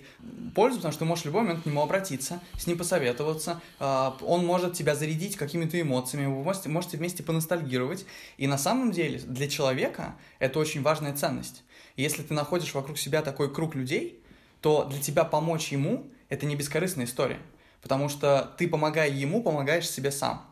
пользу, 0.53 0.77
потому 0.77 0.91
что 0.91 0.99
ты 0.99 1.05
можешь 1.05 1.23
в 1.23 1.25
любой 1.25 1.41
момент 1.41 1.63
к 1.63 1.65
нему 1.65 1.81
обратиться, 1.81 2.41
с 2.57 2.67
ним 2.67 2.77
посоветоваться, 2.77 3.59
а, 3.79 4.15
он 4.21 4.45
может 4.45 4.73
тебя 4.73 4.93
зарядить 4.93 5.35
какими-то 5.35 5.81
эмоциями, 5.81 6.27
вы 6.27 6.43
можете, 6.43 6.69
можете 6.69 6.97
вместе 6.97 7.23
поностальгировать. 7.23 8.05
И 8.37 8.45
на 8.45 8.59
самом 8.59 8.91
деле 8.91 9.17
для 9.17 9.49
человека 9.49 10.15
это 10.37 10.59
очень 10.59 10.83
важная 10.83 11.15
ценность. 11.15 11.63
Если 11.97 12.21
ты 12.21 12.35
находишь 12.35 12.75
вокруг 12.75 12.99
себя 12.99 13.23
такой 13.23 13.51
круг 13.51 13.73
людей, 13.73 14.21
то 14.61 14.85
для 14.85 15.01
тебя 15.01 15.23
помочь 15.23 15.71
ему– 15.71 16.07
это 16.29 16.45
не 16.45 16.55
бескорыстная 16.55 17.05
история. 17.05 17.39
Потому 17.81 18.09
что 18.09 18.53
ты, 18.59 18.67
помогая 18.67 19.09
ему, 19.09 19.41
помогаешь 19.41 19.89
себе 19.89 20.11
сам. 20.11 20.45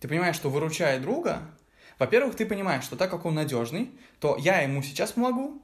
Ты 0.00 0.08
понимаешь, 0.08 0.36
что 0.36 0.50
выручая 0.50 1.00
друга, 1.00 1.40
во-первых, 1.98 2.36
ты 2.36 2.46
понимаешь, 2.46 2.84
что 2.84 2.96
так 2.96 3.10
как 3.10 3.24
он 3.24 3.34
надежный, 3.34 3.90
то 4.20 4.36
я 4.38 4.60
ему 4.60 4.82
сейчас 4.82 5.12
помогу, 5.12 5.60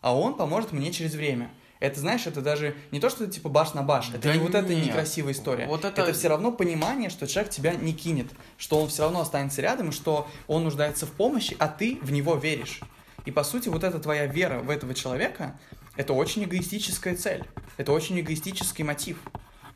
а 0.00 0.16
он 0.16 0.34
поможет 0.36 0.72
мне 0.72 0.92
через 0.92 1.14
время. 1.14 1.50
Это, 1.80 2.00
знаешь, 2.00 2.26
это 2.26 2.40
даже 2.42 2.74
не 2.90 2.98
то, 2.98 3.08
что 3.08 3.22
это 3.24 3.32
типа 3.34 3.48
баш 3.48 3.72
на 3.74 3.82
баш, 3.82 4.08
это 4.10 4.18
Да 4.28 4.32
не 4.34 4.40
вот 4.40 4.54
эта 4.54 4.74
некрасивая 4.74 5.32
история. 5.32 5.66
Вот 5.66 5.84
это- 5.84 6.02
это 6.02 6.12
все 6.12 6.28
равно 6.28 6.50
понимание, 6.50 7.08
что 7.08 7.26
человек 7.28 7.52
тебя 7.52 7.72
не 7.74 7.92
кинет, 7.92 8.26
что 8.56 8.80
он 8.82 8.88
все 8.88 9.02
равно 9.04 9.20
останется 9.20 9.62
рядом, 9.62 9.90
и 9.90 9.92
что 9.92 10.26
он 10.48 10.64
нуждается 10.64 11.06
в 11.06 11.12
помощи, 11.12 11.56
а 11.60 11.68
ты 11.68 11.98
в 12.02 12.10
него 12.10 12.34
веришь. 12.34 12.80
И 13.26 13.30
по 13.30 13.44
сути, 13.44 13.68
вот 13.68 13.84
эта 13.84 14.00
твоя 14.00 14.26
вера 14.26 14.58
в 14.58 14.70
этого 14.70 14.92
человека, 14.92 15.58
это 15.96 16.14
очень 16.14 16.42
эгоистическая 16.44 17.14
цель, 17.16 17.44
это 17.76 17.92
очень 17.92 18.18
эгоистический 18.20 18.82
мотив. 18.84 19.18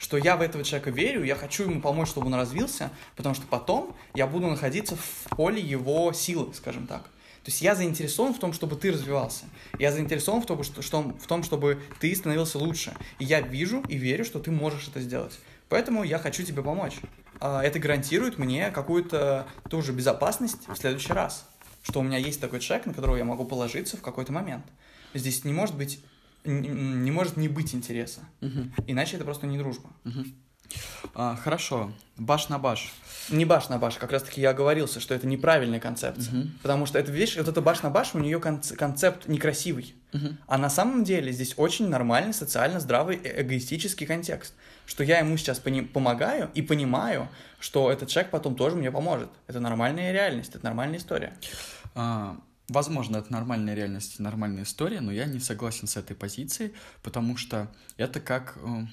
Что 0.02 0.16
я 0.16 0.36
в 0.36 0.42
этого 0.42 0.64
человека 0.64 0.90
верю, 0.90 1.22
я 1.22 1.36
хочу 1.36 1.62
ему 1.62 1.80
помочь, 1.80 2.08
чтобы 2.08 2.26
он 2.26 2.34
развился, 2.34 2.90
потому 3.14 3.36
что 3.36 3.46
потом 3.46 3.94
я 4.14 4.26
буду 4.26 4.48
находиться 4.48 4.96
в 4.96 5.36
поле 5.36 5.62
его 5.62 6.12
силы, 6.12 6.52
скажем 6.54 6.88
так. 6.88 7.02
То 7.04 7.50
есть 7.52 7.62
я 7.62 7.76
заинтересован 7.76 8.34
в 8.34 8.40
том, 8.40 8.52
чтобы 8.52 8.74
ты 8.74 8.90
развивался. 8.90 9.44
Я 9.78 9.92
заинтересован 9.92 10.42
в 10.42 10.46
том, 10.46 10.64
что, 10.64 11.02
в 11.02 11.26
том, 11.28 11.44
чтобы 11.44 11.80
ты 12.00 12.12
становился 12.16 12.58
лучше. 12.58 12.94
И 13.20 13.24
я 13.24 13.40
вижу 13.40 13.84
и 13.88 13.96
верю, 13.96 14.24
что 14.24 14.40
ты 14.40 14.50
можешь 14.50 14.88
это 14.88 14.98
сделать. 15.00 15.38
Поэтому 15.68 16.02
я 16.02 16.18
хочу 16.18 16.42
тебе 16.42 16.62
помочь. 16.62 16.96
А, 17.38 17.62
Это 17.62 17.78
гарантирует 17.78 18.38
мне 18.38 18.72
какую-то 18.72 19.46
тоже 19.70 19.92
безопасность 19.92 20.66
в 20.66 20.74
следующий 20.74 21.12
раз. 21.12 21.46
Что 21.84 22.00
у 22.00 22.02
меня 22.02 22.18
есть 22.18 22.40
такой 22.40 22.58
человек, 22.58 22.86
на 22.86 22.92
которого 22.92 23.16
я 23.16 23.24
могу 23.24 23.44
положиться 23.44 23.96
в 23.96 24.02
какой-то 24.02 24.32
момент. 24.32 24.64
Здесь 25.14 25.44
не 25.44 25.52
может 25.52 25.76
быть 25.76 26.00
н- 26.44 27.04
не 27.04 27.10
может 27.10 27.36
не 27.36 27.48
быть 27.48 27.74
интереса. 27.74 28.20
Мгм, 28.40 28.72
Иначе 28.86 29.16
это 29.16 29.24
просто 29.24 29.46
не 29.46 29.58
дружба. 29.58 29.90
мгм. 30.04 30.34
А, 31.14 31.36
хорошо, 31.36 31.92
баш 32.16 32.48
на 32.48 32.58
баш. 32.58 32.92
Не 33.28 33.44
баш 33.44 33.68
на 33.68 33.76
баш, 33.78 33.96
как 33.96 34.10
раз 34.10 34.22
таки 34.22 34.40
я 34.40 34.50
оговорился, 34.50 35.00
что 35.00 35.14
это 35.14 35.26
неправильная 35.26 35.80
концепция. 35.80 36.32
Мгм. 36.34 36.58
Потому 36.62 36.86
что 36.86 36.98
это, 36.98 37.12
видишь, 37.12 37.36
вот 37.36 37.46
эта 37.46 37.60
баш 37.60 37.82
на 37.82 37.90
баш, 37.90 38.14
у 38.14 38.18
нее 38.18 38.40
концепт 38.40 39.28
некрасивый. 39.28 39.94
Мгм. 40.14 40.38
А 40.46 40.56
на 40.58 40.70
самом 40.70 41.04
деле 41.04 41.30
здесь 41.30 41.54
очень 41.58 41.88
нормальный, 41.90 42.32
социально 42.32 42.80
здравый, 42.80 43.16
э- 43.22 43.42
эгоистический 43.42 44.06
контекст. 44.06 44.54
Что 44.86 45.04
я 45.04 45.18
ему 45.18 45.36
сейчас 45.36 45.60
помогаю 45.92 46.50
и 46.54 46.62
понимаю, 46.62 47.28
что 47.60 47.90
этот 47.92 48.08
человек 48.08 48.30
потом 48.30 48.54
тоже 48.56 48.74
мне 48.76 48.90
поможет. 48.90 49.28
Это 49.46 49.60
нормальная 49.60 50.10
реальность, 50.12 50.54
это 50.54 50.64
нормальная 50.64 50.98
история. 50.98 51.34
А, 51.94 52.36
Возможно, 52.72 53.18
это 53.18 53.30
нормальная 53.30 53.74
реальность, 53.74 54.18
нормальная 54.18 54.62
история, 54.62 55.02
но 55.02 55.12
я 55.12 55.26
не 55.26 55.40
согласен 55.40 55.86
с 55.86 55.98
этой 55.98 56.16
позицией, 56.16 56.72
потому 57.02 57.36
что 57.36 57.70
это 57.98 58.18
как, 58.18 58.56
э, 58.56 58.86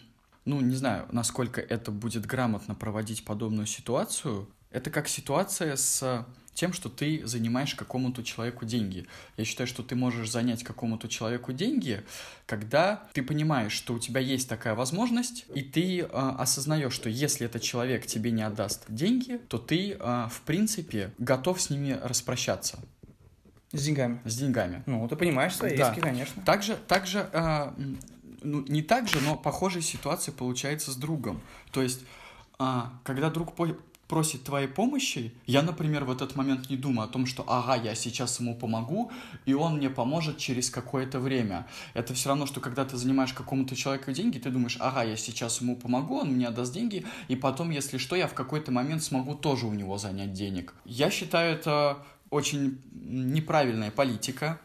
ну, 0.44 0.60
не 0.60 0.76
знаю, 0.76 1.08
насколько 1.14 1.62
это 1.62 1.90
будет 1.90 2.26
грамотно 2.26 2.76
проводить 2.76 3.24
подобную 3.24 3.68
ситуацию. 3.68 4.50
Это 4.70 4.90
как 4.90 5.08
ситуация 5.08 5.78
с 5.78 6.28
тем, 6.54 6.74
что 6.74 6.90
ты 6.90 7.26
занимаешь 7.26 7.74
какому-то 7.74 8.22
человеку 8.22 8.66
деньги. 8.66 9.08
Я 9.38 9.46
считаю, 9.46 9.66
что 9.66 9.82
ты 9.82 9.96
можешь 9.96 10.30
занять 10.30 10.66
какому-то 10.66 11.08
человеку 11.08 11.54
деньги, 11.54 12.04
когда 12.46 13.08
ты 13.14 13.24
понимаешь, 13.24 13.72
что 13.72 13.94
у 13.94 14.00
тебя 14.00 14.20
есть 14.20 14.50
такая 14.50 14.76
возможность, 14.76 15.46
и 15.56 15.62
ты 15.62 16.00
э, 16.00 16.06
осознаешь, 16.06 16.92
что 16.92 17.08
если 17.08 17.46
этот 17.46 17.62
человек 17.62 18.06
тебе 18.08 18.32
не 18.32 18.42
отдаст 18.42 18.84
деньги, 18.90 19.38
то 19.48 19.58
ты, 19.58 19.92
э, 19.94 20.28
в 20.30 20.42
принципе, 20.42 21.14
готов 21.18 21.62
с 21.62 21.70
ними 21.70 21.98
распрощаться 22.04 22.80
С 23.72 23.84
деньгами. 23.84 24.20
с 24.26 24.36
деньгами. 24.38 24.84
Ну, 24.88 25.08
ты 25.08 25.16
понимаешь 25.16 25.56
свои 25.56 25.78
Да. 25.78 25.90
риски, 25.90 26.02
конечно. 26.02 26.42
Также, 26.44 26.76
также 26.76 27.30
м, 27.34 28.00
ну, 28.42 28.64
не 28.68 28.82
так 28.82 29.08
же, 29.08 29.20
но 29.22 29.36
похожая 29.38 29.84
ситуация 29.84 30.32
получается 30.34 30.92
с 30.92 30.96
другом. 30.96 31.40
То 31.72 31.82
есть, 31.82 32.02
а, 32.58 32.92
когда 33.04 33.30
друг 33.30 33.54
по- 33.54 33.78
просит 34.08 34.44
твоей 34.44 34.68
помощи, 34.68 35.32
я, 35.46 35.62
например, 35.62 36.04
в 36.04 36.10
этот 36.10 36.36
момент 36.36 36.68
не 36.72 36.78
думаю 36.78 37.08
о 37.08 37.12
том, 37.12 37.28
что 37.28 37.44
ага, 37.48 37.76
я 37.76 37.94
сейчас 37.94 38.40
ему 38.40 38.56
помогу, 38.56 39.12
и 39.46 39.54
он 39.54 39.78
мне 39.78 39.92
поможет 39.92 40.40
через 40.40 40.72
какое-то 40.72 41.20
время. 41.20 41.68
Это 41.94 42.16
все 42.16 42.30
равно, 42.30 42.48
что 42.48 42.60
когда 42.60 42.86
ты 42.86 42.98
занимаешь 42.98 43.34
какому-то 43.34 43.76
человеку 43.76 44.12
деньги, 44.12 44.40
ты 44.40 44.50
думаешь, 44.50 44.78
ага, 44.80 45.04
я 45.04 45.16
сейчас 45.16 45.62
ему 45.62 45.76
помогу, 45.76 46.18
он 46.22 46.30
мне 46.32 46.48
отдаст 46.48 46.74
деньги, 46.74 47.06
и 47.28 47.36
потом, 47.36 47.70
если 47.70 48.00
что, 48.00 48.16
я 48.16 48.28
в 48.28 48.34
какой-то 48.34 48.72
момент 48.72 49.04
смогу 49.04 49.36
тоже 49.36 49.68
у 49.68 49.74
него 49.74 50.00
занять 50.00 50.34
денег. 50.34 50.74
Я 50.86 51.12
считаю 51.12 51.54
это 51.54 52.04
очень 52.30 52.82
неправильная 52.94 53.92
политика, 53.92 54.60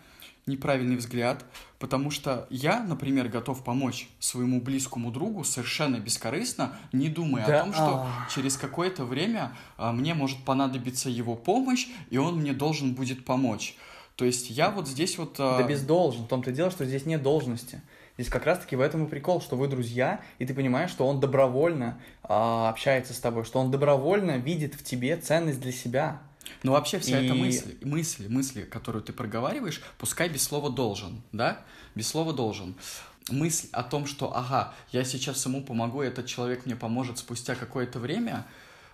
неправильный 0.46 0.96
взгляд, 0.96 1.44
потому 1.78 2.10
что 2.10 2.46
я, 2.50 2.82
например, 2.82 3.28
готов 3.28 3.64
помочь 3.64 4.08
своему 4.18 4.60
близкому 4.60 5.10
другу 5.10 5.44
совершенно 5.44 5.96
бескорыстно, 5.96 6.76
не 6.92 7.08
думая 7.08 7.46
Да, 7.46 7.60
о 7.60 7.64
том, 7.64 7.72
что 7.72 8.06
а. 8.06 8.28
через 8.34 8.56
какое-то 8.56 9.04
время 9.04 9.56
а, 9.76 9.92
мне 9.92 10.14
может 10.14 10.44
понадобиться 10.44 11.08
его 11.08 11.34
помощь, 11.34 11.88
и 12.10 12.18
он 12.18 12.40
мне 12.40 12.52
должен 12.52 12.94
будет 12.94 13.24
помочь. 13.24 13.76
То 14.16 14.24
есть 14.24 14.50
я 14.50 14.70
вот 14.70 14.86
здесь 14.86 15.18
вот... 15.18 15.36
а, 15.38 15.58
Да 15.58 15.64
без 15.64 15.82
должен. 15.82 16.24
В 16.24 16.28
том-то 16.28 16.52
дело, 16.52 16.70
что 16.70 16.84
здесь 16.84 17.06
нет 17.06 17.22
должности. 17.22 17.80
Здесь 18.16 18.28
как 18.28 18.46
раз-таки 18.46 18.76
в 18.76 18.80
этом 18.80 19.06
и 19.06 19.08
прикол, 19.08 19.40
что 19.40 19.56
вы 19.56 19.66
друзья, 19.66 20.20
и 20.38 20.46
ты 20.46 20.54
понимаешь, 20.54 20.90
что 20.90 21.06
он 21.06 21.18
добровольно 21.18 21.98
а, 22.22 22.68
общается 22.68 23.12
с 23.12 23.18
тобой, 23.18 23.44
что 23.44 23.58
он 23.58 23.72
добровольно 23.72 24.36
видит 24.36 24.74
в 24.74 24.84
тебе 24.84 25.16
ценность 25.16 25.60
для 25.60 25.72
себя. 25.72 26.22
Ну, 26.62 26.72
вообще 26.72 26.98
вся 26.98 27.18
эта 27.20 27.34
И- 27.34 27.38
мысль, 27.38 27.76
мысли, 27.82 28.28
мысли, 28.28 28.62
которую 28.62 29.02
ты 29.02 29.12
проговариваешь, 29.12 29.80
пускай 29.98 30.28
без 30.28 30.42
слова 30.42 30.70
«должен», 30.70 31.22
да? 31.32 31.60
Без 31.94 32.08
слова 32.08 32.32
«должен». 32.32 32.74
Мысль 33.30 33.68
о 33.72 33.82
том, 33.82 34.06
что, 34.06 34.36
ага, 34.36 34.74
я 34.92 35.04
сейчас 35.04 35.44
ему 35.46 35.62
помогу, 35.62 36.02
и 36.02 36.06
этот 36.06 36.26
человек 36.26 36.66
мне 36.66 36.76
поможет 36.76 37.18
спустя 37.18 37.54
какое-то 37.54 37.98
время, 37.98 38.46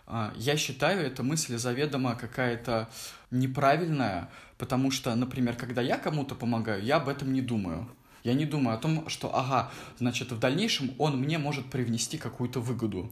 а, 0.07 0.33
я 0.37 0.57
считаю, 0.57 1.05
эта 1.05 1.23
мысль 1.23 1.57
заведомо 1.57 2.17
какая-то 2.17 2.89
неправильная, 3.31 4.29
потому 4.59 4.91
что, 4.91 5.15
например, 5.15 5.57
когда 5.57 5.83
я 5.83 5.99
кому-то 5.99 6.35
помогаю, 6.35 6.83
я 6.83 6.97
об 6.97 7.09
этом 7.09 7.33
не 7.33 7.41
думаю. 7.41 7.89
Я 8.25 8.35
не 8.35 8.45
думаю 8.45 8.77
о 8.77 8.81
том, 8.81 9.09
что, 9.09 9.35
ага, 9.35 9.71
значит, 9.99 10.33
в 10.33 10.39
дальнейшем 10.39 10.95
он 10.99 11.19
мне 11.19 11.39
может 11.39 11.71
привнести 11.71 12.19
какую-то 12.19 12.61
выгоду. 12.61 13.11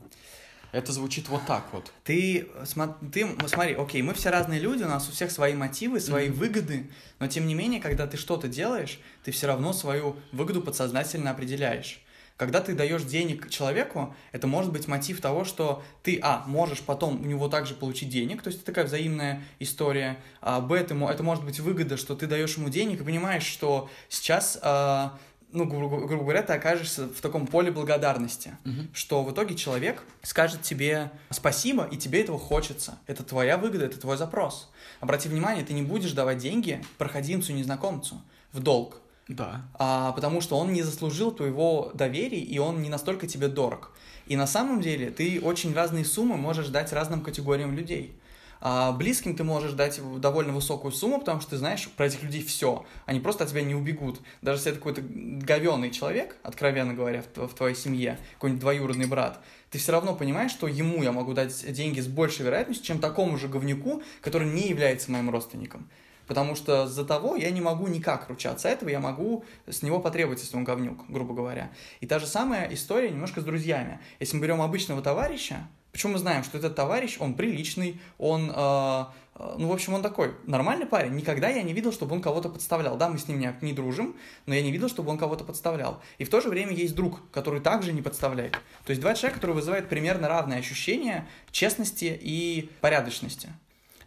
Это 0.72 0.92
звучит 0.92 1.28
вот 1.28 1.46
так 1.46 1.66
вот. 1.72 1.92
Ты, 2.04 2.48
смо- 2.64 2.94
ты 3.10 3.26
смотри, 3.48 3.74
окей, 3.74 4.02
мы 4.02 4.12
все 4.14 4.30
разные 4.30 4.60
люди, 4.60 4.82
у 4.82 4.88
нас 4.88 5.08
у 5.08 5.12
всех 5.12 5.30
свои 5.30 5.54
мотивы, 5.54 5.98
свои 6.00 6.28
выгоды, 6.28 6.90
но 7.18 7.26
тем 7.26 7.46
не 7.46 7.54
менее, 7.54 7.80
когда 7.80 8.06
ты 8.06 8.16
что-то 8.16 8.48
делаешь, 8.48 9.00
ты 9.24 9.30
все 9.30 9.46
равно 9.46 9.72
свою 9.72 10.16
выгоду 10.32 10.60
подсознательно 10.60 11.30
определяешь. 11.30 12.02
Когда 12.36 12.60
ты 12.60 12.74
даешь 12.74 13.02
денег 13.02 13.50
человеку, 13.50 14.14
это 14.30 14.46
может 14.46 14.70
быть 14.70 14.86
мотив 14.86 15.20
того, 15.20 15.44
что 15.44 15.82
ты, 16.04 16.20
а, 16.22 16.44
можешь 16.46 16.82
потом 16.82 17.20
у 17.20 17.24
него 17.24 17.48
также 17.48 17.74
получить 17.74 18.10
денег, 18.10 18.42
то 18.42 18.48
есть 18.48 18.60
это 18.60 18.66
такая 18.66 18.84
взаимная 18.84 19.42
история, 19.58 20.18
а, 20.40 20.60
б, 20.60 20.76
это, 20.76 20.94
это 20.94 21.22
может 21.24 21.44
быть 21.44 21.58
выгода, 21.58 21.96
что 21.96 22.14
ты 22.14 22.28
даешь 22.28 22.56
ему 22.56 22.68
денег 22.68 23.00
и 23.00 23.04
понимаешь, 23.04 23.42
что 23.42 23.90
сейчас, 24.08 24.56
а, 24.62 25.18
ну, 25.52 25.64
грубо, 25.64 26.06
грубо 26.06 26.24
говоря, 26.24 26.42
ты 26.42 26.52
окажешься 26.52 27.06
в 27.08 27.20
таком 27.20 27.46
поле 27.46 27.70
благодарности 27.70 28.56
Мгм. 28.64 28.88
что 28.92 29.22
в 29.22 29.32
итоге 29.32 29.54
человек 29.54 30.02
скажет 30.22 30.62
тебе 30.62 31.10
спасибо, 31.30 31.84
и 31.90 31.96
тебе 31.96 32.20
этого 32.20 32.38
хочется. 32.38 32.98
Это 33.06 33.22
твоя 33.22 33.56
выгода, 33.56 33.84
это 33.86 33.98
твой 33.98 34.16
запрос. 34.16 34.70
Обрати 35.00 35.28
внимание, 35.28 35.64
ты 35.64 35.72
не 35.72 35.82
будешь 35.82 36.12
давать 36.12 36.38
деньги 36.38 36.84
проходимцу, 36.98 37.52
незнакомцу 37.52 38.20
в 38.52 38.60
долг, 38.60 39.00
Да. 39.28 39.62
а, 39.78 40.12
потому 40.12 40.40
что 40.40 40.56
он 40.58 40.72
не 40.72 40.82
заслужил 40.82 41.32
твоего 41.32 41.90
доверия, 41.94 42.40
и 42.40 42.58
он 42.58 42.82
не 42.82 42.88
настолько 42.88 43.26
тебе 43.26 43.48
дорог. 43.48 43.92
И 44.26 44.36
на 44.36 44.46
самом 44.46 44.82
деле 44.82 45.10
ты 45.10 45.40
очень 45.40 45.72
разные 45.74 46.04
суммы 46.04 46.36
можешь 46.36 46.68
дать 46.68 46.92
разным 46.92 47.22
категориям 47.22 47.74
людей. 47.74 48.14
А 48.60 48.92
близким 48.92 49.36
ты 49.36 49.44
можешь 49.44 49.72
дать 49.72 50.00
довольно 50.20 50.52
высокую 50.52 50.92
сумму, 50.92 51.20
потому 51.20 51.40
что 51.40 51.50
ты 51.50 51.56
знаешь 51.58 51.88
про 51.96 52.06
этих 52.06 52.22
людей 52.22 52.42
все. 52.42 52.84
Они 53.06 53.20
просто 53.20 53.44
от 53.44 53.50
тебя 53.50 53.62
не 53.62 53.74
убегут. 53.74 54.20
Даже 54.42 54.58
если 54.58 54.70
это 54.72 54.78
какой-то 54.78 55.02
говенный 55.02 55.90
человек, 55.90 56.36
откровенно 56.42 56.94
говоря, 56.94 57.22
в, 57.22 57.48
в 57.48 57.54
твоей 57.54 57.76
семье, 57.76 58.18
какой-нибудь 58.34 58.60
двоюродный 58.60 59.06
брат, 59.06 59.40
ты 59.70 59.78
все 59.78 59.92
равно 59.92 60.14
понимаешь, 60.14 60.50
что 60.50 60.66
ему 60.66 61.02
я 61.02 61.12
могу 61.12 61.34
дать 61.34 61.72
деньги 61.72 62.00
с 62.00 62.06
большей 62.06 62.44
вероятностью, 62.44 62.86
чем 62.86 62.98
такому 63.00 63.36
же 63.36 63.48
говнюку, 63.48 64.02
который 64.22 64.48
не 64.48 64.68
является 64.68 65.10
моим 65.10 65.30
родственником. 65.30 65.88
Потому 66.26 66.54
что 66.54 66.86
за 66.86 67.06
того 67.06 67.36
я 67.36 67.50
не 67.50 67.62
могу 67.62 67.86
никак 67.86 68.28
ручаться 68.28 68.68
этого, 68.68 68.90
я 68.90 69.00
могу 69.00 69.44
с 69.66 69.82
него 69.82 69.98
потребовать, 69.98 70.40
если 70.40 70.56
он 70.56 70.64
говнюк, 70.64 71.08
грубо 71.08 71.32
говоря. 71.32 71.70
И 72.00 72.06
та 72.06 72.18
же 72.18 72.26
самая 72.26 72.72
история 72.72 73.10
немножко 73.10 73.40
с 73.40 73.44
друзьями. 73.44 73.98
Если 74.20 74.36
мы 74.36 74.42
берем 74.42 74.60
обычного 74.60 75.00
товарища, 75.00 75.66
почему 75.98 76.12
мы 76.12 76.18
знаем, 76.20 76.44
что 76.44 76.58
этот 76.58 76.76
товарищ, 76.76 77.16
он 77.18 77.34
приличный, 77.34 78.00
он, 78.18 78.52
э, 78.54 78.54
э, 78.54 79.54
ну, 79.58 79.66
в 79.66 79.72
общем, 79.72 79.94
он 79.94 80.02
такой 80.02 80.32
нормальный 80.46 80.86
парень. 80.86 81.16
Никогда 81.16 81.48
я 81.48 81.64
не 81.64 81.72
видел, 81.72 81.92
чтобы 81.92 82.14
он 82.14 82.22
кого-то 82.22 82.48
подставлял. 82.48 82.96
Да, 82.96 83.08
мы 83.08 83.18
с 83.18 83.26
ним 83.26 83.40
не, 83.40 83.52
не 83.62 83.72
дружим, 83.72 84.14
но 84.46 84.54
я 84.54 84.62
не 84.62 84.70
видел, 84.70 84.88
чтобы 84.88 85.10
он 85.10 85.18
кого-то 85.18 85.42
подставлял. 85.42 86.00
И 86.18 86.24
в 86.24 86.30
то 86.30 86.40
же 86.40 86.50
время 86.50 86.72
есть 86.72 86.94
друг, 86.94 87.18
который 87.32 87.60
также 87.60 87.92
не 87.92 88.00
подставляет. 88.00 88.52
То 88.52 88.90
есть 88.90 89.00
два 89.00 89.14
человека, 89.14 89.40
которые 89.40 89.56
вызывают 89.56 89.88
примерно 89.88 90.28
равное 90.28 90.60
ощущение 90.60 91.26
честности 91.50 92.16
и 92.22 92.70
порядочности. 92.80 93.48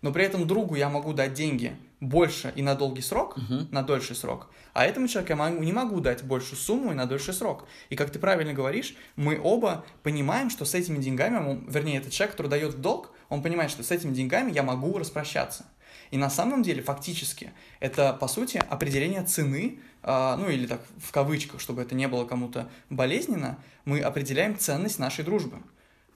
Но 0.02 0.14
при 0.14 0.24
этом 0.24 0.48
другу 0.48 0.76
я 0.76 0.88
могу 0.88 1.12
дать 1.12 1.34
деньги 1.34 1.76
больше 2.02 2.52
и 2.56 2.62
на 2.64 2.76
долгий 2.76 3.02
срок, 3.02 3.38
Мгм. 3.38 3.68
на 3.72 3.84
дольший 3.84 4.16
срок, 4.16 4.50
а 4.74 4.86
этому 4.86 5.08
человеку 5.08 5.32
я 5.34 5.36
могу- 5.38 5.64
не 5.64 5.72
могу 5.72 6.02
дать 6.02 6.24
большую 6.24 6.58
сумму 6.58 6.92
и 6.92 6.96
на 6.96 7.06
дольший 7.06 7.34
срок. 7.34 7.68
И 7.90 7.96
как 7.96 8.10
ты 8.10 8.20
правильно 8.20 8.54
говоришь, 8.54 8.96
мы 9.16 9.40
оба 9.42 9.86
понимаем, 10.04 10.50
что 10.50 10.66
с 10.66 10.74
этими 10.74 10.98
деньгами, 10.98 11.38
он- 11.38 11.66
вернее, 11.70 12.00
этот 12.00 12.12
человек, 12.12 12.32
который 12.36 12.48
дает 12.48 12.74
в 12.74 12.82
долг, 12.82 13.12
он 13.30 13.42
понимает, 13.44 13.72
что 13.72 13.84
с 13.84 13.92
этими 13.92 14.14
деньгами 14.14 14.52
я 14.52 14.64
могу 14.64 14.98
распрощаться. 14.98 15.66
И 16.10 16.18
на 16.18 16.30
самом 16.30 16.64
деле, 16.64 16.82
фактически, 16.82 17.54
это, 17.80 18.14
по 18.14 18.28
сути, 18.28 18.62
определение 18.70 19.24
цены, 19.24 19.80
а, 20.04 20.36
ну 20.38 20.50
или 20.50 20.66
так, 20.66 20.82
в 20.98 21.12
кавычках, 21.12 21.62
чтобы 21.62 21.84
это 21.84 21.96
не 21.96 22.08
было 22.08 22.26
кому-то 22.26 22.68
болезненно, 22.90 23.58
мы 23.86 24.02
определяем 24.02 24.58
ценность 24.58 25.00
нашей 25.00 25.24
дружбы. 25.24 25.58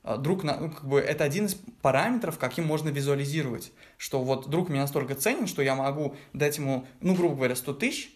А, 0.05 0.17
Друг, 0.17 0.43
на- 0.43 0.57
ну, 0.57 0.69
как 0.69 0.85
бы, 0.87 0.99
это 0.99 1.23
один 1.23 1.47
из 1.47 1.55
параметров, 1.81 2.37
каким 2.37 2.65
можно 2.65 2.89
визуализировать, 2.89 3.71
что 3.97 4.21
вот 4.23 4.49
друг 4.51 4.69
меня 4.69 4.81
настолько 4.81 5.15
ценен, 5.15 5.47
что 5.47 5.63
я 5.63 5.73
могу 5.75 6.15
дать 6.31 6.57
ему, 6.57 6.85
ну, 7.01 7.15
грубо 7.15 7.35
говоря, 7.35 7.55
100 7.55 7.73
тысяч, 7.73 8.11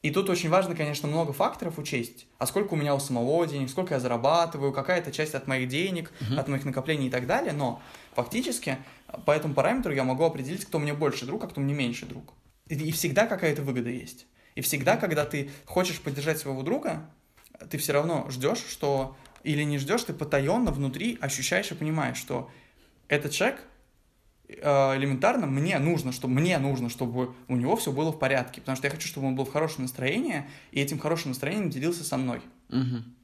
и 0.00 0.10
тут 0.10 0.30
очень 0.30 0.48
важно, 0.48 0.74
конечно, 0.74 1.06
много 1.06 1.34
факторов 1.34 1.78
учесть. 1.78 2.26
А 2.38 2.46
сколько 2.46 2.72
у 2.72 2.76
меня 2.76 2.94
у 2.94 2.98
самого 3.00 3.46
денег, 3.46 3.68
сколько 3.68 3.92
я 3.94 4.00
зарабатываю, 4.00 4.72
какая-то 4.72 5.12
часть 5.12 5.34
от 5.34 5.46
моих 5.46 5.68
денег, 5.68 6.12
Мгм. 6.20 6.38
от 6.38 6.48
моих 6.48 6.64
накоплений 6.64 7.08
и 7.08 7.10
так 7.10 7.26
далее. 7.26 7.52
Но 7.52 7.82
фактически 8.14 8.78
по 9.26 9.32
этому 9.32 9.52
параметру 9.52 9.92
я 9.92 10.04
могу 10.04 10.24
определить, 10.24 10.64
кто 10.64 10.78
мне 10.78 10.94
больше 10.94 11.26
друг, 11.26 11.44
а 11.44 11.48
кто 11.48 11.60
мне 11.60 11.74
меньше 11.74 12.06
друг. 12.06 12.32
И, 12.68 12.74
и 12.74 12.90
всегда 12.92 13.26
какая-то 13.26 13.60
выгода 13.62 13.90
есть. 13.90 14.26
И 14.54 14.60
всегда, 14.62 14.96
когда 14.96 15.26
ты 15.26 15.50
хочешь 15.66 16.00
поддержать 16.00 16.38
своего 16.38 16.62
друга, 16.62 17.10
ты 17.68 17.76
все 17.76 17.92
равно 17.92 18.26
ждешь, 18.30 18.64
что... 18.66 19.14
Или 19.44 19.62
не 19.62 19.78
ждешь, 19.78 20.04
ты 20.04 20.12
потаенно 20.12 20.70
внутри 20.70 21.18
ощущаешь 21.20 21.70
и 21.70 21.74
понимаешь, 21.74 22.16
что 22.16 22.50
этот 23.08 23.32
человек 23.32 23.62
э, 24.48 24.96
элементарно 24.96 25.46
мне 25.46 25.78
нужно, 25.78 26.12
чтобы 26.12 26.34
мне 26.34 26.58
нужно, 26.58 26.88
чтобы 26.88 27.34
у 27.48 27.56
него 27.56 27.76
все 27.76 27.92
было 27.92 28.12
в 28.12 28.18
порядке, 28.18 28.60
потому 28.60 28.76
что 28.76 28.86
я 28.86 28.90
хочу, 28.90 29.08
чтобы 29.08 29.28
он 29.28 29.36
был 29.36 29.44
в 29.44 29.52
хорошем 29.52 29.82
настроении, 29.82 30.44
и 30.72 30.80
этим 30.80 30.98
хорошим 30.98 31.30
настроением 31.30 31.70
делился 31.70 32.04
со 32.04 32.16
мной. 32.16 32.40
Мгм. 32.68 33.14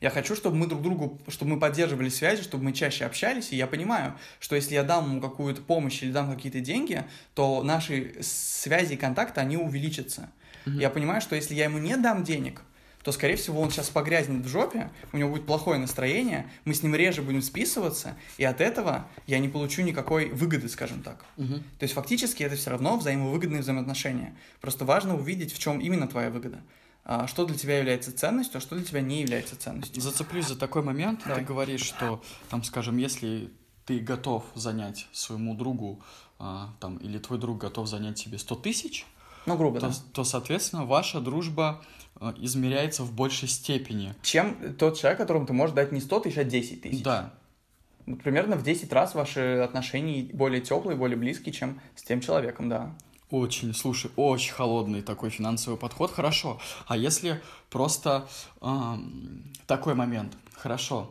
Я 0.00 0.08
хочу, 0.08 0.34
чтобы 0.34 0.56
мы 0.56 0.66
друг 0.66 0.80
другу, 0.80 1.20
чтобы 1.28 1.52
мы 1.52 1.60
поддерживали 1.60 2.08
связи, 2.08 2.42
чтобы 2.42 2.64
мы 2.64 2.72
чаще 2.72 3.04
общались, 3.04 3.52
и 3.52 3.56
я 3.56 3.66
понимаю, 3.66 4.14
что 4.38 4.56
если 4.56 4.74
я 4.74 4.82
дам 4.82 5.10
ему 5.10 5.20
какую-то 5.20 5.60
помощь 5.60 6.02
или 6.02 6.10
дам 6.10 6.34
какие-то 6.34 6.60
деньги, 6.60 7.04
то 7.34 7.62
наши 7.62 8.16
связи 8.22 8.94
и 8.94 8.96
контакты, 8.96 9.40
они 9.40 9.58
увеличатся. 9.58 10.30
Мгм. 10.64 10.78
Я 10.78 10.88
понимаю, 10.88 11.20
что 11.20 11.36
если 11.36 11.54
я 11.54 11.64
ему 11.64 11.78
не 11.78 11.96
дам 11.98 12.24
денег, 12.24 12.62
то, 13.02 13.12
скорее 13.12 13.36
всего, 13.36 13.60
он 13.60 13.70
сейчас 13.70 13.88
погрязнет 13.88 14.44
в 14.44 14.48
жопе, 14.48 14.90
у 15.12 15.16
него 15.16 15.30
будет 15.30 15.46
плохое 15.46 15.78
настроение, 15.78 16.50
мы 16.64 16.74
с 16.74 16.82
ним 16.82 16.94
реже 16.94 17.22
будем 17.22 17.40
списываться, 17.42 18.16
и 18.36 18.44
от 18.44 18.60
этого 18.60 19.06
я 19.26 19.38
не 19.38 19.48
получу 19.48 19.82
никакой 19.82 20.30
выгоды, 20.30 20.68
скажем 20.68 21.02
так. 21.02 21.24
Мгм. 21.36 21.60
То 21.78 21.82
есть 21.84 21.94
фактически 21.94 22.42
это 22.42 22.56
все 22.56 22.70
равно 22.70 22.96
взаимовыгодные 22.98 23.62
взаимоотношения. 23.62 24.36
Просто 24.60 24.84
важно 24.84 25.16
увидеть, 25.16 25.52
в 25.52 25.58
чем 25.58 25.80
именно 25.80 26.06
твоя 26.08 26.30
выгода. 26.30 26.60
А, 27.04 27.26
Что 27.26 27.46
для 27.46 27.56
тебя 27.56 27.78
является 27.78 28.12
ценностью, 28.16 28.58
а 28.58 28.60
что 28.60 28.76
для 28.76 28.84
тебя 28.84 29.00
не 29.00 29.22
является 29.22 29.56
ценностью. 29.58 30.02
Зацеплюсь 30.02 30.46
за 30.46 30.56
такой 30.56 30.82
момент. 30.82 31.22
Давай. 31.24 31.40
Ты 31.40 31.46
говоришь, 31.46 31.80
что, 31.82 32.22
там, 32.50 32.62
скажем, 32.62 32.98
если 32.98 33.50
ты 33.86 33.98
готов 34.00 34.44
занять 34.54 35.08
своему 35.12 35.54
другу, 35.54 36.02
а, 36.38 36.74
там, 36.78 36.98
или 36.98 37.18
твой 37.18 37.38
друг 37.38 37.58
готов 37.58 37.88
занять 37.88 38.18
себе 38.18 38.38
100 38.38 38.54
тысяч, 38.56 39.06
Ну, 39.46 39.56
грубо, 39.56 39.80
то, 39.80 39.88
да. 39.88 39.94
то, 40.12 40.24
соответственно, 40.24 40.84
ваша 40.84 41.20
дружба 41.20 41.82
измеряется 42.38 43.02
в 43.02 43.12
большей 43.12 43.48
степени. 43.48 44.14
Чем 44.22 44.74
тот 44.74 44.98
человек, 44.98 45.18
которому 45.18 45.46
ты 45.46 45.52
можешь 45.52 45.74
дать 45.74 45.92
не 45.92 46.00
100 46.00 46.20
тысяч, 46.20 46.38
а 46.38 46.44
10 46.44 46.82
тысяч. 46.82 47.02
Да, 47.02 47.32
Вот 48.06 48.22
Примерно 48.22 48.56
в 48.56 48.62
10 48.62 48.92
раз 48.92 49.14
ваши 49.14 49.40
отношения 49.64 50.24
более 50.32 50.60
теплые, 50.60 50.96
более 50.96 51.16
близкие, 51.16 51.52
чем 51.52 51.80
с 51.96 52.02
тем 52.02 52.20
человеком, 52.20 52.68
да. 52.68 52.94
очень, 53.30 53.72
слушай, 53.74 54.10
очень 54.16 54.52
холодный 54.52 55.02
такой 55.02 55.30
финансовый 55.30 55.76
подход. 55.78 56.10
Хорошо. 56.10 56.60
А 56.86 56.96
если 56.96 57.40
просто 57.70 58.28
ам, 58.60 59.44
такой 59.66 59.94
момент? 59.94 60.36
Хорошо. 60.54 61.10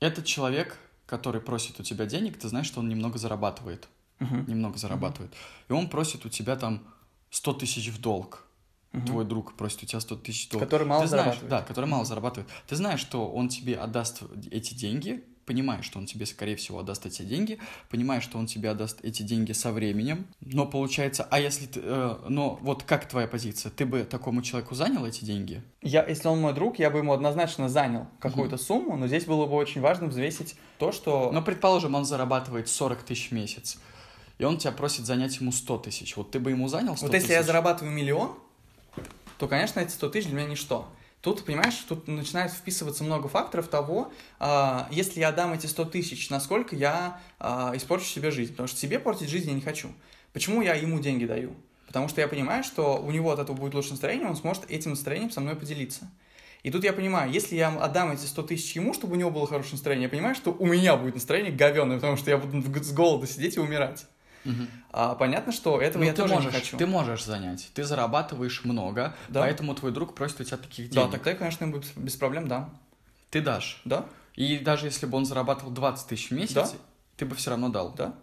Этот 0.00 0.26
человек, 0.26 0.76
который 1.06 1.40
просит 1.40 1.78
у 1.80 1.82
тебя 1.82 2.06
денег, 2.06 2.38
ты 2.38 2.48
знаешь, 2.48 2.66
что 2.66 2.80
он 2.80 2.88
немного 2.88 3.18
зарабатывает. 3.18 3.88
Мгм. 4.18 4.44
немного 4.46 4.78
зарабатывает. 4.78 5.32
И 5.68 5.72
он 5.72 5.88
просит 5.88 6.24
у 6.24 6.28
тебя 6.28 6.54
там 6.54 6.82
100 7.30 7.54
тысяч 7.54 7.88
в 7.88 8.00
долг. 8.00 8.46
Мгм. 8.92 9.06
Твой 9.06 9.24
друг 9.24 9.54
просит 9.56 9.82
у 9.82 9.86
тебя 9.86 10.00
100 10.00 10.16
тысяч 10.16 10.48
в 10.48 10.50
долг. 10.52 10.64
Который 10.64 10.86
мало 10.86 11.02
Ты 11.02 11.08
знаешь, 11.08 11.24
зарабатывает. 11.24 11.50
да, 11.50 11.62
который 11.62 11.86
мало 11.86 12.04
зарабатывает. 12.04 12.50
Ты 12.68 12.76
знаешь, 12.76 13.00
что 13.00 13.26
он 13.28 13.48
тебе 13.48 13.76
отдаст 13.76 14.22
эти 14.50 14.74
деньги, 14.74 15.24
понимаешь, 15.46 15.84
что 15.84 15.98
он 15.98 16.06
тебе, 16.06 16.26
скорее 16.26 16.56
всего, 16.56 16.78
отдаст 16.78 17.06
эти 17.06 17.22
деньги, 17.22 17.58
понимаешь, 17.90 18.22
что 18.22 18.38
он 18.38 18.46
тебе 18.46 18.70
отдаст 18.70 18.98
эти 19.02 19.22
деньги 19.22 19.52
со 19.52 19.72
временем, 19.72 20.26
но 20.40 20.66
получается, 20.66 21.26
а 21.30 21.40
если 21.40 21.66
ты, 21.66 21.80
э, 21.82 22.16
но 22.28 22.58
вот 22.62 22.82
как 22.84 23.08
твоя 23.08 23.26
позиция? 23.26 23.70
Ты 23.70 23.84
бы 23.86 24.04
такому 24.04 24.42
человеку 24.42 24.74
занял 24.74 25.04
эти 25.04 25.24
деньги? 25.24 25.62
Я, 25.80 26.06
если 26.06 26.28
он 26.28 26.40
мой 26.40 26.52
друг, 26.52 26.78
я 26.78 26.90
бы 26.90 26.98
ему 26.98 27.12
однозначно 27.12 27.68
занял 27.68 28.06
какую-то 28.20 28.56
сумму, 28.56 28.96
но 28.96 29.06
здесь 29.08 29.24
было 29.24 29.46
бы 29.46 29.54
очень 29.54 29.80
важно 29.80 30.06
взвесить 30.06 30.54
то, 30.78 30.92
что... 30.92 31.30
Ну, 31.32 31.42
предположим, 31.42 31.94
он 31.94 32.04
зарабатывает 32.04 32.68
40 32.68 33.02
тысяч 33.02 33.30
в 33.30 33.32
месяц, 33.32 33.78
и 34.38 34.44
он 34.44 34.58
тебя 34.58 34.72
просит 34.72 35.06
занять 35.06 35.38
ему 35.40 35.50
100 35.50 35.78
тысяч. 35.78 36.16
Вот 36.16 36.30
ты 36.30 36.38
бы 36.38 36.50
ему 36.50 36.68
занял 36.68 36.96
100 36.96 37.06
Вот 37.06 37.14
если 37.14 37.32
я 37.32 37.38
тысяч? 37.38 37.46
зарабатываю 37.48 37.92
миллион, 37.92 38.36
то, 39.42 39.48
конечно, 39.48 39.80
эти 39.80 39.90
100 39.90 40.10
тысяч 40.10 40.28
для 40.28 40.36
меня 40.36 40.50
ничто. 40.50 40.86
Тут, 41.20 41.44
понимаешь, 41.44 41.74
тут 41.88 42.06
начинает 42.06 42.52
вписываться 42.52 43.02
много 43.02 43.28
факторов 43.28 43.66
того, 43.66 44.12
а, 44.38 44.86
если 44.92 45.18
я 45.18 45.32
дам 45.32 45.52
эти 45.52 45.66
100 45.66 45.86
тысяч, 45.86 46.30
насколько 46.30 46.76
я 46.76 47.20
а, 47.40 47.72
испорчу 47.74 48.06
себе 48.06 48.30
жизнь. 48.30 48.52
Потому 48.52 48.68
что 48.68 48.78
себе 48.78 49.00
портить 49.00 49.28
жизнь 49.28 49.48
я 49.48 49.54
не 49.56 49.60
хочу. 49.60 49.88
Почему 50.32 50.62
я 50.62 50.74
ему 50.74 51.00
деньги 51.00 51.24
даю? 51.24 51.56
Потому 51.88 52.08
что 52.08 52.20
я 52.20 52.28
понимаю, 52.28 52.62
что 52.62 53.02
у 53.02 53.10
него 53.10 53.32
от 53.32 53.40
этого 53.40 53.56
будет 53.56 53.74
лучше 53.74 53.90
настроение, 53.90 54.28
он 54.28 54.36
сможет 54.36 54.70
этим 54.70 54.90
настроением 54.90 55.32
со 55.32 55.40
мной 55.40 55.56
поделиться. 55.56 56.08
И 56.62 56.70
тут 56.70 56.84
я 56.84 56.92
понимаю, 56.92 57.28
если 57.32 57.56
я 57.56 57.70
отдам 57.70 58.12
эти 58.12 58.26
100 58.26 58.44
тысяч 58.44 58.76
ему, 58.76 58.94
чтобы 58.94 59.14
у 59.14 59.16
него 59.16 59.32
было 59.32 59.48
хорошее 59.48 59.72
настроение, 59.72 60.04
я 60.04 60.08
понимаю, 60.08 60.36
что 60.36 60.52
у 60.52 60.66
меня 60.66 60.96
будет 60.96 61.14
настроение 61.14 61.50
говёное, 61.50 61.96
потому 61.96 62.16
что 62.16 62.30
я 62.30 62.38
буду 62.38 62.62
с 62.80 62.92
голода 62.92 63.26
сидеть 63.26 63.56
и 63.56 63.60
умирать. 63.60 64.06
А 64.90 65.14
понятно, 65.14 65.52
что 65.52 65.80
этого 65.80 66.02
Ну, 66.02 66.06
я 66.08 66.12
ты 66.12 66.22
тоже 66.22 66.34
можешь, 66.34 66.52
не 66.52 66.58
хочу. 66.60 66.76
Ты 66.76 66.86
можешь 66.86 67.24
занять. 67.24 67.70
Ты 67.74 67.84
зарабатываешь 67.84 68.64
много, 68.64 69.14
Да. 69.28 69.40
поэтому 69.40 69.74
твой 69.74 69.92
друг 69.92 70.14
просит 70.14 70.40
у 70.40 70.44
тебя 70.44 70.56
таких 70.58 70.90
Да, 70.90 71.02
денег. 71.02 71.12
тогда, 71.12 71.30
я, 71.30 71.36
конечно, 71.36 71.66
без, 71.66 71.90
без 71.96 72.16
проблем, 72.16 72.48
да. 72.48 72.68
Ты 73.30 73.40
дашь. 73.40 73.80
Да, 73.84 74.04
И 74.34 74.58
даже 74.58 74.86
если 74.86 75.06
бы 75.06 75.16
он 75.16 75.24
зарабатывал 75.26 75.70
20 75.72 76.06
тысяч 76.08 76.28
в 76.30 76.34
месяц, 76.34 76.54
Да. 76.54 76.68
ты 77.16 77.24
бы 77.26 77.34
все 77.36 77.50
равно 77.50 77.68
дал. 77.68 77.92
да. 77.94 78.14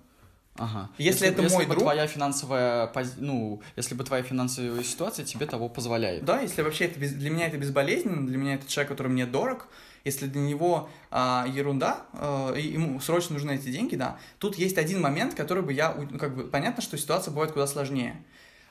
Ага. 0.60 0.90
Если 0.98 1.28
это 1.28 1.42
если 1.42 1.56
мой 1.56 1.66
бы 1.66 1.72
друг- 1.72 1.84
твоя 1.84 2.06
финансовая, 2.06 2.92
ну, 3.18 3.62
если 3.78 3.96
бы 3.96 4.04
твоя 4.04 4.24
финансовая 4.24 4.84
ситуация 4.84 5.26
тебе 5.26 5.46
того 5.46 5.70
позволяет. 5.70 6.26
Да, 6.26 6.42
если 6.42 6.62
вообще 6.62 6.86
это 6.86 7.00
без- 7.00 7.14
для 7.14 7.30
меня 7.30 7.48
это 7.48 7.58
безболезненно, 7.58 8.28
для 8.28 8.38
меня 8.38 8.56
это 8.56 8.68
человек, 8.68 8.90
который 8.90 9.08
мне 9.08 9.26
дорог, 9.26 9.68
если 10.04 10.28
для 10.28 10.42
него 10.42 10.90
а, 11.12 11.46
ерунда, 11.50 12.06
а, 12.14 12.54
ему 12.56 13.00
срочно 13.00 13.34
нужны 13.34 13.52
эти 13.56 13.70
деньги, 13.72 13.96
да. 13.96 14.18
Тут 14.38 14.56
есть 14.56 14.78
один 14.78 15.02
момент, 15.02 15.34
который 15.34 15.64
бы 15.64 15.74
я, 15.74 15.96
ну, 16.12 16.20
как 16.20 16.36
бы, 16.36 16.44
понятно, 16.44 16.84
что 16.84 16.98
ситуация 16.98 17.32
бывает 17.32 17.52
куда 17.54 17.66
сложнее. 17.66 18.22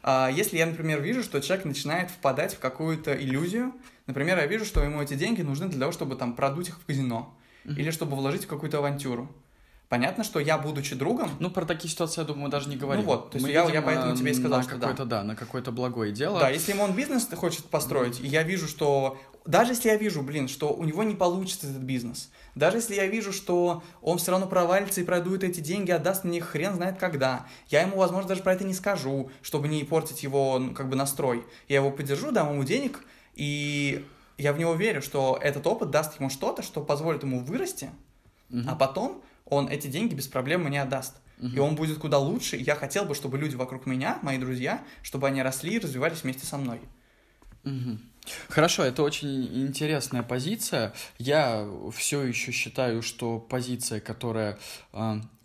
А, 0.02 0.30
если 0.30 0.56
я, 0.58 0.66
например, 0.66 1.00
вижу, 1.00 1.22
что 1.22 1.40
человек 1.40 1.64
начинает 1.64 2.10
впадать 2.10 2.54
в 2.54 2.58
какую-то 2.60 3.14
иллюзию, 3.14 3.72
например, 4.06 4.38
я 4.38 4.46
вижу, 4.46 4.64
что 4.64 4.82
ему 4.84 5.02
эти 5.02 5.14
деньги 5.14 5.42
нужны 5.42 5.68
для 5.68 5.80
того, 5.80 5.92
чтобы 5.92 6.16
там 6.16 6.34
продуть 6.34 6.68
их 6.68 6.78
в 6.80 6.84
казино, 6.86 7.34
Мгм. 7.64 7.76
или 7.76 7.90
чтобы 7.90 8.14
вложить 8.16 8.44
в 8.44 8.46
какую-то 8.46 8.78
авантюру. 8.78 9.28
Понятно, 9.88 10.22
что 10.22 10.38
я, 10.38 10.58
будучи 10.58 10.94
другом, 10.94 11.30
Ну, 11.40 11.50
про 11.50 11.64
такие 11.64 11.90
ситуации, 11.90 12.20
я 12.20 12.26
думаю, 12.26 12.44
мы 12.44 12.48
даже 12.50 12.68
не 12.68 12.76
говорим. 12.76 13.04
Ну 13.04 13.10
вот, 13.10 13.30
то 13.30 13.36
есть 13.36 13.46
Мы 13.46 13.52
я- 13.52 13.62
видим, 13.62 13.74
я 13.76 13.82
поэтому 13.82 14.12
э, 14.12 14.16
тебе 14.16 14.32
и 14.32 14.34
сказал, 14.34 14.58
на 14.58 14.62
что 14.62 14.74
да. 14.74 14.80
какое-то, 14.80 15.04
да. 15.06 15.22
на 15.22 15.34
какое-то 15.34 15.72
благое 15.72 16.12
дело. 16.12 16.38
Да, 16.40 16.50
если 16.50 16.72
ему 16.72 16.82
он 16.84 16.92
бизнес 16.92 17.26
хочет 17.34 17.64
построить, 17.64 18.20
и 18.20 18.26
я 18.26 18.42
вижу, 18.42 18.68
что... 18.68 19.18
Даже 19.46 19.72
если 19.72 19.88
я 19.88 19.96
вижу, 19.96 20.20
блин, 20.20 20.46
что 20.46 20.74
у 20.74 20.84
него 20.84 21.04
не 21.04 21.14
получится 21.14 21.68
этот 21.70 21.80
бизнес, 21.82 22.28
даже 22.54 22.76
если 22.78 22.96
я 22.96 23.06
вижу, 23.06 23.32
что 23.32 23.82
он 24.02 24.18
все 24.18 24.30
равно 24.30 24.46
провалится 24.46 25.00
и 25.00 25.04
продует 25.04 25.42
эти 25.42 25.60
деньги, 25.60 25.90
отдаст 25.90 26.24
мне 26.24 26.36
их 26.36 26.44
хрен 26.44 26.74
знает 26.74 26.98
когда, 26.98 27.46
я 27.68 27.80
ему, 27.80 27.96
возможно, 27.96 28.28
даже 28.28 28.42
про 28.42 28.52
это 28.52 28.64
не 28.64 28.74
скажу, 28.74 29.30
чтобы 29.40 29.68
не 29.68 29.84
портить 29.84 30.22
его, 30.22 30.58
ну, 30.58 30.74
как 30.74 30.90
бы, 30.90 30.96
настрой. 30.96 31.46
Я 31.66 31.76
его 31.76 31.90
поддержу, 31.90 32.30
дам 32.30 32.52
ему 32.52 32.62
денег, 32.64 33.02
и 33.36 34.04
я 34.36 34.52
в 34.52 34.58
него 34.58 34.74
верю, 34.74 35.00
что 35.00 35.38
этот 35.40 35.66
опыт 35.66 35.90
даст 35.90 36.18
ему 36.20 36.28
что-то, 36.28 36.62
что 36.62 36.82
позволит 36.82 37.22
ему 37.22 37.40
вырасти, 37.40 37.88
Мгм. 38.50 38.68
а 38.68 38.74
потом 38.74 39.22
он 39.50 39.68
эти 39.68 39.86
деньги 39.86 40.14
без 40.14 40.28
проблем 40.28 40.64
мне 40.64 40.82
отдаст. 40.82 41.16
Мгм. 41.38 41.56
И 41.56 41.58
он 41.58 41.74
будет 41.76 41.98
куда 41.98 42.18
лучше. 42.18 42.56
Я 42.56 42.74
хотел 42.74 43.04
бы, 43.04 43.14
чтобы 43.14 43.38
люди 43.38 43.54
вокруг 43.54 43.86
меня, 43.86 44.18
мои 44.22 44.38
друзья, 44.38 44.82
чтобы 45.02 45.28
они 45.28 45.42
росли 45.42 45.76
и 45.76 45.78
развивались 45.78 46.22
вместе 46.22 46.46
со 46.46 46.58
мной. 46.58 46.80
Мгм. 47.64 48.00
Хорошо, 48.48 48.82
это 48.82 49.02
очень 49.02 49.64
интересная 49.64 50.22
позиция. 50.22 50.92
Я 51.18 51.66
все 51.94 52.22
еще 52.22 52.52
считаю, 52.52 53.02
что 53.02 53.38
позиция, 53.38 54.00
которая 54.00 54.58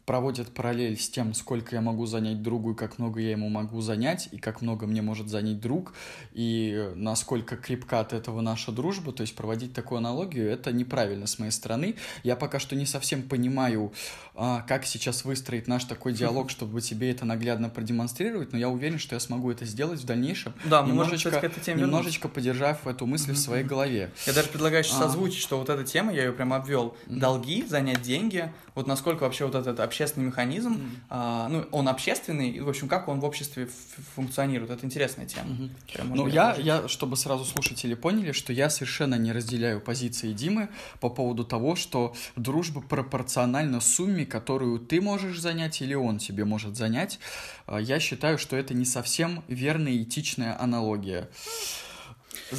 проводит 0.06 0.54
параллель 0.54 1.00
с 1.00 1.10
тем, 1.10 1.34
сколько 1.34 1.76
я 1.76 1.82
могу 1.82 2.06
занять 2.06 2.42
другу 2.42 2.72
и 2.72 2.76
как 2.76 3.00
много 3.00 3.22
я 3.22 3.32
ему 3.32 3.50
могу 3.50 3.82
занять, 3.82 4.30
и 4.32 4.38
как 4.38 4.62
много 4.62 4.86
мне 4.86 5.02
может 5.02 5.30
занять 5.30 5.60
друг, 5.60 5.94
и 6.34 6.92
насколько 6.96 7.56
крепка 7.56 8.00
от 8.00 8.14
этого 8.14 8.42
наша 8.42 8.72
дружба, 8.72 9.14
то 9.14 9.22
есть 9.22 9.36
проводить 9.36 9.74
такую 9.74 10.00
аналогию, 10.00 10.50
это 10.50 10.72
неправильно 10.72 11.28
с 11.28 11.40
моей 11.40 11.52
стороны. 11.52 11.96
Я 12.24 12.36
пока 12.36 12.60
что 12.60 12.76
не 12.76 12.86
совсем 12.86 13.24
понимаю, 13.24 13.94
как 14.36 14.86
сейчас 14.86 15.26
выстроить 15.26 15.68
наш 15.68 15.84
такой 15.86 16.14
диалог, 16.14 16.50
чтобы 16.50 16.82
тебе 16.82 17.12
это 17.12 17.26
наглядно 17.26 17.70
продемонстрировать, 17.70 18.52
но 18.52 18.58
я 18.58 18.70
уверен, 18.70 18.98
что 19.00 19.16
я 19.16 19.20
смогу 19.20 19.52
это 19.52 19.66
сделать 19.66 20.00
в 20.00 20.06
дальнейшем, 20.06 20.54
Да, 20.66 20.82
мы 20.82 20.94
можем, 20.94 21.04
немножечко, 21.14 21.30
кстати, 21.30 21.42
к 21.42 21.52
этой 21.52 21.64
теме 21.64 21.82
немножечко 21.82 22.28
подержав 22.28 22.88
эту 22.88 23.06
мысль 23.06 23.34
в 23.34 23.38
своей 23.38 23.64
голове. 23.64 24.12
Я 24.26 24.34
даже 24.34 24.48
предлагаю 24.50 24.84
сейчас 24.84 25.02
А. 25.02 25.06
озвучить, 25.06 25.40
что 25.40 25.60
вот 25.60 25.70
эта 25.70 25.84
тема, 25.84 26.14
я 26.14 26.26
ее 26.26 26.34
прям 26.34 26.54
обвел. 26.54 26.96
Мгм. 27.06 27.20
Долги, 27.20 27.64
занять 27.68 28.02
деньги, 28.02 28.52
вот 28.76 28.88
насколько 28.88 29.24
вообще 29.24 29.46
вот 29.46 29.56
этот 29.56 29.80
общественный 29.80 30.28
механизм, 30.28 30.80
а, 31.10 31.48
ну, 31.50 31.66
он 31.72 31.88
общественный, 31.88 32.50
и, 32.50 32.60
в 32.60 32.70
общем, 32.70 32.88
как 32.88 33.08
он 33.08 33.20
в 33.20 33.26
обществе 33.26 33.70
функционирует. 34.16 34.72
Это 34.72 34.86
интересная 34.86 35.28
тема. 35.28 35.50
Мгм. 35.50 35.72
Прям 35.94 36.16
Ну, 36.16 36.28
я, 36.28 36.56
я, 36.56 36.88
чтобы 36.88 37.18
сразу 37.18 37.46
слушатели 37.46 37.94
поняли, 37.94 38.32
что 38.32 38.52
я 38.52 38.70
совершенно 38.70 39.16
не 39.16 39.32
разделяю 39.32 39.80
позиции 39.80 40.34
Димы 40.34 40.70
по 41.00 41.10
поводу 41.10 41.44
того, 41.44 41.76
что 41.76 42.16
дружба 42.36 42.82
пропорциональна 42.82 43.80
сумме, 43.80 44.23
которую 44.26 44.80
ты 44.80 45.02
можешь 45.02 45.40
занять 45.40 45.82
или 45.82 45.94
он 45.94 46.18
тебе 46.18 46.46
может 46.46 46.76
занять. 46.76 47.20
А, 47.66 47.78
Я 47.80 48.00
считаю, 48.00 48.38
что 48.38 48.56
это 48.56 48.74
не 48.74 48.86
совсем 48.86 49.44
верная 49.48 49.92
и 49.94 50.04
этичная 50.04 50.60
аналогия. 50.62 51.30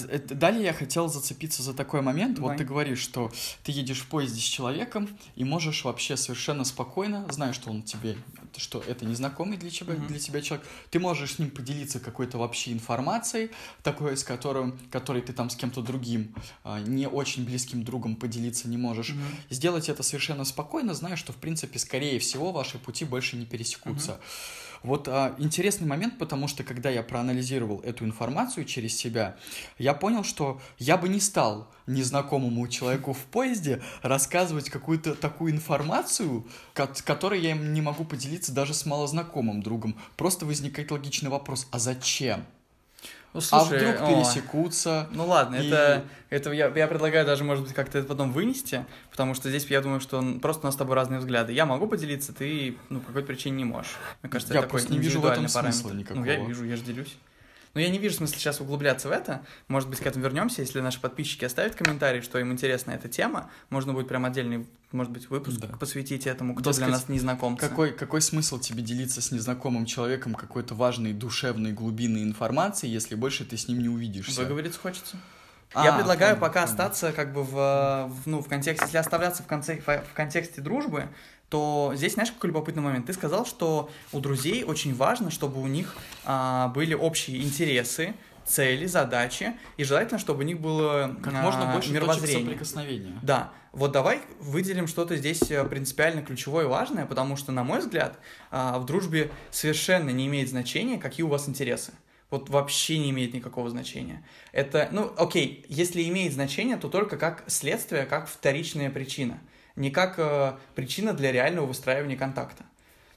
Это- 0.09 0.35
Далее 0.35 0.65
я 0.65 0.73
хотел 0.73 1.09
зацепиться 1.09 1.63
за 1.63 1.75
такой 1.75 2.01
момент. 2.01 2.37
Давай. 2.37 2.51
Вот 2.51 2.59
ты 2.59 2.65
говоришь, 2.65 3.01
что 3.01 3.31
ты 3.65 3.73
едешь 3.73 4.01
в 4.01 4.07
поезде 4.07 4.41
с 4.41 4.45
человеком 4.45 5.09
и 5.37 5.45
можешь 5.45 5.85
вообще 5.85 6.17
совершенно 6.17 6.65
спокойно, 6.65 7.27
зная, 7.31 7.53
что 7.53 7.71
он 7.71 7.83
тебе, 7.83 8.17
что 8.61 8.83
это 8.87 9.05
незнакомый 9.05 9.57
для 9.57 9.71
тебя, 9.71 9.95
Мгм. 9.95 10.07
для 10.07 10.19
тебя 10.19 10.41
человек, 10.43 10.67
ты 10.91 10.99
можешь 10.99 11.35
с 11.35 11.39
ним 11.39 11.51
поделиться 11.51 12.01
какой-то 12.01 12.39
вообще 12.39 12.73
информацией, 12.73 13.51
такой, 13.83 14.17
с 14.17 14.25
которым, 14.25 14.79
которой 14.91 15.23
ты 15.23 15.33
там 15.33 15.51
с 15.51 15.57
кем-то 15.57 15.83
другим, 15.83 16.35
а, 16.63 16.81
не 16.81 17.09
очень 17.09 17.45
близким 17.45 17.85
другом 17.85 18.17
поделиться 18.17 18.69
не 18.69 18.77
можешь. 18.77 19.11
Мгм. 19.11 19.23
Сделать 19.51 19.89
это 19.89 20.03
совершенно 20.03 20.45
спокойно, 20.45 20.95
зная, 20.95 21.17
что, 21.17 21.33
в 21.33 21.37
принципе, 21.37 21.79
скорее 21.79 22.19
всего, 22.19 22.53
ваши 22.53 22.79
пути 22.79 23.05
больше 23.05 23.37
не 23.37 23.47
пересекутся. 23.47 24.21
Вот 24.85 25.09
а, 25.09 25.35
интересный 25.39 25.87
момент, 25.87 26.19
потому 26.19 26.47
что 26.47 26.63
когда 26.63 26.91
я 26.91 27.03
проанализировал 27.03 27.81
эту 27.81 28.05
информацию 28.05 28.67
через 28.67 28.95
себя, 28.95 29.37
я 29.79 29.95
понял, 29.95 30.25
что 30.25 30.61
я 30.79 30.99
бы 30.99 31.09
не 31.09 31.21
стал 31.21 31.73
незнакомому 31.87 32.69
человеку 32.69 33.15
в 33.15 33.25
поезде 33.25 33.83
рассказывать 34.03 34.69
какую-то 34.69 35.15
такую 35.15 35.53
информацию, 35.53 36.47
ко- 36.75 36.93
которой 37.03 37.41
я 37.41 37.55
не 37.55 37.81
могу 37.81 38.05
поделиться 38.05 38.53
даже 38.53 38.75
с 38.75 38.85
малознакомым 38.85 39.63
другом. 39.63 39.99
Просто 40.17 40.45
возникает 40.45 40.91
логичный 40.91 41.31
вопрос, 41.31 41.67
а 41.71 41.79
зачем? 41.79 42.45
Ну, 43.35 43.41
а 43.41 43.43
слушай, 43.43 43.79
вдруг 43.79 44.01
о, 44.01 44.07
пересекутся? 44.07 45.09
Ну 45.11 45.27
ладно, 45.27 45.57
И- 45.57 45.67
это, 45.67 46.05
это 46.31 46.53
я, 46.53 46.69
я 46.69 46.87
предлагаю 46.87 47.27
даже, 47.27 47.43
может 47.43 47.65
быть, 47.65 47.75
как-то 47.75 47.99
это 47.99 48.07
потом 48.07 48.31
вынести, 48.33 48.87
потому 49.11 49.35
что 49.35 49.49
здесь, 49.49 49.67
я 49.67 49.81
думаю, 49.81 49.99
что 50.01 50.23
просто 50.41 50.63
у 50.63 50.67
нас 50.69 50.75
с 50.75 50.79
тобой 50.79 50.95
разные 50.95 51.19
взгляды. 51.19 51.53
Я 51.53 51.67
могу 51.67 51.89
поделиться, 51.89 52.33
ты, 52.33 52.77
ну, 52.91 53.01
по 53.01 53.09
какой-то 53.09 53.27
причине 53.27 53.57
не 53.57 53.65
можешь. 53.65 53.91
Мне 54.23 54.31
кажется, 54.31 54.55
Я 54.55 54.61
это 54.61 54.69
такой 54.69 54.79
просто 54.79 54.93
не 54.93 55.01
вижу 55.01 55.21
в 55.21 55.27
этом 55.27 55.47
параметр. 55.53 55.73
смысла 55.83 55.89
Ну, 55.89 56.25
я 56.25 56.33
никакого. 56.37 56.49
вижу, 56.49 56.65
я 56.65 56.77
же 56.77 56.83
делюсь. 56.85 57.17
Но 57.75 57.81
я 57.81 57.89
не 57.89 57.99
вижу 57.99 58.17
смысла 58.17 58.37
сейчас 58.39 58.61
углубляться 58.61 59.09
в 59.09 59.13
это. 59.13 59.45
Может 59.69 59.91
быть, 59.91 59.99
к 59.99 60.07
этому 60.07 60.25
вернемся, 60.25 60.63
если 60.63 60.81
наши 60.81 61.01
подписчики 61.01 61.45
оставят 61.45 61.75
комментарий, 61.75 62.23
что 62.23 62.39
им 62.39 62.53
интересна 62.53 62.93
эта 62.93 63.09
тема. 63.09 63.51
Можно 63.69 63.93
будет 63.93 64.09
прям 64.09 64.25
отдельный, 64.25 64.67
может 64.93 65.13
быть, 65.13 65.29
выпуск 65.29 65.59
Да. 65.59 65.69
посвятить 65.69 66.27
этому, 66.27 66.55
кто 66.55 66.71
Дескать, 66.71 66.87
для 66.87 66.95
нас 66.95 67.09
незнакомцы. 67.09 67.69
Какой, 67.69 67.93
какой 67.93 68.21
смысл 68.21 68.59
тебе 68.61 68.83
делиться 68.83 69.21
с 69.21 69.33
незнакомым 69.33 69.87
человеком 69.87 70.35
какой-то 70.35 70.75
важной, 70.75 71.13
душевной, 71.13 71.73
глубинной 71.73 72.23
информацией, 72.23 72.93
если 72.93 73.17
больше 73.17 73.45
ты 73.45 73.57
с 73.57 73.67
ним 73.67 73.81
не 73.81 73.89
увидишься? 73.89 74.41
Выговориться 74.41 74.79
хочется. 74.79 75.17
А, 75.73 75.85
я 75.85 75.93
предлагаю 75.97 76.37
понял, 76.37 76.47
пока 76.47 76.61
понял. 76.61 76.71
остаться 76.71 77.13
как 77.13 77.33
бы 77.33 77.43
в, 77.43 78.07
в, 78.09 78.27
ну, 78.27 78.41
в 78.41 78.49
контексте, 78.49 78.85
если 78.85 78.99
оставляться 78.99 79.43
в, 79.43 79.47
конце, 79.47 79.81
в 79.81 80.15
контексте 80.15 80.61
дружбы, 80.61 81.09
то 81.49 81.93
здесь, 81.95 82.15
знаешь, 82.15 82.33
какой 82.33 82.49
любопытный 82.49 82.83
момент. 82.83 83.07
Ты 83.07 83.13
сказал, 83.13 83.47
что 83.47 83.91
у 84.13 84.21
друзей 84.21 84.65
очень 84.65 84.95
важно, 84.95 85.31
чтобы 85.31 85.61
у 85.61 85.67
них 85.67 85.95
а, 86.25 86.69
были 86.69 86.95
общие 86.95 87.43
интересы, 87.43 88.15
цели, 88.45 88.87
задачи, 88.87 89.55
и 89.77 89.85
желательно, 89.85 90.19
чтобы 90.19 90.41
у 90.41 90.47
них 90.47 90.61
было 90.61 91.17
Как 91.23 91.35
а, 91.35 91.43
можно 91.43 91.67
больше 91.67 91.89
точек 91.89 91.95
мировоззрение. 91.95 92.45
соприкосновения. 92.45 93.19
Да, 93.23 93.53
вот 93.73 93.93
давай 93.93 94.21
выделим 94.41 94.87
что-то 94.87 95.17
здесь 95.17 95.51
э, 95.51 95.65
принципиально 95.65 96.23
ключевое 96.23 96.65
и 96.65 96.69
важное, 96.69 97.07
потому 97.07 97.37
что, 97.37 97.53
на 97.53 97.65
мой 97.65 97.81
взгляд, 97.81 98.19
а, 98.51 98.79
в 98.79 98.87
дружбе 98.87 99.31
совершенно 99.51 100.11
не 100.11 100.27
имеет 100.27 100.49
значения, 100.49 100.99
какие 100.99 101.25
у 101.25 101.29
вас 101.29 101.49
интересы. 101.49 101.93
Вот 102.31 102.51
вообще 102.51 102.99
не 102.99 103.11
имеет 103.11 103.33
никакого 103.33 103.71
значения. 103.71 104.25
Это, 104.53 104.89
ну, 104.93 105.13
окей, 105.17 105.65
если 105.69 106.03
имеет 106.09 106.33
значение, 106.33 106.77
то 106.77 106.89
только 106.89 107.17
как 107.17 107.45
следствие, 107.47 108.07
как 108.07 108.29
вторичная 108.29 108.91
причина, 108.91 109.39
не 109.77 109.91
как 109.91 110.19
э, 110.19 110.57
причина 110.75 111.13
для 111.13 111.33
реального 111.33 111.67
выстраивания 111.67 112.17
контакта. 112.17 112.65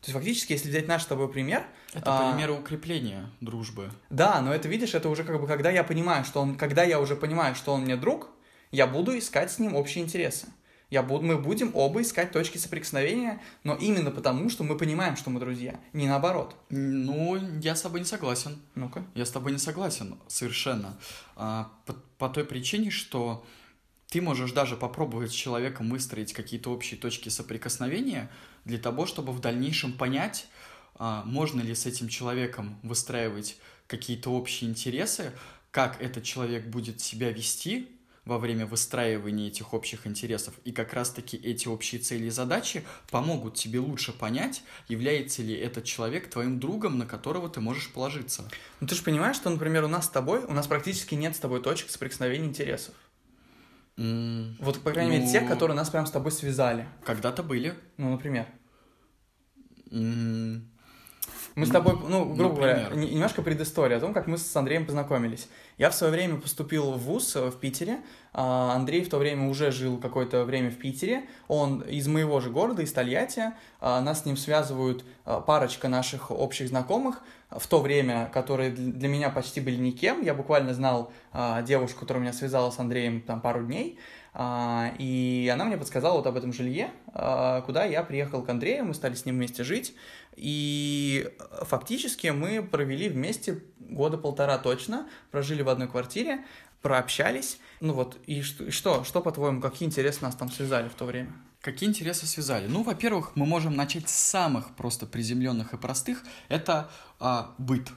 То 0.01 0.11
есть 0.11 0.13
фактически, 0.13 0.53
если 0.53 0.69
взять 0.69 0.87
наш 0.87 1.03
с 1.03 1.05
тобой 1.05 1.27
пример, 1.29 1.65
Это 1.93 2.03
а, 2.05 2.31
примеры 2.31 2.53
укрепления 2.53 3.29
дружбы. 3.41 3.89
да, 4.09 4.41
но 4.41 4.53
это, 4.53 4.67
видишь, 4.67 4.93
это 4.93 5.09
уже 5.09 5.23
как 5.23 5.39
бы, 5.41 5.47
когда 5.47 5.71
я 5.71 5.83
понимаю, 5.83 6.23
что 6.23 6.41
он, 6.41 6.55
когда 6.55 6.83
я 6.83 6.99
уже 6.99 7.15
понимаю, 7.15 7.55
что 7.55 7.73
он 7.73 7.81
мне 7.81 7.97
друг, 7.97 8.29
я 8.71 8.87
буду 8.87 9.17
искать 9.17 9.51
с 9.51 9.59
ним 9.59 9.75
общие 9.75 10.03
интересы. 10.03 10.47
Я 10.89 11.03
буду, 11.03 11.25
мы 11.25 11.37
будем 11.37 11.71
оба 11.73 12.01
искать 12.01 12.31
точки 12.31 12.57
соприкосновения, 12.57 13.41
но 13.63 13.75
именно 13.75 14.09
потому, 14.09 14.49
что 14.49 14.63
мы 14.63 14.77
понимаем, 14.77 15.17
что 15.17 15.29
мы 15.29 15.41
друзья, 15.41 15.77
не 15.91 16.07
наоборот. 16.07 16.55
Ну, 16.69 17.35
я 17.59 17.75
с 17.75 17.81
тобой 17.81 17.99
не 17.99 18.05
согласен. 18.05 18.61
Ну-ка. 18.75 19.03
Я 19.13 19.25
с 19.25 19.31
тобой 19.31 19.51
не 19.51 19.57
согласен 19.57 20.17
совершенно. 20.27 20.97
А, 21.35 21.69
по, 21.85 21.93
по 22.17 22.29
той 22.29 22.45
причине, 22.45 22.89
что 22.89 23.45
ты 24.09 24.21
можешь 24.21 24.51
даже 24.51 24.75
попробовать 24.75 25.31
с 25.31 25.35
человеком 25.35 25.89
выстроить 25.89 26.33
какие-то 26.33 26.71
общие 26.71 26.99
точки 26.99 27.29
соприкосновения 27.29 28.29
для 28.65 28.77
того, 28.77 29.05
чтобы 29.05 29.33
в 29.33 29.39
дальнейшем 29.39 29.93
понять, 29.93 30.47
а, 30.95 31.23
можно 31.25 31.61
ли 31.61 31.75
с 31.75 31.85
этим 31.85 32.07
человеком 32.07 32.79
выстраивать 32.83 33.57
какие-то 33.87 34.31
общие 34.31 34.69
интересы, 34.69 35.33
как 35.71 36.01
этот 36.01 36.23
человек 36.23 36.65
будет 36.67 37.01
себя 37.01 37.31
вести 37.31 37.89
во 38.27 38.39
время 38.39 38.65
выстраивания 38.65 39.47
этих 39.47 39.73
общих 39.73 40.05
интересов. 40.05 40.53
И 40.65 40.73
как 40.73 40.93
раз-таки 40.93 41.37
эти 41.37 41.67
общие 41.67 42.01
цели 42.01 42.25
и 42.25 42.29
задачи 42.29 42.83
помогут 43.09 43.55
тебе 43.55 43.79
лучше 43.79 44.11
понять, 44.11 44.63
является 44.89 45.41
ли 45.41 45.55
этот 45.55 45.85
человек 45.85 46.29
твоим 46.29 46.59
другом, 46.59 46.97
на 46.97 47.05
которого 47.05 47.47
ты 47.47 47.61
можешь 47.61 47.89
положиться. 47.91 48.49
Ну 48.81 48.87
ты 48.87 48.95
же 48.95 49.03
понимаешь, 49.03 49.37
что, 49.37 49.49
например, 49.49 49.85
у 49.85 49.87
нас 49.87 50.05
с 50.05 50.09
тобой, 50.09 50.43
у 50.43 50.53
нас 50.53 50.67
практически 50.67 51.15
нет 51.15 51.35
с 51.37 51.39
тобой 51.39 51.61
точек 51.61 51.89
соприкосновения 51.89 52.47
интересов. 52.47 52.93
М, 53.97 54.55
Вот, 54.59 54.79
по 54.81 54.91
крайней 54.91 55.11
мере, 55.19 55.27
тех, 55.31 55.43
Ну. 55.43 55.49
которые 55.49 55.75
нас 55.75 55.89
прям 55.89 56.05
с 56.05 56.11
тобой 56.11 56.31
связали. 56.31 56.85
Когда-то 57.03 57.41
были. 57.43 57.73
Ну, 57.97 58.11
например. 58.11 58.45
М, 59.91 60.69
Мы 61.55 61.65
с 61.65 61.69
Ну, 61.69 61.73
тобой, 61.73 61.97
ну, 62.07 62.35
грубо 62.35 62.55
говоря, 62.57 62.83
например. 62.83 63.09
немножко 63.09 63.41
предыстория 63.41 63.97
о 63.97 63.99
том, 63.99 64.13
как 64.13 64.27
мы 64.27 64.37
с 64.37 64.55
Андреем 64.55 64.85
познакомились. 64.85 65.49
Я 65.79 65.89
в 65.89 65.95
свое 65.95 66.13
время 66.13 66.39
поступил 66.39 66.91
в 66.91 66.99
ВУЗ 66.99 67.35
э, 67.37 67.47
в 67.49 67.59
Питере. 67.59 67.99
а 68.39 68.73
Андрей 68.75 69.03
в 69.03 69.09
то 69.09 69.17
время 69.17 69.49
уже 69.49 69.71
жил 69.71 69.97
какое-то 69.97 70.43
время 70.45 70.69
в 70.69 70.75
Питере. 70.77 71.27
Он 71.47 71.81
из 71.81 72.07
моего 72.07 72.39
же 72.39 72.51
города, 72.51 72.83
из 72.83 72.93
Тольятти. 72.93 73.53
А 73.79 73.99
Нас 74.01 74.21
с 74.21 74.25
ним 74.25 74.37
связывают 74.37 75.03
а, 75.25 75.41
парочка 75.41 75.87
наших 75.87 76.29
общих 76.29 76.67
знакомых. 76.67 77.23
В 77.49 77.65
то 77.67 77.79
время, 77.81 78.29
которые 78.33 78.71
дл- 78.71 78.91
для 78.91 79.07
меня 79.07 79.29
почти 79.29 79.61
были 79.61 79.77
никем. 79.77 80.21
Я 80.21 80.33
буквально 80.33 80.73
знал 80.73 81.13
а, 81.31 81.61
девушку, 81.61 82.01
которая 82.01 82.21
меня 82.21 82.33
связала 82.33 82.71
с 82.71 82.79
Андреем 82.79 83.21
там 83.21 83.39
пару 83.39 83.63
дней. 83.63 83.97
А, 84.33 84.91
И 84.99 85.49
она 85.51 85.63
мне 85.65 85.77
подсказала 85.77 86.17
вот 86.17 86.27
об 86.27 86.35
этом 86.35 86.51
жилье, 86.51 86.91
а, 87.13 87.61
куда 87.61 87.85
я 87.85 88.03
приехал 88.03 88.43
к 88.43 88.49
Андрею, 88.49 88.85
мы 88.85 88.93
стали 88.93 89.15
с 89.15 89.25
ним 89.25 89.35
вместе 89.35 89.63
жить. 89.63 89.95
И 90.35 91.27
э, 91.39 91.65
фактически 91.65 92.27
мы 92.27 92.61
провели 92.61 93.09
вместе 93.09 93.63
года 93.79 94.17
полтора 94.19 94.59
точно, 94.59 95.09
прожили 95.31 95.63
в 95.63 95.69
одной 95.69 95.87
квартире, 95.87 96.45
прообщались. 96.83 97.59
Ну 97.79 97.93
вот, 97.93 98.17
и 98.27 98.43
что, 98.43 99.03
что 99.03 99.21
по-твоему, 99.21 99.61
какие 99.61 99.87
интересы 99.87 100.19
нас 100.21 100.35
там 100.35 100.51
связали 100.51 100.89
в 100.89 100.93
то 100.93 101.05
время? 101.05 101.33
Какие 101.67 101.89
интересы 101.89 102.25
связали? 102.25 102.65
Ну, 102.65 102.81
во-первых, 102.81 103.35
мы 103.35 103.45
можем 103.45 103.75
начать 103.75 104.07
с 104.07 104.15
самых 104.15 104.73
просто 104.77 105.05
приземленных 105.05 105.73
и 105.73 105.77
простых. 105.77 106.23
Это 106.47 106.89
а, 107.19 107.53
быт. 107.57 107.89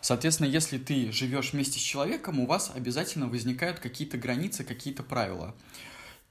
Соответственно, 0.00 0.46
если 0.46 0.78
ты 0.78 1.12
живешь 1.12 1.52
вместе 1.52 1.78
с 1.78 1.82
человеком, 1.82 2.40
у 2.40 2.46
вас 2.46 2.72
обязательно 2.74 3.28
возникают 3.28 3.78
какие-то 3.78 4.16
границы, 4.16 4.64
какие-то 4.64 5.02
правила. 5.02 5.54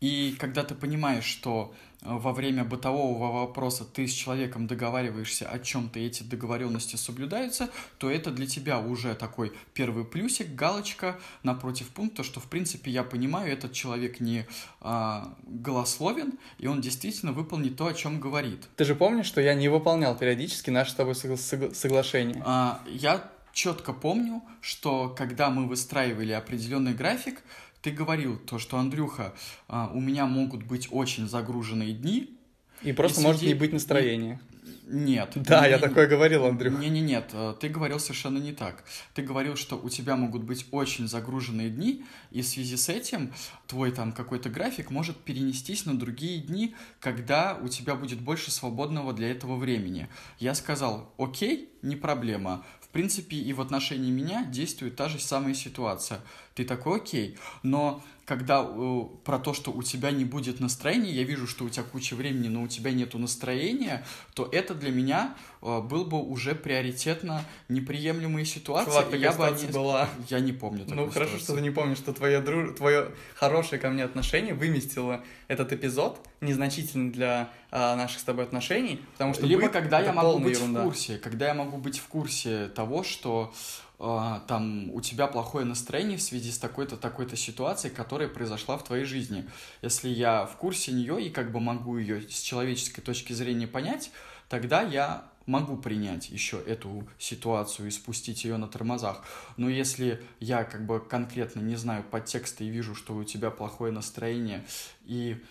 И 0.01 0.35
когда 0.39 0.63
ты 0.63 0.75
понимаешь, 0.75 1.25
что 1.25 1.73
э, 2.01 2.05
во 2.09 2.31
время 2.31 2.63
бытового 2.63 3.41
вопроса 3.41 3.83
ты 3.83 4.07
с 4.07 4.13
человеком 4.13 4.65
договариваешься 4.65 5.49
о 5.49 5.59
чем-то, 5.59 5.99
и 5.99 6.05
эти 6.05 6.23
договоренности 6.23 6.95
соблюдаются, 6.95 7.69
то 7.97 8.09
это 8.09 8.31
для 8.31 8.47
тебя 8.47 8.79
уже 8.79 9.13
такой 9.15 9.51
первый 9.73 10.05
плюсик, 10.05 10.55
галочка 10.55 11.19
напротив 11.43 11.89
пункта, 11.89 12.23
что 12.23 12.39
в 12.39 12.45
принципе 12.45 12.91
я 12.91 13.03
понимаю, 13.03 13.51
этот 13.51 13.73
человек 13.73 14.21
не 14.21 14.45
а, 14.79 15.35
голословен, 15.43 16.39
и 16.59 16.67
он 16.67 16.79
действительно 16.79 17.33
выполнит 17.33 17.75
то, 17.75 17.87
о 17.87 17.93
чем 17.93 18.21
говорит. 18.21 18.67
Ты 18.77 18.85
же 18.85 18.95
помнишь, 18.95 19.25
что 19.25 19.41
я 19.41 19.53
не 19.53 19.67
выполнял 19.67 20.17
периодически 20.17 20.69
наше 20.69 20.91
с 20.91 20.95
тобой 20.95 21.13
согла- 21.13 21.73
соглашение? 21.73 22.41
А, 22.45 22.81
я 22.87 23.29
четко 23.51 23.91
помню, 23.91 24.41
что 24.61 25.09
когда 25.09 25.49
мы 25.49 25.67
выстраивали 25.67 26.31
определенный 26.31 26.93
график, 26.93 27.41
ты 27.81 27.91
говорил 27.91 28.37
то, 28.37 28.59
что, 28.59 28.77
Андрюха, 28.77 29.33
а, 29.67 29.91
у 29.93 29.99
меня 29.99 30.25
могут 30.25 30.63
быть 30.63 30.87
очень 30.91 31.27
загруженные 31.27 31.93
дни. 31.93 32.37
И 32.81 32.93
просто 32.93 33.21
и 33.21 33.23
может 33.23 33.41
не 33.41 33.53
быть 33.53 33.73
настроения. 33.73 34.39
Нет. 34.87 35.33
Да, 35.35 35.65
не, 35.65 35.71
я 35.71 35.79
такое 35.79 36.07
говорил, 36.07 36.45
Андрюх. 36.45 36.79
Не, 36.79 36.89
не, 36.89 37.01
нет, 37.01 37.29
э, 37.33 37.53
ты 37.59 37.69
говорил 37.69 37.99
совершенно 37.99 38.39
не 38.39 38.53
так. 38.53 38.83
Ты 39.13 39.21
говорил, 39.21 39.55
что 39.55 39.77
у 39.77 39.87
тебя 39.87 40.15
могут 40.15 40.43
быть 40.43 40.65
очень 40.71 41.07
загруженные 41.07 41.69
дни, 41.69 42.03
и 42.31 42.41
в 42.41 42.47
связи 42.47 42.75
с 42.75 42.89
этим 42.89 43.31
твой 43.67 43.91
там 43.91 44.11
какой-то 44.11 44.49
график 44.49 44.89
может 44.89 45.17
перенестись 45.17 45.85
на 45.85 45.97
другие 45.97 46.39
дни, 46.39 46.75
когда 46.99 47.57
у 47.61 47.67
тебя 47.67 47.95
будет 47.95 48.19
больше 48.19 48.49
свободного 48.49 49.13
для 49.13 49.29
этого 49.29 49.57
времени. 49.57 50.07
Я 50.39 50.55
сказал, 50.55 51.13
окей, 51.17 51.69
не 51.83 51.95
проблема. 51.95 52.65
В 52.89 52.91
принципе, 52.91 53.37
и 53.37 53.53
в 53.53 53.61
отношении 53.61 54.09
меня 54.09 54.45
действует 54.45 54.95
та 54.95 55.09
же 55.09 55.19
самая 55.19 55.53
ситуация. 55.53 56.21
Ты 56.55 56.65
такой, 56.65 56.97
окей, 56.97 57.37
но 57.61 58.03
когда 58.29 58.63
э, 58.63 59.01
про 59.23 59.39
то, 59.39 59.55
что 59.55 59.71
у 59.71 59.81
тебя 59.81 60.11
не 60.11 60.23
будет 60.23 60.59
настроения, 60.59 61.11
я 61.11 61.23
вижу, 61.23 61.47
что 61.47 61.65
у 61.65 61.69
тебя 61.69 61.83
куча 61.83 62.13
времени, 62.13 62.47
но 62.47 62.61
у 62.61 62.67
тебя 62.67 62.91
нету 62.91 63.17
настроения, 63.17 64.05
то 64.35 64.47
это 64.51 64.75
для 64.75 64.91
меня 64.91 65.33
э, 65.63 65.81
был 65.81 66.05
бы 66.05 66.21
уже 66.21 66.53
приоритетно 66.53 67.43
неприемлемая 67.69 68.45
ситуация. 68.45 68.91
Чувак, 68.91 69.19
я 69.19 69.31
бы 69.31 69.57
не... 69.59 69.71
была. 69.73 70.07
Я 70.29 70.39
не 70.41 70.53
помню. 70.53 70.85
Ну 70.87 71.09
хорошо, 71.09 71.31
ситуацию. 71.31 71.39
что 71.39 71.55
ты 71.55 71.61
не 71.61 71.71
помнишь, 71.71 71.97
что 71.97 72.13
твое 72.13 72.39
друж... 72.39 72.75
твое 72.77 73.09
хорошее 73.33 73.81
ко 73.81 73.89
мне 73.89 74.03
отношение 74.03 74.53
выместило 74.53 75.23
этот 75.47 75.73
эпизод 75.73 76.19
незначительный 76.39 77.09
для 77.09 77.49
а, 77.71 77.95
наших 77.95 78.19
с 78.19 78.23
тобой 78.23 78.43
отношений, 78.45 79.01
потому 79.13 79.33
что 79.33 79.47
либо 79.47 79.69
когда 79.69 79.99
я 80.01 80.13
могу 80.13 80.37
быть 80.37 80.57
ерунда. 80.57 80.81
в 80.81 80.83
курсе, 80.83 81.17
когда 81.17 81.47
я 81.47 81.55
могу 81.55 81.77
быть 81.77 81.97
в 81.97 82.07
курсе 82.07 82.67
того, 82.67 83.03
что 83.03 83.51
там 83.99 84.91
у 84.91 85.01
тебя 85.01 85.27
плохое 85.27 85.65
настроение 85.65 86.17
в 86.17 86.21
связи 86.21 86.51
с 86.51 86.57
такой-то 86.57 86.95
такой-то 86.95 87.35
ситуацией, 87.35 87.93
которая 87.93 88.29
произошла 88.29 88.77
в 88.77 88.83
твоей 88.83 89.03
жизни. 89.03 89.47
Если 89.81 90.07
я 90.07 90.45
в 90.45 90.55
курсе 90.55 90.93
нее 90.93 91.21
и 91.21 91.29
как 91.29 91.51
бы 91.51 91.59
могу 91.59 91.97
ее 91.97 92.21
с 92.21 92.41
человеческой 92.41 93.01
точки 93.01 93.33
зрения 93.33 93.67
понять, 93.67 94.11
тогда 94.47 94.81
я 94.81 95.25
могу 95.45 95.77
принять 95.77 96.29
еще 96.29 96.61
эту 96.65 97.07
ситуацию 97.17 97.87
и 97.87 97.91
спустить 97.91 98.45
ее 98.45 98.57
на 98.57 98.67
тормозах. 98.67 99.23
Но 99.57 99.67
если 99.67 100.23
я 100.39 100.63
как 100.63 100.85
бы 100.85 100.99
конкретно 100.99 101.59
не 101.59 101.75
знаю 101.75 102.03
подтекста 102.03 102.63
и 102.63 102.69
вижу, 102.69 102.95
что 102.95 103.15
у 103.15 103.23
тебя 103.23 103.49
плохое 103.49 103.91
настроение 103.91 104.63
и 105.03 105.43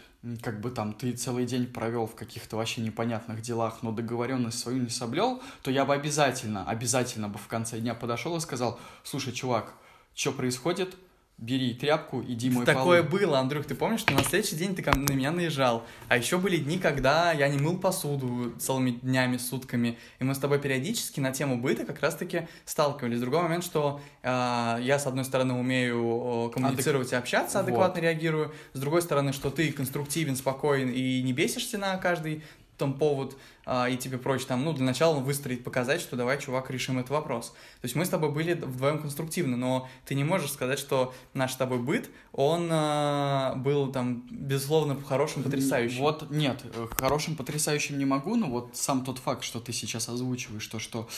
как 0.43 0.61
бы 0.61 0.71
там 0.71 0.93
ты 0.93 1.12
целый 1.12 1.47
день 1.47 1.66
провел 1.66 2.07
в 2.07 2.14
каких-то 2.14 2.57
вообще 2.57 2.81
непонятных 2.81 3.41
делах, 3.41 3.83
но 3.83 3.93
договоренность 3.93 4.59
свою 4.59 4.83
не 4.83 4.91
соблел, 4.91 5.41
то 5.62 5.71
я 5.71 5.85
бы 5.85 5.95
обязательно, 5.95 6.69
обязательно 6.69 7.29
бы 7.29 7.39
в 7.39 7.47
конце 7.47 7.79
дня 7.79 7.95
подошел 7.95 8.37
и 8.37 8.41
сказал, 8.41 8.81
слушай, 9.05 9.33
чувак, 9.33 9.75
что 10.14 10.33
происходит, 10.33 10.97
бери 11.39 11.72
тряпку, 11.72 12.22
иди 12.26 12.51
мой 12.51 12.66
Такое 12.66 13.03
полы. 13.03 13.20
было, 13.20 13.39
Андрюх, 13.39 13.64
ты 13.64 13.76
помнишь, 13.76 14.01
что 14.01 14.12
на 14.12 14.24
следующий 14.24 14.57
день 14.57 14.74
ты 14.74 14.82
на 14.84 15.12
меня 15.12 15.30
наезжал. 15.30 15.86
А 16.09 16.16
еще 16.16 16.39
были 16.39 16.57
дни, 16.57 16.78
когда 16.78 17.32
я 17.32 17.49
не 17.49 17.59
мыл 17.59 17.78
посуду 17.78 18.53
целыми 18.59 18.91
днями, 18.91 19.36
сутками. 19.36 19.99
И 20.18 20.24
мы 20.24 20.34
с 20.34 20.39
тобой 20.39 20.59
периодически 20.59 21.20
на 21.20 21.30
тему 21.30 21.61
быта 21.61 21.84
как 21.84 22.01
раз-таки 22.01 22.49
сталкивались. 22.64 23.20
Другой 23.20 23.43
момент, 23.43 23.64
что 23.64 24.01
э, 24.22 24.78
я, 24.82 24.99
с 24.99 25.07
одной 25.07 25.24
стороны, 25.24 25.55
умею 25.55 26.51
коммуницировать 26.53 27.09
Адек... 27.09 27.20
и 27.20 27.22
общаться, 27.22 27.61
адекватно 27.61 28.01
вот. 28.01 28.03
реагирую. 28.03 28.53
С 28.72 28.80
другой 28.80 29.03
стороны, 29.03 29.32
что 29.32 29.51
ты 29.51 29.70
конструктивен, 29.70 30.34
спокоен 30.34 30.91
и 30.91 31.22
не 31.22 31.32
бесишься 31.32 31.78
на 31.78 31.97
каждый 31.99 32.43
там 32.79 32.95
повод 32.95 33.37
а, 33.66 33.89
и 33.89 33.97
тебе 33.97 34.16
проще 34.16 34.47
там, 34.47 34.64
ну, 34.64 34.72
для 34.72 34.85
начала 34.85 35.18
выстроить, 35.18 35.64
показать, 35.64 36.01
что 36.01 36.16
давай, 36.16 36.41
чувак, 36.41 36.70
решим 36.70 36.99
этот 36.99 37.11
вопрос. 37.11 37.51
То 37.81 37.85
есть 37.85 37.95
мы 37.95 38.05
с 38.05 38.09
тобой 38.09 38.31
были 38.31 38.55
вдвоем 38.55 39.01
конструктивны, 39.01 39.57
но 39.57 39.89
ты 40.07 40.14
не 40.14 40.24
можешь 40.24 40.53
сказать, 40.53 40.79
что 40.79 41.12
наш 41.35 41.53
с 41.53 41.57
тобой 41.57 41.79
быт, 41.79 42.09
он 42.33 42.68
а, 42.70 43.55
был 43.57 43.93
там, 43.93 44.26
безусловно, 44.31 44.97
хорошим, 45.03 45.43
потрясающим. 45.43 45.99
Вот, 45.99 46.31
нет, 46.31 46.64
хорошим, 46.97 47.37
потрясающим 47.37 47.99
не 47.99 48.05
могу, 48.05 48.37
но 48.37 48.47
вот 48.47 48.76
сам 48.76 49.05
тот 49.05 49.18
факт, 49.18 49.43
что 49.43 49.61
ты 49.61 49.72
сейчас 49.72 50.09
озвучиваешь, 50.09 50.66
то, 50.66 50.79
что 50.79 51.09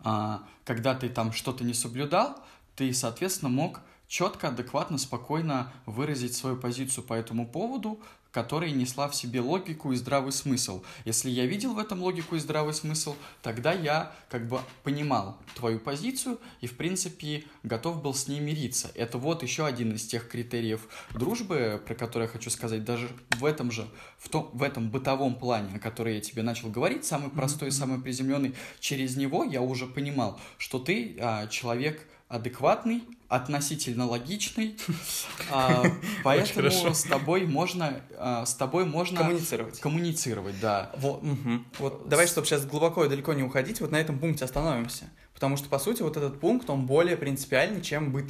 а, 0.00 0.42
когда 0.64 0.94
ты 0.94 1.08
там 1.08 1.32
что-то 1.32 1.64
не 1.64 1.74
соблюдал, 1.74 2.36
ты, 2.76 2.92
соответственно, 2.92 3.48
мог 3.48 3.80
четко, 4.08 4.48
адекватно, 4.48 4.98
спокойно 4.98 5.72
выразить 5.84 6.34
свою 6.34 6.56
позицию 6.56 7.04
по 7.04 7.14
этому 7.14 7.46
поводу, 7.46 8.00
которая 8.36 8.70
несла 8.70 9.08
в 9.08 9.16
себе 9.16 9.40
логику 9.40 9.92
и 9.92 9.96
здравый 9.96 10.30
смысл. 10.30 10.82
Если 11.06 11.30
я 11.30 11.46
видел 11.46 11.72
в 11.72 11.78
этом 11.78 12.02
логику 12.02 12.36
и 12.36 12.38
здравый 12.38 12.74
смысл, 12.74 13.16
тогда 13.40 13.72
я 13.72 14.12
как 14.28 14.46
бы 14.46 14.60
понимал 14.82 15.38
твою 15.54 15.80
позицию 15.80 16.38
и, 16.60 16.66
в 16.66 16.76
принципе, 16.76 17.44
готов 17.62 18.02
был 18.02 18.12
с 18.12 18.28
ней 18.28 18.40
мириться. 18.40 18.90
Это 18.94 19.16
вот 19.16 19.42
еще 19.42 19.64
один 19.64 19.94
из 19.94 20.06
тех 20.06 20.28
критериев 20.28 20.86
дружбы, 21.14 21.82
про 21.86 21.94
который 21.94 22.24
я 22.24 22.28
хочу 22.28 22.50
сказать, 22.50 22.84
даже 22.84 23.08
в 23.38 23.44
этом 23.46 23.70
же, 23.70 23.88
в, 24.18 24.28
том, 24.28 24.50
в 24.52 24.62
этом 24.62 24.90
бытовом 24.90 25.36
плане, 25.36 25.74
о 25.74 25.78
котором 25.78 26.12
я 26.12 26.20
тебе 26.20 26.42
начал 26.42 26.68
говорить, 26.68 27.06
самый 27.06 27.30
простой, 27.30 27.68
mm-hmm. 27.68 27.72
самый 27.72 28.02
приземленный, 28.02 28.54
через 28.80 29.16
него 29.16 29.44
я 29.44 29.62
уже 29.62 29.86
понимал, 29.86 30.38
что 30.58 30.78
ты 30.78 31.16
а, 31.22 31.46
человек 31.46 32.06
адекватный, 32.28 33.02
относительно 33.28 34.06
логичный, 34.06 34.76
а, 35.50 35.84
поэтому 36.22 36.94
с 36.94 37.02
тобой 37.04 37.46
можно, 37.46 38.00
а, 38.16 38.46
с 38.46 38.54
тобой 38.54 38.84
можно 38.84 39.18
коммуницировать. 39.18 39.80
Коммуницировать, 39.80 40.60
да. 40.60 40.92
Вот, 40.98 41.22
вот 41.78 42.08
давай, 42.08 42.26
чтобы 42.26 42.46
сейчас 42.46 42.64
глубоко 42.66 43.04
и 43.04 43.08
далеко 43.08 43.32
не 43.32 43.42
уходить, 43.42 43.80
вот 43.80 43.90
на 43.90 43.96
этом 43.96 44.18
пункте 44.18 44.44
остановимся, 44.44 45.04
потому 45.34 45.56
что 45.56 45.68
по 45.68 45.78
сути 45.78 46.02
вот 46.02 46.16
этот 46.16 46.40
пункт 46.40 46.70
он 46.70 46.86
более 46.86 47.16
принципиальный, 47.16 47.82
чем 47.82 48.12
быт. 48.12 48.28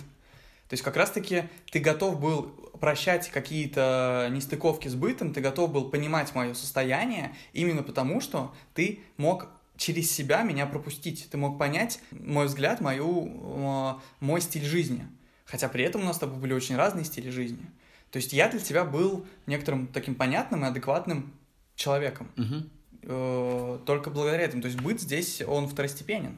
То 0.68 0.72
есть 0.72 0.82
как 0.82 0.96
раз-таки 0.96 1.44
ты 1.70 1.78
готов 1.78 2.18
был 2.20 2.42
прощать 2.80 3.30
какие-то 3.30 4.28
нестыковки 4.30 4.88
с 4.88 4.94
бытом, 4.94 5.32
ты 5.32 5.40
готов 5.40 5.72
был 5.72 5.90
понимать 5.90 6.34
мое 6.34 6.54
состояние 6.54 7.34
именно 7.52 7.82
потому, 7.82 8.20
что 8.20 8.54
ты 8.74 9.00
мог 9.16 9.48
через 9.76 10.10
себя 10.10 10.42
меня 10.42 10.66
пропустить. 10.66 11.28
Ты 11.30 11.36
мог 11.36 11.58
понять 11.58 12.00
мой 12.10 12.46
взгляд, 12.46 12.80
мою, 12.80 13.28
э, 13.28 13.94
мой 14.20 14.40
стиль 14.40 14.64
жизни. 14.64 15.06
Хотя 15.44 15.68
при 15.68 15.84
этом 15.84 16.02
у 16.02 16.04
нас 16.04 16.16
с 16.16 16.18
тобой 16.18 16.38
были 16.38 16.52
очень 16.52 16.76
разные 16.76 17.04
стили 17.04 17.30
жизни. 17.30 17.64
То 18.10 18.16
есть 18.18 18.32
я 18.32 18.48
для 18.48 18.60
тебя 18.60 18.84
был 18.84 19.26
некоторым 19.46 19.86
таким 19.88 20.14
понятным 20.14 20.64
и 20.64 20.68
адекватным 20.68 21.32
человеком. 21.74 22.30
Угу. 22.36 23.80
Только 23.84 24.10
благодаря 24.10 24.44
этому. 24.44 24.62
То 24.62 24.68
есть 24.68 24.80
быт 24.80 25.00
здесь, 25.00 25.42
он 25.42 25.68
второстепенен. 25.68 26.36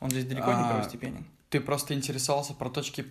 Он 0.00 0.10
здесь 0.10 0.26
далеко 0.26 0.50
а... 0.50 0.62
не 0.62 0.68
первостепенен. 0.68 1.24
Ты 1.50 1.60
просто 1.60 1.94
интересовался 1.94 2.52
про 2.52 2.68
точки... 2.68 3.04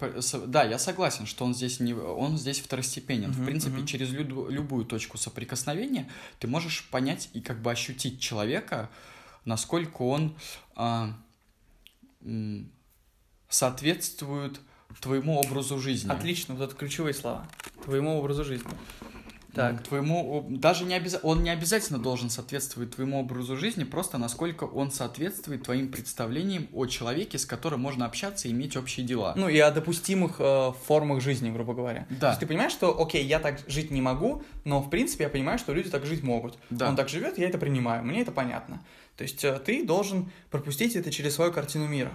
Да, 0.45 0.63
я 0.63 0.77
согласен, 0.77 1.25
что 1.25 1.43
он 1.43 1.55
здесь, 1.55 1.79
не... 1.79 1.93
он 1.93 2.37
здесь 2.37 2.59
второстепенен. 2.59 3.31
Uh-huh, 3.31 3.41
в 3.41 3.45
принципе, 3.45 3.81
uh-huh. 3.81 3.87
через 3.87 4.11
лю... 4.11 4.47
любую 4.49 4.85
точку 4.85 5.17
соприкосновения 5.17 6.07
ты 6.37 6.47
можешь 6.47 6.87
понять 6.91 7.29
и 7.33 7.41
как 7.41 7.59
бы 7.63 7.71
ощутить 7.71 8.19
человека, 8.19 8.91
насколько 9.47 10.03
он 10.03 10.35
а, 10.75 11.13
соответствует 13.49 14.59
твоему 15.01 15.39
образу 15.39 15.79
жизни. 15.79 16.11
Отлично, 16.11 16.55
вот 16.55 16.63
это 16.63 16.75
ключевые 16.75 17.13
слова. 17.13 17.47
Твоему 17.83 18.17
образу 18.17 18.43
жизни. 18.43 18.69
Так. 19.57 19.81
Твоему, 19.81 20.45
даже 20.49 20.85
не 20.85 20.93
обяз... 20.93 21.19
он 21.23 21.41
не 21.41 21.49
обязательно 21.49 21.97
должен 21.97 22.29
соответствовать 22.29 22.91
твоему 22.91 23.19
образу 23.19 23.57
жизни, 23.57 23.85
просто 23.85 24.19
насколько 24.19 24.65
он 24.65 24.91
соответствует 24.91 25.63
твоим 25.63 25.89
представлениям 25.89 26.67
о 26.73 26.85
человеке, 26.85 27.39
с 27.39 27.45
которым 27.45 27.81
можно 27.81 28.05
общаться 28.05 28.47
и 28.47 28.51
иметь 28.51 28.77
общие 28.77 29.03
дела. 29.03 29.33
Ну 29.35 29.49
и 29.49 29.57
о 29.57 29.71
допустимых 29.71 30.35
э, 30.37 30.73
формах 30.85 31.21
жизни, 31.21 31.49
грубо 31.49 31.73
говоря. 31.73 32.05
Да. 32.11 32.19
То 32.19 32.27
есть 32.27 32.39
ты 32.41 32.45
понимаешь, 32.45 32.71
что, 32.71 33.01
окей, 33.01 33.25
я 33.25 33.39
так 33.39 33.61
жить 33.67 33.89
не 33.89 34.01
могу, 34.01 34.43
но 34.63 34.79
в 34.79 34.91
принципе 34.91 35.23
я 35.23 35.29
понимаю, 35.29 35.57
что 35.57 35.73
люди 35.73 35.89
так 35.89 36.05
жить 36.05 36.21
могут. 36.21 36.59
Да. 36.69 36.89
Он 36.89 36.95
так 36.95 37.09
живет, 37.09 37.39
я 37.39 37.49
это 37.49 37.57
принимаю, 37.57 38.03
мне 38.03 38.21
это 38.21 38.31
понятно. 38.31 38.83
То 39.17 39.23
есть 39.23 39.43
э, 39.43 39.59
ты 39.59 39.83
должен 39.83 40.31
пропустить 40.49 40.95
это 40.95 41.11
через 41.11 41.35
свою 41.35 41.51
картину 41.51 41.87
мира. 41.87 42.13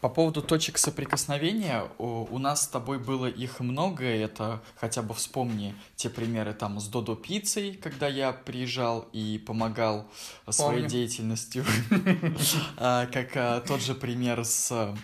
По 0.00 0.08
поводу 0.08 0.42
точек 0.42 0.78
соприкосновения, 0.78 1.88
у 1.98 2.38
нас 2.38 2.64
с 2.64 2.68
тобой 2.68 2.98
было 2.98 3.26
их 3.26 3.60
много, 3.60 4.04
это 4.04 4.60
хотя 4.76 5.02
бы 5.02 5.14
вспомни 5.14 5.74
те 5.96 6.08
примеры 6.10 6.52
там 6.52 6.80
с 6.80 6.88
Додо 6.88 7.14
Пиццей, 7.14 7.74
когда 7.74 8.08
я 8.08 8.32
приезжал 8.32 9.08
и 9.12 9.42
помогал 9.44 10.08
Помню. 10.44 10.52
своей 10.52 10.86
деятельностью, 10.86 11.64
а, 12.76 13.06
как 13.06 13.36
а, 13.36 13.60
тот 13.60 13.80
же 13.80 13.94
пример 13.94 14.44
с 14.44 14.94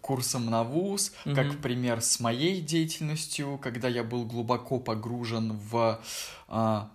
курсом 0.00 0.46
на 0.46 0.62
вуз, 0.62 1.12
mm-hmm. 1.24 1.34
как 1.34 1.60
пример 1.60 2.00
с 2.00 2.20
моей 2.20 2.60
деятельностью, 2.60 3.58
когда 3.58 3.88
я 3.88 4.04
был 4.04 4.24
глубоко 4.24 4.78
погружен 4.78 5.52
в, 5.52 6.00
а, 6.48 6.90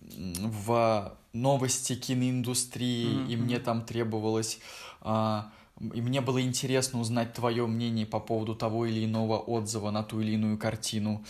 в 0.00 1.16
новости 1.32 1.94
киноиндустрии, 1.94 3.06
mm-hmm. 3.06 3.32
и 3.32 3.36
мне 3.36 3.58
там 3.58 3.84
требовалось 3.84 4.58
а, 5.00 5.50
и 5.80 6.02
мне 6.02 6.20
было 6.20 6.42
интересно 6.42 7.00
узнать 7.00 7.32
твое 7.32 7.66
мнение 7.66 8.04
по 8.04 8.20
поводу 8.20 8.54
того 8.54 8.84
или 8.84 9.04
иного 9.04 9.38
отзыва 9.38 9.90
на 9.90 10.02
ту 10.02 10.20
или 10.20 10.32
иную 10.32 10.58
картину. 10.58 11.24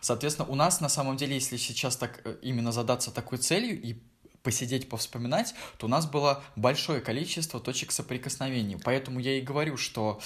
Соответственно, 0.00 0.48
у 0.48 0.54
нас 0.54 0.80
на 0.80 0.88
самом 0.88 1.18
деле, 1.18 1.34
если 1.34 1.58
сейчас 1.58 1.96
так 1.96 2.22
э, 2.24 2.36
именно 2.40 2.72
задаться 2.72 3.10
такой 3.10 3.38
целью 3.38 3.80
и 3.80 4.00
посидеть, 4.42 4.88
повспоминать, 4.88 5.54
то 5.76 5.84
у 5.84 5.88
нас 5.90 6.06
было 6.06 6.42
большое 6.56 7.02
количество 7.02 7.60
точек 7.60 7.92
соприкосновения. 7.92 8.80
Поэтому 8.82 9.20
я 9.20 9.36
и 9.36 9.42
говорю, 9.42 9.76
что 9.76 10.18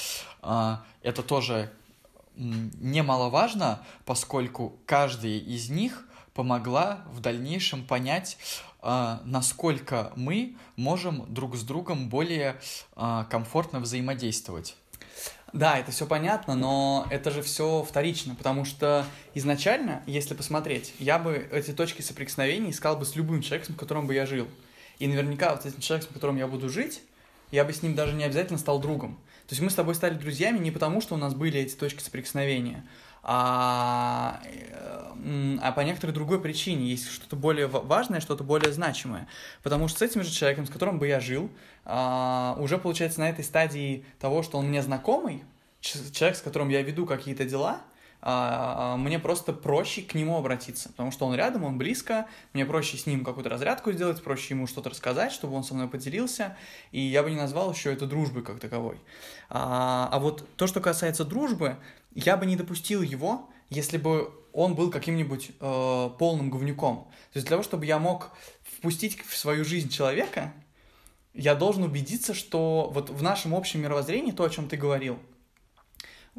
э, 0.43 0.77
это 1.03 1.25
тоже 1.25 1.73
немаловажно, 2.37 3.83
поскольку 4.05 4.79
каждая 4.87 5.33
из 5.33 5.69
них 5.69 6.07
помогла 6.33 7.05
в 7.13 7.21
дальнейшем 7.21 7.85
понять, 7.85 8.39
насколько 9.25 10.13
мы 10.17 10.57
можем 10.77 11.25
друг 11.33 11.57
с 11.57 11.63
другом 11.63 12.09
более 12.09 12.57
а, 12.97 13.25
комфортно 13.25 13.81
взаимодействовать. 13.81 14.77
Да, 15.55 15.79
это 15.79 15.93
все 15.93 16.05
понятно, 16.05 16.57
но 16.57 17.07
это 17.11 17.31
же 17.31 17.41
все 17.41 17.85
вторично, 17.85 18.35
потому 18.35 18.65
что 18.65 19.07
изначально, 19.35 20.03
если 20.05 20.35
посмотреть, 20.35 20.93
я 20.99 21.19
бы 21.21 21.49
эти 21.53 21.71
точки 21.71 22.03
соприкосновения 22.03 22.71
искал 22.71 22.97
бы 22.97 23.05
с 23.05 23.15
любым 23.15 23.41
человеком, 23.41 23.77
с 23.77 23.79
которым 23.79 24.09
бы 24.09 24.15
я 24.15 24.27
жил. 24.27 24.49
И 24.99 25.07
наверняка 25.07 25.55
вот 25.55 25.65
этим 25.65 25.81
человеком, 25.81 26.11
с 26.11 26.15
которым 26.15 26.37
я 26.39 26.49
буду 26.49 26.69
жить, 26.69 27.03
я 27.53 27.65
бы 27.65 27.73
с 27.73 27.83
ним 27.83 27.95
даже 27.95 28.15
не 28.15 28.25
обязательно 28.25 28.59
стал 28.59 28.81
другом. 28.81 29.15
То 29.47 29.53
есть 29.53 29.63
мы 29.63 29.71
с 29.71 29.75
тобой 29.75 29.95
стали 29.95 30.15
друзьями 30.15 30.59
не 30.59 30.73
потому, 30.73 31.01
что 31.01 31.15
у 31.15 31.19
нас 31.19 31.35
были 31.35 31.61
эти 31.61 31.75
точки 31.75 32.03
соприкосновения, 32.03 32.85
а, 33.25 34.41
а 35.63 35.73
по 35.73 35.81
некоторой 35.81 36.13
другой 36.13 36.41
причине. 36.41 36.87
Есть 36.87 37.11
что-то 37.11 37.37
более 37.37 37.67
важное, 37.67 38.21
что-то 38.21 38.45
более 38.45 38.73
значимое. 38.73 39.27
Потому 39.63 39.89
что 39.89 40.01
с 40.01 40.03
этим 40.03 40.23
же 40.23 40.31
человеком, 40.31 40.67
с 40.67 40.71
которым 40.71 40.99
бы 40.99 41.09
я 41.09 41.21
жил, 41.21 41.51
а, 41.85 42.57
уже 42.59 42.77
получается 42.77 43.21
на 43.21 43.31
этой 43.31 43.45
стадии 43.45 44.05
того, 44.21 44.43
что 44.43 44.59
он 44.59 44.67
мне 44.67 44.83
знакомый, 44.83 45.43
человек, 45.81 46.37
с 46.37 46.43
которым 46.43 46.69
я 46.69 46.83
веду 46.83 47.07
какие-то 47.07 47.45
дела, 47.45 47.81
а, 48.27 48.97
мне 48.97 49.19
просто 49.19 49.53
проще 49.53 50.01
к 50.01 50.15
нему 50.15 50.39
обратиться, 50.39 50.89
потому 50.89 51.11
что 51.11 51.27
он 51.27 51.35
рядом, 51.35 51.65
он 51.65 51.77
близко, 51.77 52.27
мне 52.55 52.65
проще 52.65 52.97
с 52.97 53.05
ним 53.05 53.23
какую-то 53.23 53.51
разрядку 53.51 53.93
сделать, 53.93 54.23
проще 54.23 54.55
ему 54.55 54.67
что-то 54.67 54.89
рассказать, 54.89 55.31
чтобы 55.31 55.55
он 55.55 55.63
со 55.63 55.75
мной 55.75 55.89
поделился, 55.89 56.57
и 56.91 57.01
я 57.01 57.23
бы 57.23 57.31
не 57.31 57.37
назвал 57.37 57.71
еще 57.71 57.93
это 57.93 58.07
дружбой 58.07 58.43
как 58.43 58.61
таковой. 58.61 58.97
А, 59.51 60.09
а 60.11 60.19
вот 60.21 60.49
то, 60.57 60.67
что 60.67 60.81
касается 60.81 61.27
дружбы, 61.27 61.77
я 62.15 62.37
бы 62.37 62.47
не 62.47 62.57
допустил 62.57 63.03
его, 63.03 63.51
если 63.71 63.99
бы 63.99 64.33
он 64.53 64.75
был 64.75 64.91
каким-нибудь 64.91 65.51
э, 65.59 66.11
полным 66.19 66.51
говнюком. 66.51 67.09
То 67.33 67.39
есть 67.39 67.47
для 67.47 67.57
того, 67.57 67.63
чтобы 67.63 67.87
я 67.87 67.99
мог 67.99 68.31
впустить 68.63 69.21
в 69.21 69.37
свою 69.37 69.65
жизнь 69.65 69.89
человека, 69.89 70.53
я 71.33 71.55
должен 71.55 71.83
убедиться, 71.83 72.35
что 72.35 72.91
вот 72.95 73.11
в 73.11 73.23
нашем 73.23 73.55
общем 73.55 73.83
мировоззрении, 73.83 74.31
то, 74.31 74.45
о 74.45 74.51
чем 74.51 74.69
ты 74.69 74.77
говорил, 74.77 75.19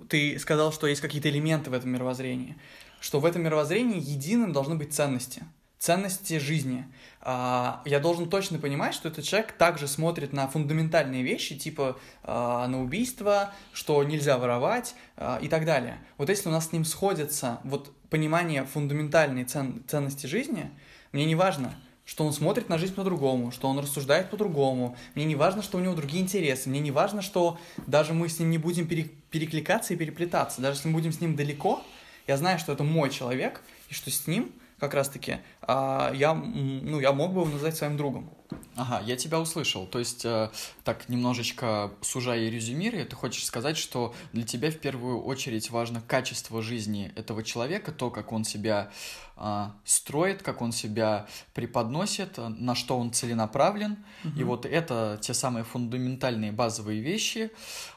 ты 0.08 0.40
сказал, 0.40 0.72
что 0.72 0.88
есть 0.88 1.02
какие-то 1.02 1.30
элементы 1.30 1.70
в 1.70 1.74
этом 1.74 1.90
мировоззрении, 1.90 2.56
что 3.02 3.20
в 3.20 3.26
этом 3.26 3.44
мировоззрении 3.44 4.00
единым 4.00 4.54
должны 4.54 4.76
быть 4.76 4.94
ценности– 4.94 5.44
ценности 5.80 6.40
жизни. 6.40 6.86
А, 7.22 7.82
я 7.86 8.00
должен 8.00 8.30
точно 8.30 8.60
понимать, 8.60 8.94
что 8.94 9.10
этот 9.10 9.26
человек 9.26 9.54
также 9.54 9.88
смотрит 9.88 10.34
на 10.34 10.48
фундаментальные 10.48 11.24
вещи, 11.24 11.58
типа 11.58 11.98
а, 12.24 12.68
на 12.68 12.82
убийство, 12.82 13.54
что 13.74 14.04
нельзя 14.04 14.38
воровать 14.38 14.96
а, 15.18 15.40
и 15.42 15.48
так 15.48 15.66
далее. 15.66 16.00
Вот 16.18 16.30
если 16.30 16.50
у 16.50 16.52
нас 16.52 16.70
с 16.70 16.72
ним 16.72 16.86
сходится 16.86 17.60
вот 17.64 17.92
понимание 18.10 18.66
фундаментальной 18.66 19.44
цен, 19.46 19.84
ценности 19.88 20.28
жизни, 20.28 20.72
мне 21.12 21.26
не 21.26 21.36
важно, 21.36 21.76
что 22.06 22.24
он 22.24 22.34
смотрит 22.34 22.70
на 22.70 22.78
жизнь 22.78 22.94
по-другому, 22.94 23.52
что 23.52 23.68
он 23.68 23.80
рассуждает 23.80 24.30
по-другому. 24.30 24.96
Мне 25.16 25.26
не 25.26 25.36
важно, 25.36 25.64
что 25.64 25.78
у 25.78 25.82
него 25.82 25.96
другие 25.96 26.24
интересы. 26.24 26.70
Мне 26.70 26.80
не 26.80 26.92
важно, 26.92 27.22
что 27.22 27.58
даже 27.88 28.14
мы 28.14 28.30
с 28.30 28.40
ним 28.40 28.52
не 28.52 28.58
будем 28.60 28.88
пере 28.88 29.10
перекликаться 29.32 29.94
и 29.94 29.98
переплетаться. 29.98 30.62
Даже 30.62 30.78
если 30.78 30.90
мы 30.90 30.94
будем 30.94 31.12
с 31.12 31.20
ним 31.20 31.36
далеко, 31.36 31.84
я 32.28 32.38
знаю, 32.38 32.60
что 32.60 32.74
это 32.74 32.84
мой 32.84 33.10
человек, 33.10 33.62
и 33.90 33.94
что 33.94 34.12
с 34.12 34.28
ним 34.28 34.52
как 34.80 34.94
раз-таки, 34.94 35.38
а, 35.62 36.12
я, 36.14 36.34
ну, 36.34 37.00
я 37.00 37.12
мог 37.14 37.34
бы 37.34 37.42
его 37.42 37.52
назвать 37.52 37.76
своим 37.76 37.98
другом. 37.98 38.30
Ага, 38.76 39.02
я 39.06 39.16
тебя 39.16 39.40
услышал. 39.40 39.88
То 39.88 40.00
есть, 40.00 40.26
э, 40.26 40.50
так 40.84 41.08
немножечко 41.08 41.92
сужая 42.02 42.42
и 42.42 42.50
резюмируя, 42.50 43.06
ты 43.06 43.16
хочешь 43.16 43.46
сказать, 43.46 43.78
что 43.78 44.14
для 44.34 44.44
тебя 44.44 44.70
в 44.70 44.78
первую 44.78 45.24
очередь 45.24 45.72
важно 45.72 46.02
качество 46.02 46.62
жизни 46.62 47.12
этого 47.16 47.42
человека, 47.42 47.92
то, 47.92 48.12
как 48.12 48.32
он 48.34 48.44
себя 48.44 48.92
э, 49.38 49.68
строит, 49.86 50.44
как 50.44 50.62
он 50.62 50.74
себя 50.74 51.28
преподносит, 51.54 52.38
на 52.38 52.76
что 52.76 52.98
он 52.98 53.14
целенаправлен. 53.14 53.98
Угу. 54.26 54.40
И 54.40 54.44
вот 54.44 54.66
это 54.66 55.18
те 55.22 55.34
самые 55.34 55.64
фундаментальные 55.64 56.52
базовые 56.52 57.02
вещи, 57.02 57.52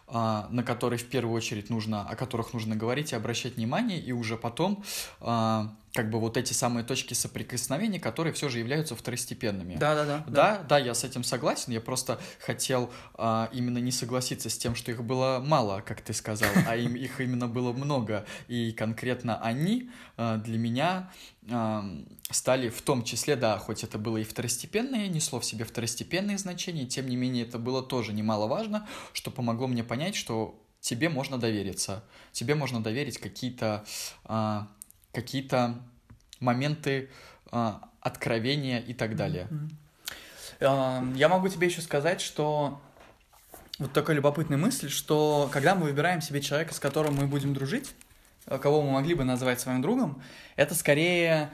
э, 0.06 0.12
на 0.48 0.62
которые 0.62 0.98
в 0.98 1.08
первую 1.08 1.34
очередь 1.34 1.70
нужно, 1.70 2.08
о 2.08 2.14
которых 2.14 2.52
нужно 2.54 2.76
говорить 2.76 3.12
и 3.12 3.16
обращать 3.16 3.56
внимание, 3.56 4.00
и 4.00 4.12
уже 4.12 4.36
потом 4.36 4.84
э, 5.20 5.68
как 5.99 6.11
бы 6.11 6.20
вот 6.20 6.36
эти 6.36 6.53
самые 6.53 6.84
точки 6.84 7.14
соприкосновения, 7.14 7.99
которые 7.99 8.32
все 8.32 8.49
же 8.49 8.61
являются 8.61 8.94
второстепенными. 8.94 9.74
Да, 9.78 9.96
да, 9.96 10.05
да. 10.05 10.24
Да, 10.28 10.62
да, 10.68 10.78
я 10.78 10.94
с 10.94 11.03
этим 11.03 11.24
согласен. 11.24 11.72
Я 11.72 11.80
просто 11.80 12.20
хотел 12.38 12.92
а, 13.14 13.51
именно 13.53 13.78
не 13.78 13.90
согласиться 13.90 14.49
с 14.49 14.57
тем, 14.57 14.76
что 14.76 14.92
их 14.92 15.03
было 15.03 15.42
мало, 15.44 15.80
как 15.80 16.01
ты 16.01 16.12
сказал, 16.12 16.51
а 16.68 16.76
им 16.76 16.94
их 16.94 17.20
именно 17.20 17.49
было 17.49 17.72
много. 17.72 18.24
И 18.46 18.70
конкретно 18.70 19.42
они 19.42 19.90
а, 20.16 20.36
для 20.36 20.57
меня 20.57 21.11
а, 21.51 21.84
стали 22.30 22.68
в 22.68 22.80
том 22.80 23.03
числе, 23.03 23.34
да, 23.34 23.59
хоть 23.59 23.82
это 23.82 23.99
было 23.99 24.18
и 24.18 24.22
второстепенное, 24.22 25.09
несло 25.09 25.40
в 25.40 25.44
себе 25.44 25.64
второстепенные 25.64 26.38
значения, 26.38 26.86
тем 26.86 27.09
не 27.09 27.16
менее 27.16 27.44
это 27.44 27.59
было 27.59 27.82
тоже 27.82 28.12
немаловажно, 28.12 28.86
что 29.12 29.32
помогло 29.32 29.66
мне 29.66 29.82
понять, 29.82 30.14
что 30.14 30.64
тебе 30.80 31.09
можно 31.09 31.38
довериться, 31.38 32.05
тебе 32.30 32.55
можно 32.55 32.80
доверить 32.80 33.18
какие-то 33.18 33.84
а, 34.22 34.68
какие-то 35.12 35.80
моменты 36.40 37.11
а, 37.50 37.88
откровения 38.00 38.80
и 38.80 38.94
так 38.94 39.16
далее. 39.16 39.48
Mm-hmm. 40.61 41.16
Я 41.16 41.28
могу 41.28 41.48
тебе 41.48 41.68
еще 41.68 41.80
сказать, 41.80 42.20
что 42.20 42.80
вот 43.78 43.92
такая 43.92 44.16
любопытная 44.16 44.59
мысль, 44.59 44.88
что 44.88 45.48
когда 45.52 45.74
мы 45.74 45.84
выбираем 45.84 46.20
себе 46.20 46.40
человека, 46.40 46.74
с 46.74 46.80
которым 46.80 47.14
мы 47.14 47.26
будем 47.26 47.54
дружить, 47.54 47.94
э, 48.46 48.59
кого 48.59 48.82
мы 48.82 48.90
могли 48.90 49.14
бы 49.14 49.24
назвать 49.24 49.61
своим 49.61 49.82
другом, 49.82 50.20
это 50.56 50.74
скорее 50.74 51.50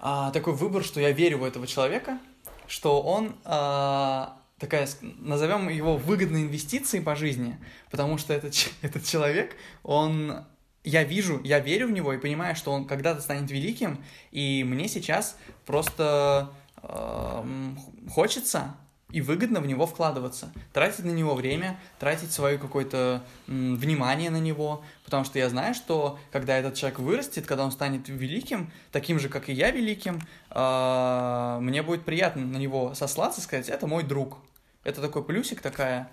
а, 0.00 0.30
такой 0.30 0.54
выбор, 0.54 0.84
что 0.84 1.00
я 1.00 1.10
верю 1.10 1.38
в 1.38 1.44
этого 1.44 1.66
человека, 1.66 2.20
что 2.68 3.02
он 3.02 3.34
а, 3.44 4.38
такая, 4.58 4.88
назовем 5.00 5.68
его 5.68 5.96
выгодной 5.96 6.42
инвестицией 6.42 7.02
по 7.02 7.16
жизни, 7.16 7.56
потому 7.90 8.18
что 8.18 8.32
этот, 8.34 8.54
этот 8.82 9.04
человек, 9.04 9.56
он 9.82 10.44
я 10.84 11.04
вижу, 11.04 11.40
я 11.44 11.58
верю 11.60 11.88
в 11.88 11.90
него 11.90 12.12
и 12.12 12.18
понимаю, 12.18 12.56
что 12.56 12.72
он 12.72 12.86
когда-то 12.86 13.20
станет 13.20 13.50
великим, 13.50 14.02
и 14.30 14.64
мне 14.64 14.88
сейчас 14.88 15.36
просто 15.66 16.50
э, 16.82 17.74
хочется 18.10 18.74
и 19.10 19.22
выгодно 19.22 19.60
в 19.60 19.66
него 19.66 19.86
вкладываться, 19.86 20.52
тратить 20.72 21.04
на 21.04 21.10
него 21.10 21.34
время, 21.34 21.80
тратить 21.98 22.30
свое 22.30 22.58
какое-то 22.58 23.24
внимание 23.46 24.28
на 24.28 24.38
него, 24.38 24.84
потому 25.04 25.24
что 25.24 25.38
я 25.38 25.48
знаю, 25.48 25.74
что 25.74 26.18
когда 26.30 26.58
этот 26.58 26.74
человек 26.74 26.98
вырастет, 26.98 27.46
когда 27.46 27.64
он 27.64 27.72
станет 27.72 28.08
великим, 28.08 28.70
таким 28.92 29.18
же, 29.18 29.30
как 29.30 29.48
и 29.48 29.52
я 29.54 29.70
великим, 29.70 30.20
э, 30.50 31.58
мне 31.60 31.82
будет 31.82 32.04
приятно 32.04 32.44
на 32.44 32.58
него 32.58 32.94
сослаться, 32.94 33.40
сказать, 33.40 33.68
это 33.68 33.86
мой 33.86 34.02
друг. 34.02 34.38
Это 34.84 35.00
такой 35.00 35.24
плюсик, 35.24 35.60
такая 35.60 36.10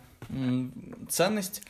ценность, 1.10 1.62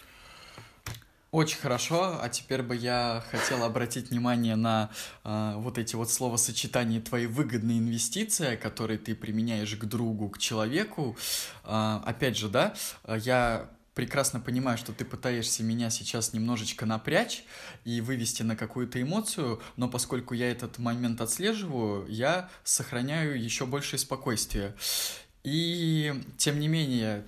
очень 1.36 1.58
хорошо, 1.58 2.18
а 2.22 2.30
теперь 2.30 2.62
бы 2.62 2.78
я 2.78 3.22
хотел 3.30 3.66
обратить 3.66 4.10
внимание 4.10 4.56
на 4.56 4.90
э, 5.26 5.56
вот 5.58 5.78
эти 5.78 5.98
вот 5.98 6.10
словосочетания 6.10 7.02
твои 7.02 7.26
выгодные 7.26 7.80
инвестиции, 7.80 8.56
которые 8.56 8.98
ты 8.98 9.16
применяешь 9.16 9.76
к 9.76 9.84
другу, 9.84 10.30
к 10.30 10.38
человеку. 10.38 11.18
Э, 11.66 12.00
опять 12.06 12.38
же, 12.38 12.48
да, 12.48 12.74
я 13.06 13.70
прекрасно 13.96 14.40
понимаю, 14.40 14.78
что 14.78 14.94
ты 14.94 15.04
пытаешься 15.04 15.62
меня 15.62 15.90
сейчас 15.90 16.32
немножечко 16.32 16.86
напрячь 16.86 17.44
и 17.84 18.00
вывести 18.00 18.44
на 18.44 18.56
какую-то 18.56 19.02
эмоцию, 19.02 19.62
но 19.76 19.90
поскольку 19.90 20.34
я 20.34 20.50
этот 20.50 20.78
момент 20.78 21.20
отслеживаю, 21.20 22.08
я 22.08 22.50
сохраняю 22.64 23.38
еще 23.38 23.66
большее 23.66 24.00
спокойствие. 24.00 24.74
И 25.44 26.14
тем 26.38 26.62
не 26.62 26.70
менее, 26.70 27.26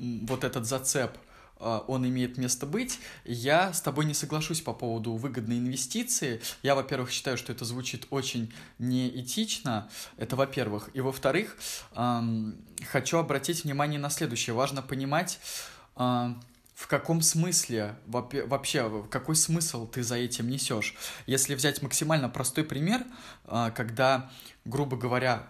вот 0.00 0.42
этот 0.42 0.66
зацеп– 0.66 1.12
он 1.60 2.08
имеет 2.08 2.38
место 2.38 2.66
быть. 2.66 2.98
Я 3.24 3.72
с 3.72 3.80
тобой 3.80 4.04
не 4.04 4.14
соглашусь 4.14 4.60
по 4.60 4.72
поводу 4.72 5.12
выгодной 5.12 5.58
инвестиции. 5.58 6.40
Я, 6.62 6.74
во-первых, 6.74 7.10
считаю, 7.10 7.36
что 7.36 7.52
это 7.52 7.64
звучит 7.64 8.06
очень 8.10 8.52
неэтично. 8.78 9.88
Это 10.16 10.36
во-первых. 10.36 10.90
И 10.94 11.00
во-вторых, 11.00 11.56
хочу 12.88 13.18
обратить 13.18 13.64
внимание 13.64 14.00
на 14.00 14.10
следующее. 14.10 14.54
Важно 14.54 14.82
понимать, 14.82 15.38
э, 15.96 16.34
в 16.80 16.86
каком 16.86 17.20
смысле 17.20 17.96
вообще, 18.06 19.04
какой 19.10 19.36
смысл 19.36 19.86
ты 19.86 20.02
за 20.02 20.16
этим 20.16 20.48
несешь? 20.48 20.94
Если 21.26 21.54
взять 21.54 21.82
максимально 21.82 22.30
простой 22.30 22.64
пример, 22.64 23.04
а, 23.44 23.70
когда, 23.70 24.30
грубо 24.64 24.96
говоря, 24.96 25.46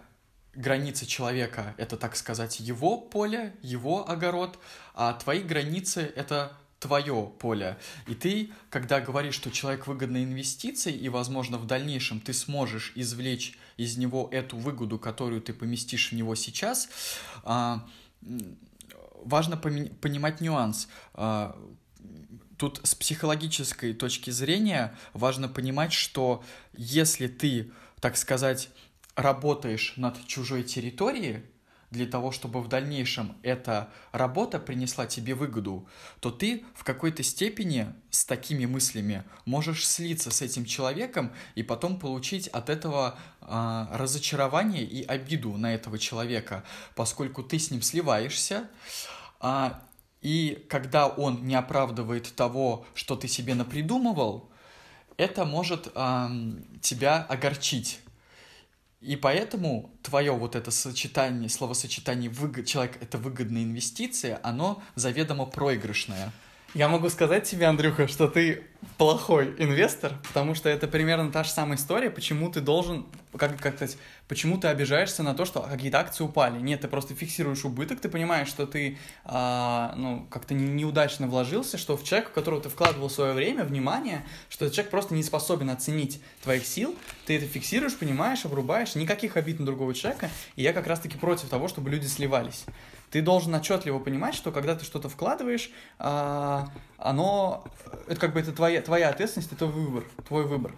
границы 0.53 1.05
человека— 1.05 1.73
это, 1.77 1.95
так 1.95 2.17
сказать, 2.17 2.59
его 2.59 2.97
поле, 2.97 3.55
его 3.61 4.09
огород, 4.09 4.59
а 4.93 5.13
твои 5.13 5.41
границы— 5.41 6.11
это 6.15 6.57
твое 6.81 7.31
поле. 7.37 7.77
И 8.07 8.15
ты, 8.15 8.49
когда 8.71 8.99
говоришь, 8.99 9.35
что 9.35 9.51
человек 9.51 9.85
выгодной 9.85 10.23
инвестиции, 10.23 10.91
и, 10.91 11.09
возможно, 11.09 11.59
в 11.59 11.67
дальнейшем 11.67 12.19
ты 12.19 12.33
сможешь 12.33 12.91
извлечь 12.95 13.57
из 13.77 13.97
него 13.97 14.27
эту 14.31 14.57
выгоду, 14.57 14.97
которую 14.97 15.41
ты 15.41 15.53
поместишь 15.53 16.11
в 16.11 16.15
него 16.15 16.33
сейчас, 16.33 16.89
а, 17.43 17.87
важно 19.23 19.57
понимать 19.57 20.41
нюанс. 20.41 20.87
А, 21.13 21.55
тут 22.57 22.81
с 22.83 22.95
психологической 22.95 23.93
точки 23.93 24.31
зрения 24.31 24.97
важно 25.13 25.47
понимать, 25.47 25.93
что 25.93 26.43
если 26.75 27.27
ты, 27.27 27.71
так 27.99 28.17
сказать, 28.17 28.69
работаешь 29.15 29.93
над 29.97 30.25
чужой 30.25 30.63
территорией, 30.63 31.43
для 31.91 32.05
того, 32.05 32.31
чтобы 32.31 32.61
в 32.61 32.69
дальнейшем 32.69 33.35
эта 33.43 33.89
работа 34.13 34.59
принесла 34.59 35.05
тебе 35.05 35.35
выгоду, 35.35 35.87
то 36.21 36.31
ты 36.31 36.65
в 36.73 36.85
какой-то 36.85 37.21
степени 37.21 37.93
с 38.09 38.25
такими 38.25 38.65
мыслями 38.65 39.25
можешь 39.45 39.85
слиться 39.85 40.31
с 40.31 40.41
этим 40.41 40.65
человеком 40.65 41.33
и 41.55 41.63
потом 41.63 41.99
получить 41.99 42.47
от 42.47 42.69
этого 42.69 43.19
э, 43.41 43.85
разочарование 43.91 44.83
и 44.83 45.03
обиду 45.05 45.57
на 45.57 45.73
этого 45.73 45.99
человека, 45.99 46.63
поскольку 46.95 47.43
ты 47.43 47.59
с 47.59 47.71
ним 47.71 47.81
сливаешься, 47.81 48.69
э, 49.41 49.71
и 50.21 50.65
когда 50.69 51.07
он 51.07 51.45
не 51.45 51.55
оправдывает 51.55 52.33
того, 52.35 52.85
что 52.93 53.17
ты 53.17 53.27
себе 53.27 53.53
напридумывал, 53.53 54.49
это 55.17 55.43
может 55.43 55.91
э, 55.93 56.29
тебя 56.81 57.23
огорчить 57.23 57.99
и 59.01 59.15
поэтому 59.15 59.89
твое 60.03 60.31
вот 60.31 60.55
это 60.55 60.69
сочетание, 60.69 61.49
словосочетание 61.49 62.29
выгод, 62.29 62.67
человек 62.67 63.01
это 63.01 63.17
выгодная 63.17 63.63
инвестиция, 63.63 64.39
оно 64.43 64.81
заведомо 64.95 65.47
проигрышное. 65.47 66.31
Я 66.73 66.87
могу 66.87 67.09
сказать 67.09 67.43
тебе, 67.43 67.65
Андрюха, 67.65 68.07
что 68.07 68.29
ты 68.29 68.63
плохой 68.97 69.53
инвестор, 69.57 70.13
потому 70.29 70.55
что 70.55 70.69
это 70.69 70.87
примерно 70.87 71.29
та 71.29 71.43
же 71.43 71.49
самая 71.49 71.77
история, 71.77 72.09
почему 72.09 72.49
ты 72.49 72.61
должен, 72.61 73.05
как, 73.35 73.59
как 73.59 73.75
сказать, 73.75 73.97
почему 74.29 74.57
ты 74.57 74.69
обижаешься 74.69 75.21
на 75.21 75.33
то, 75.33 75.43
что 75.43 75.61
какие-то 75.61 75.99
акции 75.99 76.23
упали. 76.23 76.61
Нет, 76.61 76.79
ты 76.79 76.87
просто 76.87 77.13
фиксируешь 77.13 77.65
убыток, 77.65 77.99
ты 77.99 78.07
понимаешь, 78.07 78.47
что 78.47 78.65
ты, 78.65 78.97
а, 79.25 79.93
ну, 79.97 80.25
как-то 80.29 80.53
неудачно 80.53 81.27
вложился, 81.27 81.77
что 81.77 81.97
в 81.97 82.05
человека, 82.05 82.31
в 82.31 82.33
которого 82.33 82.61
ты 82.61 82.69
вкладывал 82.69 83.09
свое 83.09 83.33
время, 83.33 83.65
внимание, 83.65 84.23
что 84.47 84.63
этот 84.63 84.75
человек 84.75 84.91
просто 84.91 85.13
не 85.13 85.23
способен 85.23 85.69
оценить 85.71 86.21
твоих 86.41 86.65
сил, 86.65 86.95
ты 87.25 87.35
это 87.35 87.47
фиксируешь, 87.47 87.97
понимаешь, 87.97 88.45
обрубаешь, 88.45 88.95
никаких 88.95 89.35
обид 89.35 89.59
на 89.59 89.65
другого 89.65 89.93
человека, 89.93 90.29
и 90.55 90.63
я 90.63 90.71
как 90.71 90.87
раз-таки 90.87 91.17
против 91.17 91.49
того, 91.49 91.67
чтобы 91.67 91.89
люди 91.89 92.07
сливались. 92.07 92.63
Ты 93.11 93.21
должен 93.21 93.53
отчетливо 93.53 93.99
понимать, 93.99 94.33
что 94.33 94.51
когда 94.51 94.73
ты 94.73 94.85
что-то 94.85 95.09
вкладываешь, 95.09 95.69
а, 95.99 96.69
оно, 96.97 97.65
это 98.07 98.19
как 98.19 98.33
бы 98.33 98.39
это 98.39 98.53
твоя, 98.53 98.81
твоя 98.81 99.09
ответственность, 99.09 99.51
это 99.51 99.65
выбор, 99.65 100.05
твой 100.27 100.47
выбор. 100.47 100.71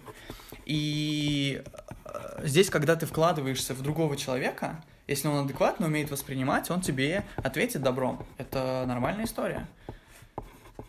И 0.66 1.62
э, 2.04 2.46
здесь, 2.46 2.70
когда 2.70 2.96
ты 2.96 3.06
вкладываешься 3.06 3.74
в 3.74 3.82
другого 3.82 4.16
человека, 4.16 4.82
если 5.06 5.28
он 5.28 5.44
адекватно 5.44 5.86
умеет 5.86 6.10
воспринимать, 6.10 6.70
он 6.70 6.80
тебе 6.80 7.24
ответит 7.36 7.82
добром. 7.82 8.26
Это 8.38 8.84
нормальная 8.86 9.26
история. 9.26 9.68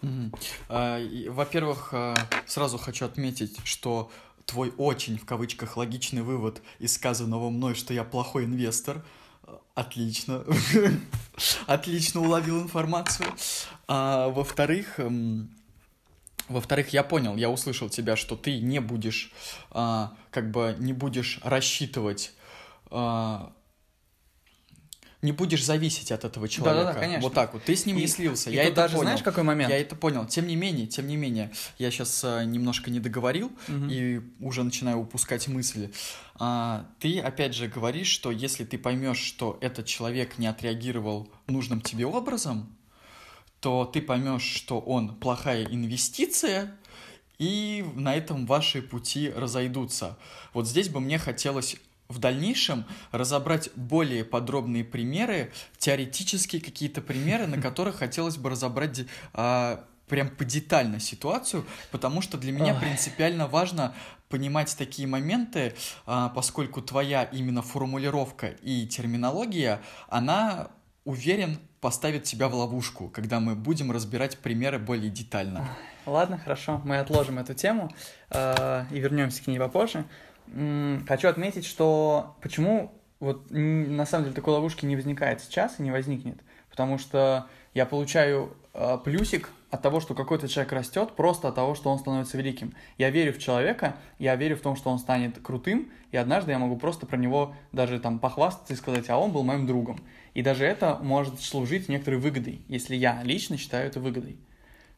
Mm-hmm. 0.01 1.29
Во-первых, 1.29 1.89
э, 1.91 2.15
сразу 2.45 2.77
хочу 2.77 3.05
отметить, 3.05 3.59
что 3.65 4.09
твой 4.45 4.73
очень, 4.77 5.17
в 5.17 5.25
кавычках, 5.25 5.77
логичный 5.77 6.21
вывод 6.21 6.61
из 6.79 6.93
сказанного 6.93 7.49
мной, 7.49 7.75
что 7.75 7.93
я 7.93 8.03
плохой 8.03 8.45
инвестор, 8.45 9.03
Отлично. 9.73 10.43
Отлично 11.67 12.21
уловил 12.21 12.61
информацию. 12.61 13.27
А, 13.87 14.29
во-вторых, 14.29 14.99
эм, 14.99 15.49
во-вторых, 16.47 16.89
я 16.89 17.03
понял, 17.03 17.35
я 17.35 17.49
услышал 17.49 17.89
тебя, 17.89 18.15
что 18.15 18.35
ты 18.35 18.59
не 18.59 18.79
будешь, 18.79 19.31
а, 19.71 20.13
как 20.31 20.51
бы 20.51 20.75
не 20.79 20.93
будешь 20.93 21.39
рассчитывать 21.43 22.33
а, 22.89 23.51
не 25.25 25.31
будешь 25.31 25.65
зависеть 25.65 26.11
от 26.11 26.23
этого 26.23 26.47
человека. 26.47 26.85
Да, 26.85 26.93
да, 26.93 26.99
конечно. 26.99 27.21
Вот 27.23 27.33
так 27.33 27.53
вот. 27.53 27.63
Ты 27.63 27.75
с 27.75 27.85
ним 27.85 27.97
и, 27.97 28.01
не 28.01 28.07
слился. 28.07 28.49
И 28.49 28.53
я 28.53 28.63
это 28.63 28.75
даже 28.75 28.93
понял. 28.93 29.03
знаешь, 29.07 29.23
какой 29.23 29.43
момент? 29.43 29.69
Я 29.69 29.79
это 29.79 29.95
понял. 29.95 30.25
Тем 30.25 30.47
не 30.47 30.55
менее, 30.55 30.87
тем 30.87 31.07
не 31.07 31.17
менее, 31.17 31.51
я 31.77 31.91
сейчас 31.91 32.23
а, 32.23 32.43
немножко 32.45 32.91
не 32.91 32.99
договорил 32.99 33.47
угу. 33.67 33.85
и 33.89 34.21
уже 34.39 34.63
начинаю 34.63 34.99
упускать 34.99 35.47
мысли. 35.47 35.91
А, 36.35 36.85
ты 36.99 37.19
опять 37.19 37.53
же 37.55 37.67
говоришь, 37.67 38.07
что 38.07 38.31
если 38.31 38.63
ты 38.63 38.77
поймешь, 38.77 39.19
что 39.19 39.57
этот 39.61 39.85
человек 39.85 40.37
не 40.37 40.47
отреагировал 40.47 41.29
нужным 41.47 41.81
тебе 41.81 42.05
образом, 42.05 42.75
то 43.59 43.85
ты 43.85 44.01
поймешь, 44.01 44.43
что 44.43 44.79
он 44.79 45.15
плохая 45.15 45.65
инвестиция, 45.65 46.77
и 47.37 47.85
на 47.95 48.15
этом 48.15 48.45
ваши 48.45 48.81
пути 48.81 49.29
разойдутся. 49.29 50.17
Вот 50.53 50.67
здесь 50.67 50.89
бы 50.89 50.99
мне 50.99 51.17
хотелось 51.17 51.75
в 52.07 52.19
дальнейшем 52.19 52.85
разобрать 53.11 53.69
более 53.75 54.23
подробные 54.23 54.83
примеры, 54.83 55.51
теоретические 55.77 56.61
какие-то 56.61 57.01
примеры, 57.01 57.47
на 57.47 57.61
которых 57.61 57.97
хотелось 57.97 58.37
бы 58.37 58.49
разобрать 58.49 59.05
а, 59.33 59.83
прям 60.07 60.29
подетально 60.29 60.99
ситуацию, 60.99 61.65
потому 61.91 62.21
что 62.21 62.37
для 62.37 62.51
меня 62.51 62.73
Ой. 62.73 62.79
принципиально 62.79 63.47
важно 63.47 63.95
понимать 64.29 64.75
такие 64.77 65.07
моменты, 65.07 65.75
а, 66.05 66.29
поскольку 66.29 66.81
твоя 66.81 67.23
именно 67.23 67.61
формулировка 67.61 68.47
и 68.47 68.87
терминология, 68.87 69.81
она, 70.07 70.69
уверен, 71.05 71.59
поставит 71.81 72.23
тебя 72.23 72.49
в 72.49 72.55
ловушку, 72.55 73.09
когда 73.09 73.39
мы 73.39 73.55
будем 73.55 73.91
разбирать 73.91 74.37
примеры 74.39 74.79
более 74.79 75.11
детально. 75.11 75.67
Ладно, 76.05 76.37
хорошо, 76.37 76.81
мы 76.83 76.97
отложим 76.97 77.37
эту 77.37 77.53
тему 77.53 77.91
э, 78.31 78.85
и 78.91 78.99
вернемся 78.99 79.43
к 79.43 79.47
ней 79.47 79.59
попозже 79.59 80.05
хочу 81.07 81.27
отметить, 81.27 81.65
что 81.65 82.35
почему 82.41 82.91
вот 83.19 83.47
на 83.49 84.05
самом 84.05 84.25
деле 84.25 84.35
такой 84.35 84.53
ловушки 84.53 84.85
не 84.85 84.95
возникает 84.95 85.41
сейчас 85.41 85.79
и 85.79 85.83
не 85.83 85.91
возникнет, 85.91 86.41
потому 86.69 86.97
что 86.97 87.47
я 87.73 87.85
получаю 87.85 88.55
э, 88.73 88.97
плюсик 89.03 89.49
от 89.69 89.81
того, 89.81 89.99
что 89.99 90.15
какой-то 90.15 90.47
человек 90.47 90.71
растет, 90.73 91.11
просто 91.15 91.49
от 91.49 91.55
того, 91.55 91.75
что 91.75 91.89
он 91.89 91.99
становится 91.99 92.37
великим. 92.37 92.73
Я 92.97 93.09
верю 93.09 93.33
в 93.33 93.39
человека, 93.39 93.95
я 94.19 94.35
верю 94.35 94.55
в 94.55 94.61
том, 94.61 94.75
что 94.75 94.89
он 94.89 94.99
станет 94.99 95.39
крутым, 95.41 95.91
и 96.11 96.17
однажды 96.17 96.51
я 96.51 96.59
могу 96.59 96.77
просто 96.77 97.05
про 97.05 97.17
него 97.17 97.55
даже 97.71 97.99
там 97.99 98.19
похвастаться 98.19 98.73
и 98.73 98.75
сказать, 98.75 99.09
а 99.09 99.17
он 99.17 99.31
был 99.31 99.43
моим 99.43 99.67
другом. 99.67 99.99
И 100.33 100.41
даже 100.41 100.65
это 100.65 100.97
может 101.01 101.41
служить 101.41 101.89
некоторой 101.89 102.19
выгодой, 102.19 102.61
если 102.67 102.95
я 102.95 103.21
лично 103.23 103.57
считаю 103.57 103.87
это 103.87 103.99
выгодой. 103.99 104.39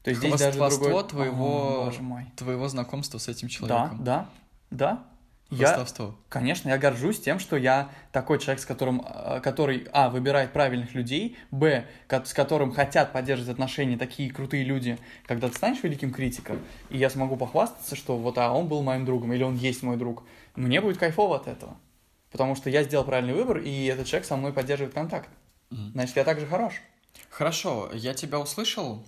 То 0.04 0.12
есть 0.12 0.22
здесь 0.22 0.40
даже 0.40 0.58
другой... 0.58 1.04
твоего, 1.04 1.88
О, 1.88 1.92
твоего 2.36 2.68
знакомства 2.68 3.18
с 3.18 3.28
этим 3.28 3.48
человеком. 3.48 4.04
Да, 4.04 4.30
да, 4.70 4.96
да. 4.96 5.04
Я, 5.50 5.86
конечно, 6.28 6.70
я 6.70 6.78
горжусь 6.78 7.22
тем, 7.22 7.40
что 7.40 7.56
я 7.56 7.90
такой 8.12 8.38
человек, 8.38 8.62
с 8.62 8.66
которым, 8.66 9.06
э, 9.06 9.40
который, 9.42 9.88
а, 9.94 10.10
выбирает 10.10 10.52
правильных 10.52 10.94
людей, 10.94 11.38
б, 11.52 11.88
с 12.10 12.34
которым 12.34 12.74
хотят 12.74 13.14
поддерживать 13.14 13.54
отношения 13.54 13.98
такие 13.98 14.30
крутые 14.30 14.66
люди, 14.66 14.98
когда 15.26 15.48
ты 15.48 15.56
станешь 15.56 15.84
великим 15.84 16.12
критиком, 16.12 16.60
и 16.90 16.98
я 16.98 17.10
смогу 17.10 17.38
похвастаться, 17.38 17.96
что 17.96 18.18
вот, 18.18 18.38
а 18.38 18.52
он 18.52 18.68
был 18.68 18.84
моим 18.84 19.06
другом, 19.06 19.32
или 19.32 19.44
он 19.44 19.56
есть 19.56 19.84
мой 19.84 19.96
друг, 19.96 20.24
мне 20.56 20.82
будет 20.82 20.98
кайфово 20.98 21.38
от 21.38 21.48
этого. 21.48 21.78
Потому 22.32 22.56
что 22.56 22.70
я 22.70 22.84
сделал 22.84 23.06
правильный 23.06 23.34
выбор, 23.34 23.60
и 23.60 23.86
этот 23.86 24.06
человек 24.06 24.28
со 24.28 24.36
мной 24.36 24.52
поддерживает 24.52 24.94
контакт. 24.94 25.30
Значит, 25.70 26.18
я 26.18 26.24
также 26.26 26.46
хорош. 26.46 26.82
Хорошо, 27.30 27.90
я 27.94 28.14
тебя 28.14 28.40
услышал. 28.40 29.04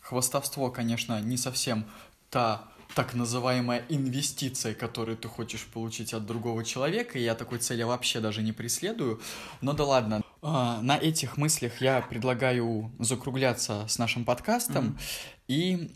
Хвостовство, 0.00 0.70
конечно, 0.70 1.20
не 1.22 1.38
совсем 1.38 1.86
та 2.28 2.68
так 2.94 3.14
называемая 3.14 3.84
инвестиция, 3.88 4.74
которую 4.74 5.16
ты 5.16 5.28
хочешь 5.28 5.66
получить 5.66 6.14
от 6.14 6.26
другого 6.26 6.64
человека, 6.64 7.18
и 7.18 7.22
я 7.22 7.34
такой 7.34 7.58
цели 7.58 7.82
вообще 7.82 8.20
даже 8.20 8.42
не 8.42 8.52
преследую. 8.52 9.20
Но 9.60 9.72
да 9.72 9.84
ладно. 9.84 10.22
А, 10.42 10.80
на 10.82 10.96
этих 10.96 11.36
мыслях 11.36 11.80
я 11.80 12.00
предлагаю 12.02 12.92
закругляться 12.98 13.86
с 13.88 13.98
нашим 13.98 14.24
подкастом. 14.24 14.98
И 15.46 15.90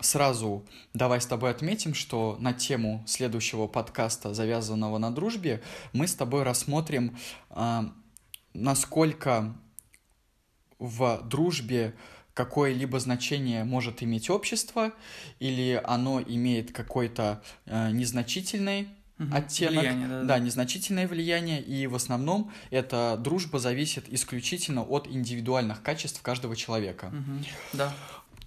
сразу 0.00 0.64
давай 0.94 1.20
с 1.20 1.26
тобой 1.26 1.50
отметим, 1.50 1.92
что 1.94 2.36
на 2.38 2.52
тему 2.52 3.02
следующего 3.06 3.66
подкаста, 3.66 4.32
завязанного 4.32 4.98
на 4.98 5.10
дружбе, 5.10 5.60
мы 5.92 6.06
с 6.06 6.14
тобой 6.14 6.44
рассмотрим, 6.44 7.16
а, 7.50 7.92
насколько 8.54 9.54
в 10.78 11.22
дружбе 11.24 11.94
какое-либо 12.34 12.98
значение 13.00 13.64
может 13.64 14.02
иметь 14.02 14.30
общество, 14.30 14.92
или 15.38 15.80
оно 15.84 16.20
имеет 16.20 16.72
какой-то 16.72 17.42
э, 17.66 17.90
незначительный 17.90 18.88
Мгм. 19.18 19.34
оттенок. 19.34 19.80
Влияние, 19.82 20.08
да, 20.08 20.20
да, 20.20 20.24
да. 20.24 20.38
незначительное 20.38 21.06
влияние, 21.06 21.60
и 21.60 21.86
в 21.86 21.94
основном 21.94 22.50
эта 22.70 23.16
дружба 23.18 23.58
зависит 23.58 24.06
исключительно 24.08 24.82
от 24.82 25.06
индивидуальных 25.06 25.82
качеств 25.82 26.22
каждого 26.22 26.56
человека. 26.56 27.10
Мгм. 27.12 27.44
Да. 27.74 27.92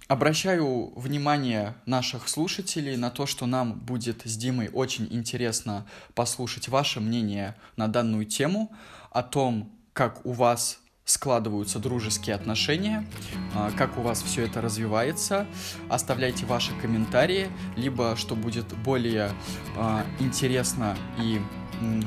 Обращаю 0.08 0.92
внимание 0.96 1.74
наших 1.84 2.28
слушателей 2.28 2.96
на 2.96 3.10
то, 3.10 3.26
что 3.26 3.46
нам 3.46 3.74
будет 3.74 4.22
с 4.24 4.36
Димой 4.36 4.68
очень 4.72 5.08
интересно 5.10 5.86
послушать 6.14 6.68
ваше 6.68 7.00
мнение 7.00 7.56
на 7.76 7.88
данную 7.88 8.24
тему, 8.24 8.70
о 9.10 9.22
том, 9.22 9.72
как 9.92 10.24
у 10.24 10.32
вас 10.32 10.78
складываются 11.06 11.78
дружеские 11.78 12.34
отношения, 12.34 13.06
а, 13.54 13.70
как 13.70 13.96
у 13.96 14.02
вас 14.02 14.22
все 14.22 14.44
это 14.44 14.60
развивается. 14.60 15.46
Оставляйте 15.88 16.44
ваши 16.44 16.72
комментарии, 16.82 17.48
либо, 17.76 18.16
что 18.16 18.34
будет 18.34 18.66
более 18.78 19.30
а, 19.76 20.04
интересно 20.18 20.96
и 21.18 21.40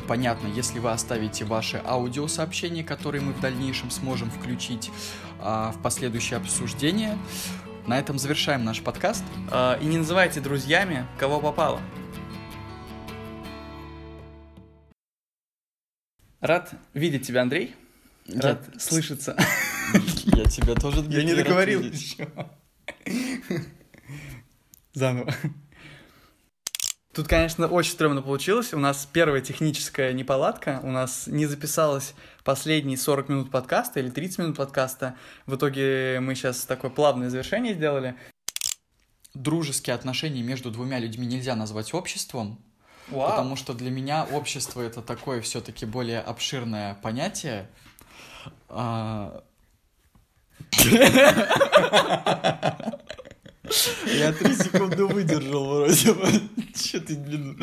понятно, 0.08 0.48
если 0.48 0.80
вы 0.80 0.92
оставите 0.92 1.46
ваши 1.46 1.82
аудиосообщения, 1.86 2.84
которые 2.84 3.22
мы 3.22 3.34
в 3.34 3.40
дальнейшем 3.40 3.90
сможем 3.90 4.30
включить 4.30 4.92
а, 5.40 5.72
в 5.72 5.82
последующее 5.82 6.38
обсуждение. 6.38 7.18
На 7.88 7.98
этом 7.98 8.20
завершаем 8.20 8.66
наш 8.66 8.82
подкаст. 8.82 9.24
И 9.82 9.86
не 9.86 9.98
называйте 9.98 10.42
друзьями, 10.42 11.08
кого 11.18 11.40
попало. 11.40 11.82
Рад 16.40 16.72
видеть 16.94 17.26
тебя, 17.26 17.42
Андрей. 17.42 17.76
Я, 18.34 18.42
Рад 18.42 18.70
слышаться. 18.78 19.36
я 20.26 20.46
тебя 20.46 20.76
тоже, 20.76 21.04
Я 21.10 21.24
не 21.24 21.34
договорил 21.34 21.82
еще. 21.82 22.28
Заново. 24.94 25.34
Тут, 27.14 27.28
конечно, 27.28 27.68
очень 27.68 27.92
стрёмно 27.92 28.22
получилось. 28.22 28.74
У 28.74 28.80
нас 28.80 29.08
первая 29.12 29.42
техническая 29.42 30.14
неполадка. 30.14 30.80
У 30.84 30.92
нас 30.92 31.26
не 31.26 31.48
записалось 31.48 32.14
последние 32.44 32.98
40 32.98 33.30
минут 33.30 33.52
подкаста 33.52 34.00
или 34.00 34.10
30 34.10 34.40
минут 34.40 34.58
подкаста. 34.58 35.16
В 35.48 35.56
итоге 35.56 36.20
мы 36.22 36.36
сейчас 36.36 36.66
такое 36.66 36.92
плавное 36.92 37.30
завершение 37.30 37.74
сделали. 37.74 38.16
Дружеские 39.34 39.96
отношения 39.96 40.44
между 40.44 40.70
двумя 40.70 41.00
людьми 41.00 41.26
нельзя 41.26 41.56
назвать 41.56 41.94
обществом, 41.94 42.64
Вау. 43.10 43.30
потому 43.32 43.56
что 43.56 43.74
для 43.74 43.90
меня 43.90 44.26
общество 44.32 44.82
это 44.82 45.02
такое 45.02 45.42
все-таки 45.42 45.86
более 45.86 46.20
обширное 46.20 46.94
понятие. 46.96 47.70
А, 48.70 49.44
Я 54.06 54.34
три 54.34 54.56
секунды 54.56 55.06
выдержал 55.06 55.68
вроде 55.76 56.14
бы. 56.14 56.28
Че 56.76 57.00
ты, 57.00 57.16
блин, 57.16 57.62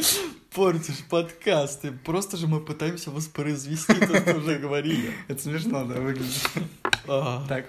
портишь 0.54 1.04
подкасты? 1.10 1.92
Просто 1.92 2.36
же 2.36 2.46
мы 2.46 2.60
пытаемся 2.60 3.10
воспроизвести 3.10 3.94
то, 3.94 4.20
что 4.20 4.36
уже 4.36 4.56
говорили. 4.58 5.12
Это 5.28 5.42
смешно, 5.42 5.84
да, 5.84 5.94
выглядит. 6.00 6.48
А, 7.08 7.44
Так. 7.48 7.66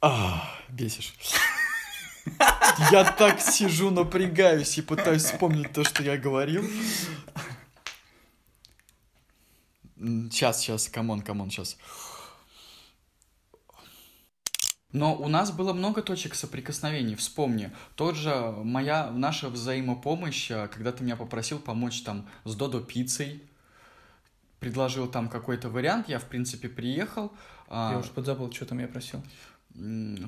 а, 0.00 0.48
бесишь. 0.68 1.14
Я 2.90 3.04
так 3.04 3.40
сижу, 3.40 3.90
напрягаюсь 3.90 4.78
и 4.78 4.82
пытаюсь 4.82 5.22
вспомнить 5.24 5.72
то, 5.72 5.84
что 5.84 6.02
я 6.02 6.16
говорил. 6.16 6.64
Сейчас, 9.98 10.60
сейчас, 10.60 10.88
come 10.88 11.07
on, 11.07 11.22
come 11.22 11.38
on, 11.38 11.50
сейчас. 11.50 11.76
Но 14.92 15.14
у 15.14 15.28
нас 15.28 15.50
было 15.52 15.72
много 15.72 16.00
точек 16.00 16.34
соприкосновений, 16.34 17.16
вспомни. 17.16 17.70
Тот 17.96 18.16
же 18.16 18.34
моя, 18.62 19.10
наша 19.10 19.48
взаимопомощь, 19.50 20.50
а, 20.50 20.68
когда 20.68 20.92
ты 20.92 21.04
меня 21.04 21.16
попросил 21.16 21.58
помочь 21.58 22.02
там 22.02 22.26
с 22.44 22.54
Додо 22.54 22.80
пиццей, 22.80 23.42
предложил 24.58 25.06
там 25.08 25.28
какой-то 25.28 25.68
вариант, 25.68 26.08
я, 26.08 26.18
в 26.18 26.24
принципе, 26.24 26.68
приехал. 26.68 27.32
а, 27.68 27.92
Я 27.92 27.98
уже 27.98 28.10
подзабыл, 28.10 28.50
что 28.52 28.64
там 28.64 28.78
я 28.78 28.88
просил. 28.88 29.22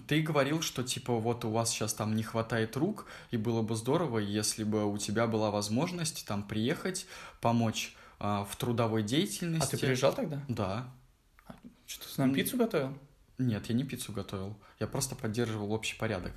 Ты 0.06 0.20
говорил, 0.20 0.60
что 0.60 0.82
типа 0.82 1.14
вот 1.14 1.46
у 1.46 1.50
вас 1.50 1.70
сейчас 1.70 1.94
там 1.94 2.14
не 2.14 2.22
хватает 2.22 2.76
рук, 2.76 3.06
и 3.30 3.38
было 3.38 3.62
бы 3.62 3.74
здорово, 3.74 4.18
если 4.18 4.64
бы 4.64 4.84
у 4.84 4.98
тебя 4.98 5.26
была 5.26 5.50
возможность 5.50 6.26
там 6.26 6.42
приехать, 6.42 7.06
помочь 7.40 7.96
а, 8.18 8.44
в 8.44 8.56
трудовой 8.56 9.02
А 9.02 9.04
деятельности. 9.04 9.76
ты 9.76 9.78
приезжал 9.78 10.12
тогда? 10.12 10.42
Да. 10.48 10.92
Что, 11.86 12.04
ты 12.14 12.20
нам 12.20 12.34
пиццу 12.34 12.56
готовил? 12.56 12.96
Нет, 13.38 13.66
я 13.66 13.74
не 13.74 13.84
пиццу 13.84 14.12
готовил. 14.12 14.56
Я 14.80 14.86
просто 14.86 15.14
поддерживал 15.14 15.72
общий 15.72 15.96
порядок. 15.96 16.32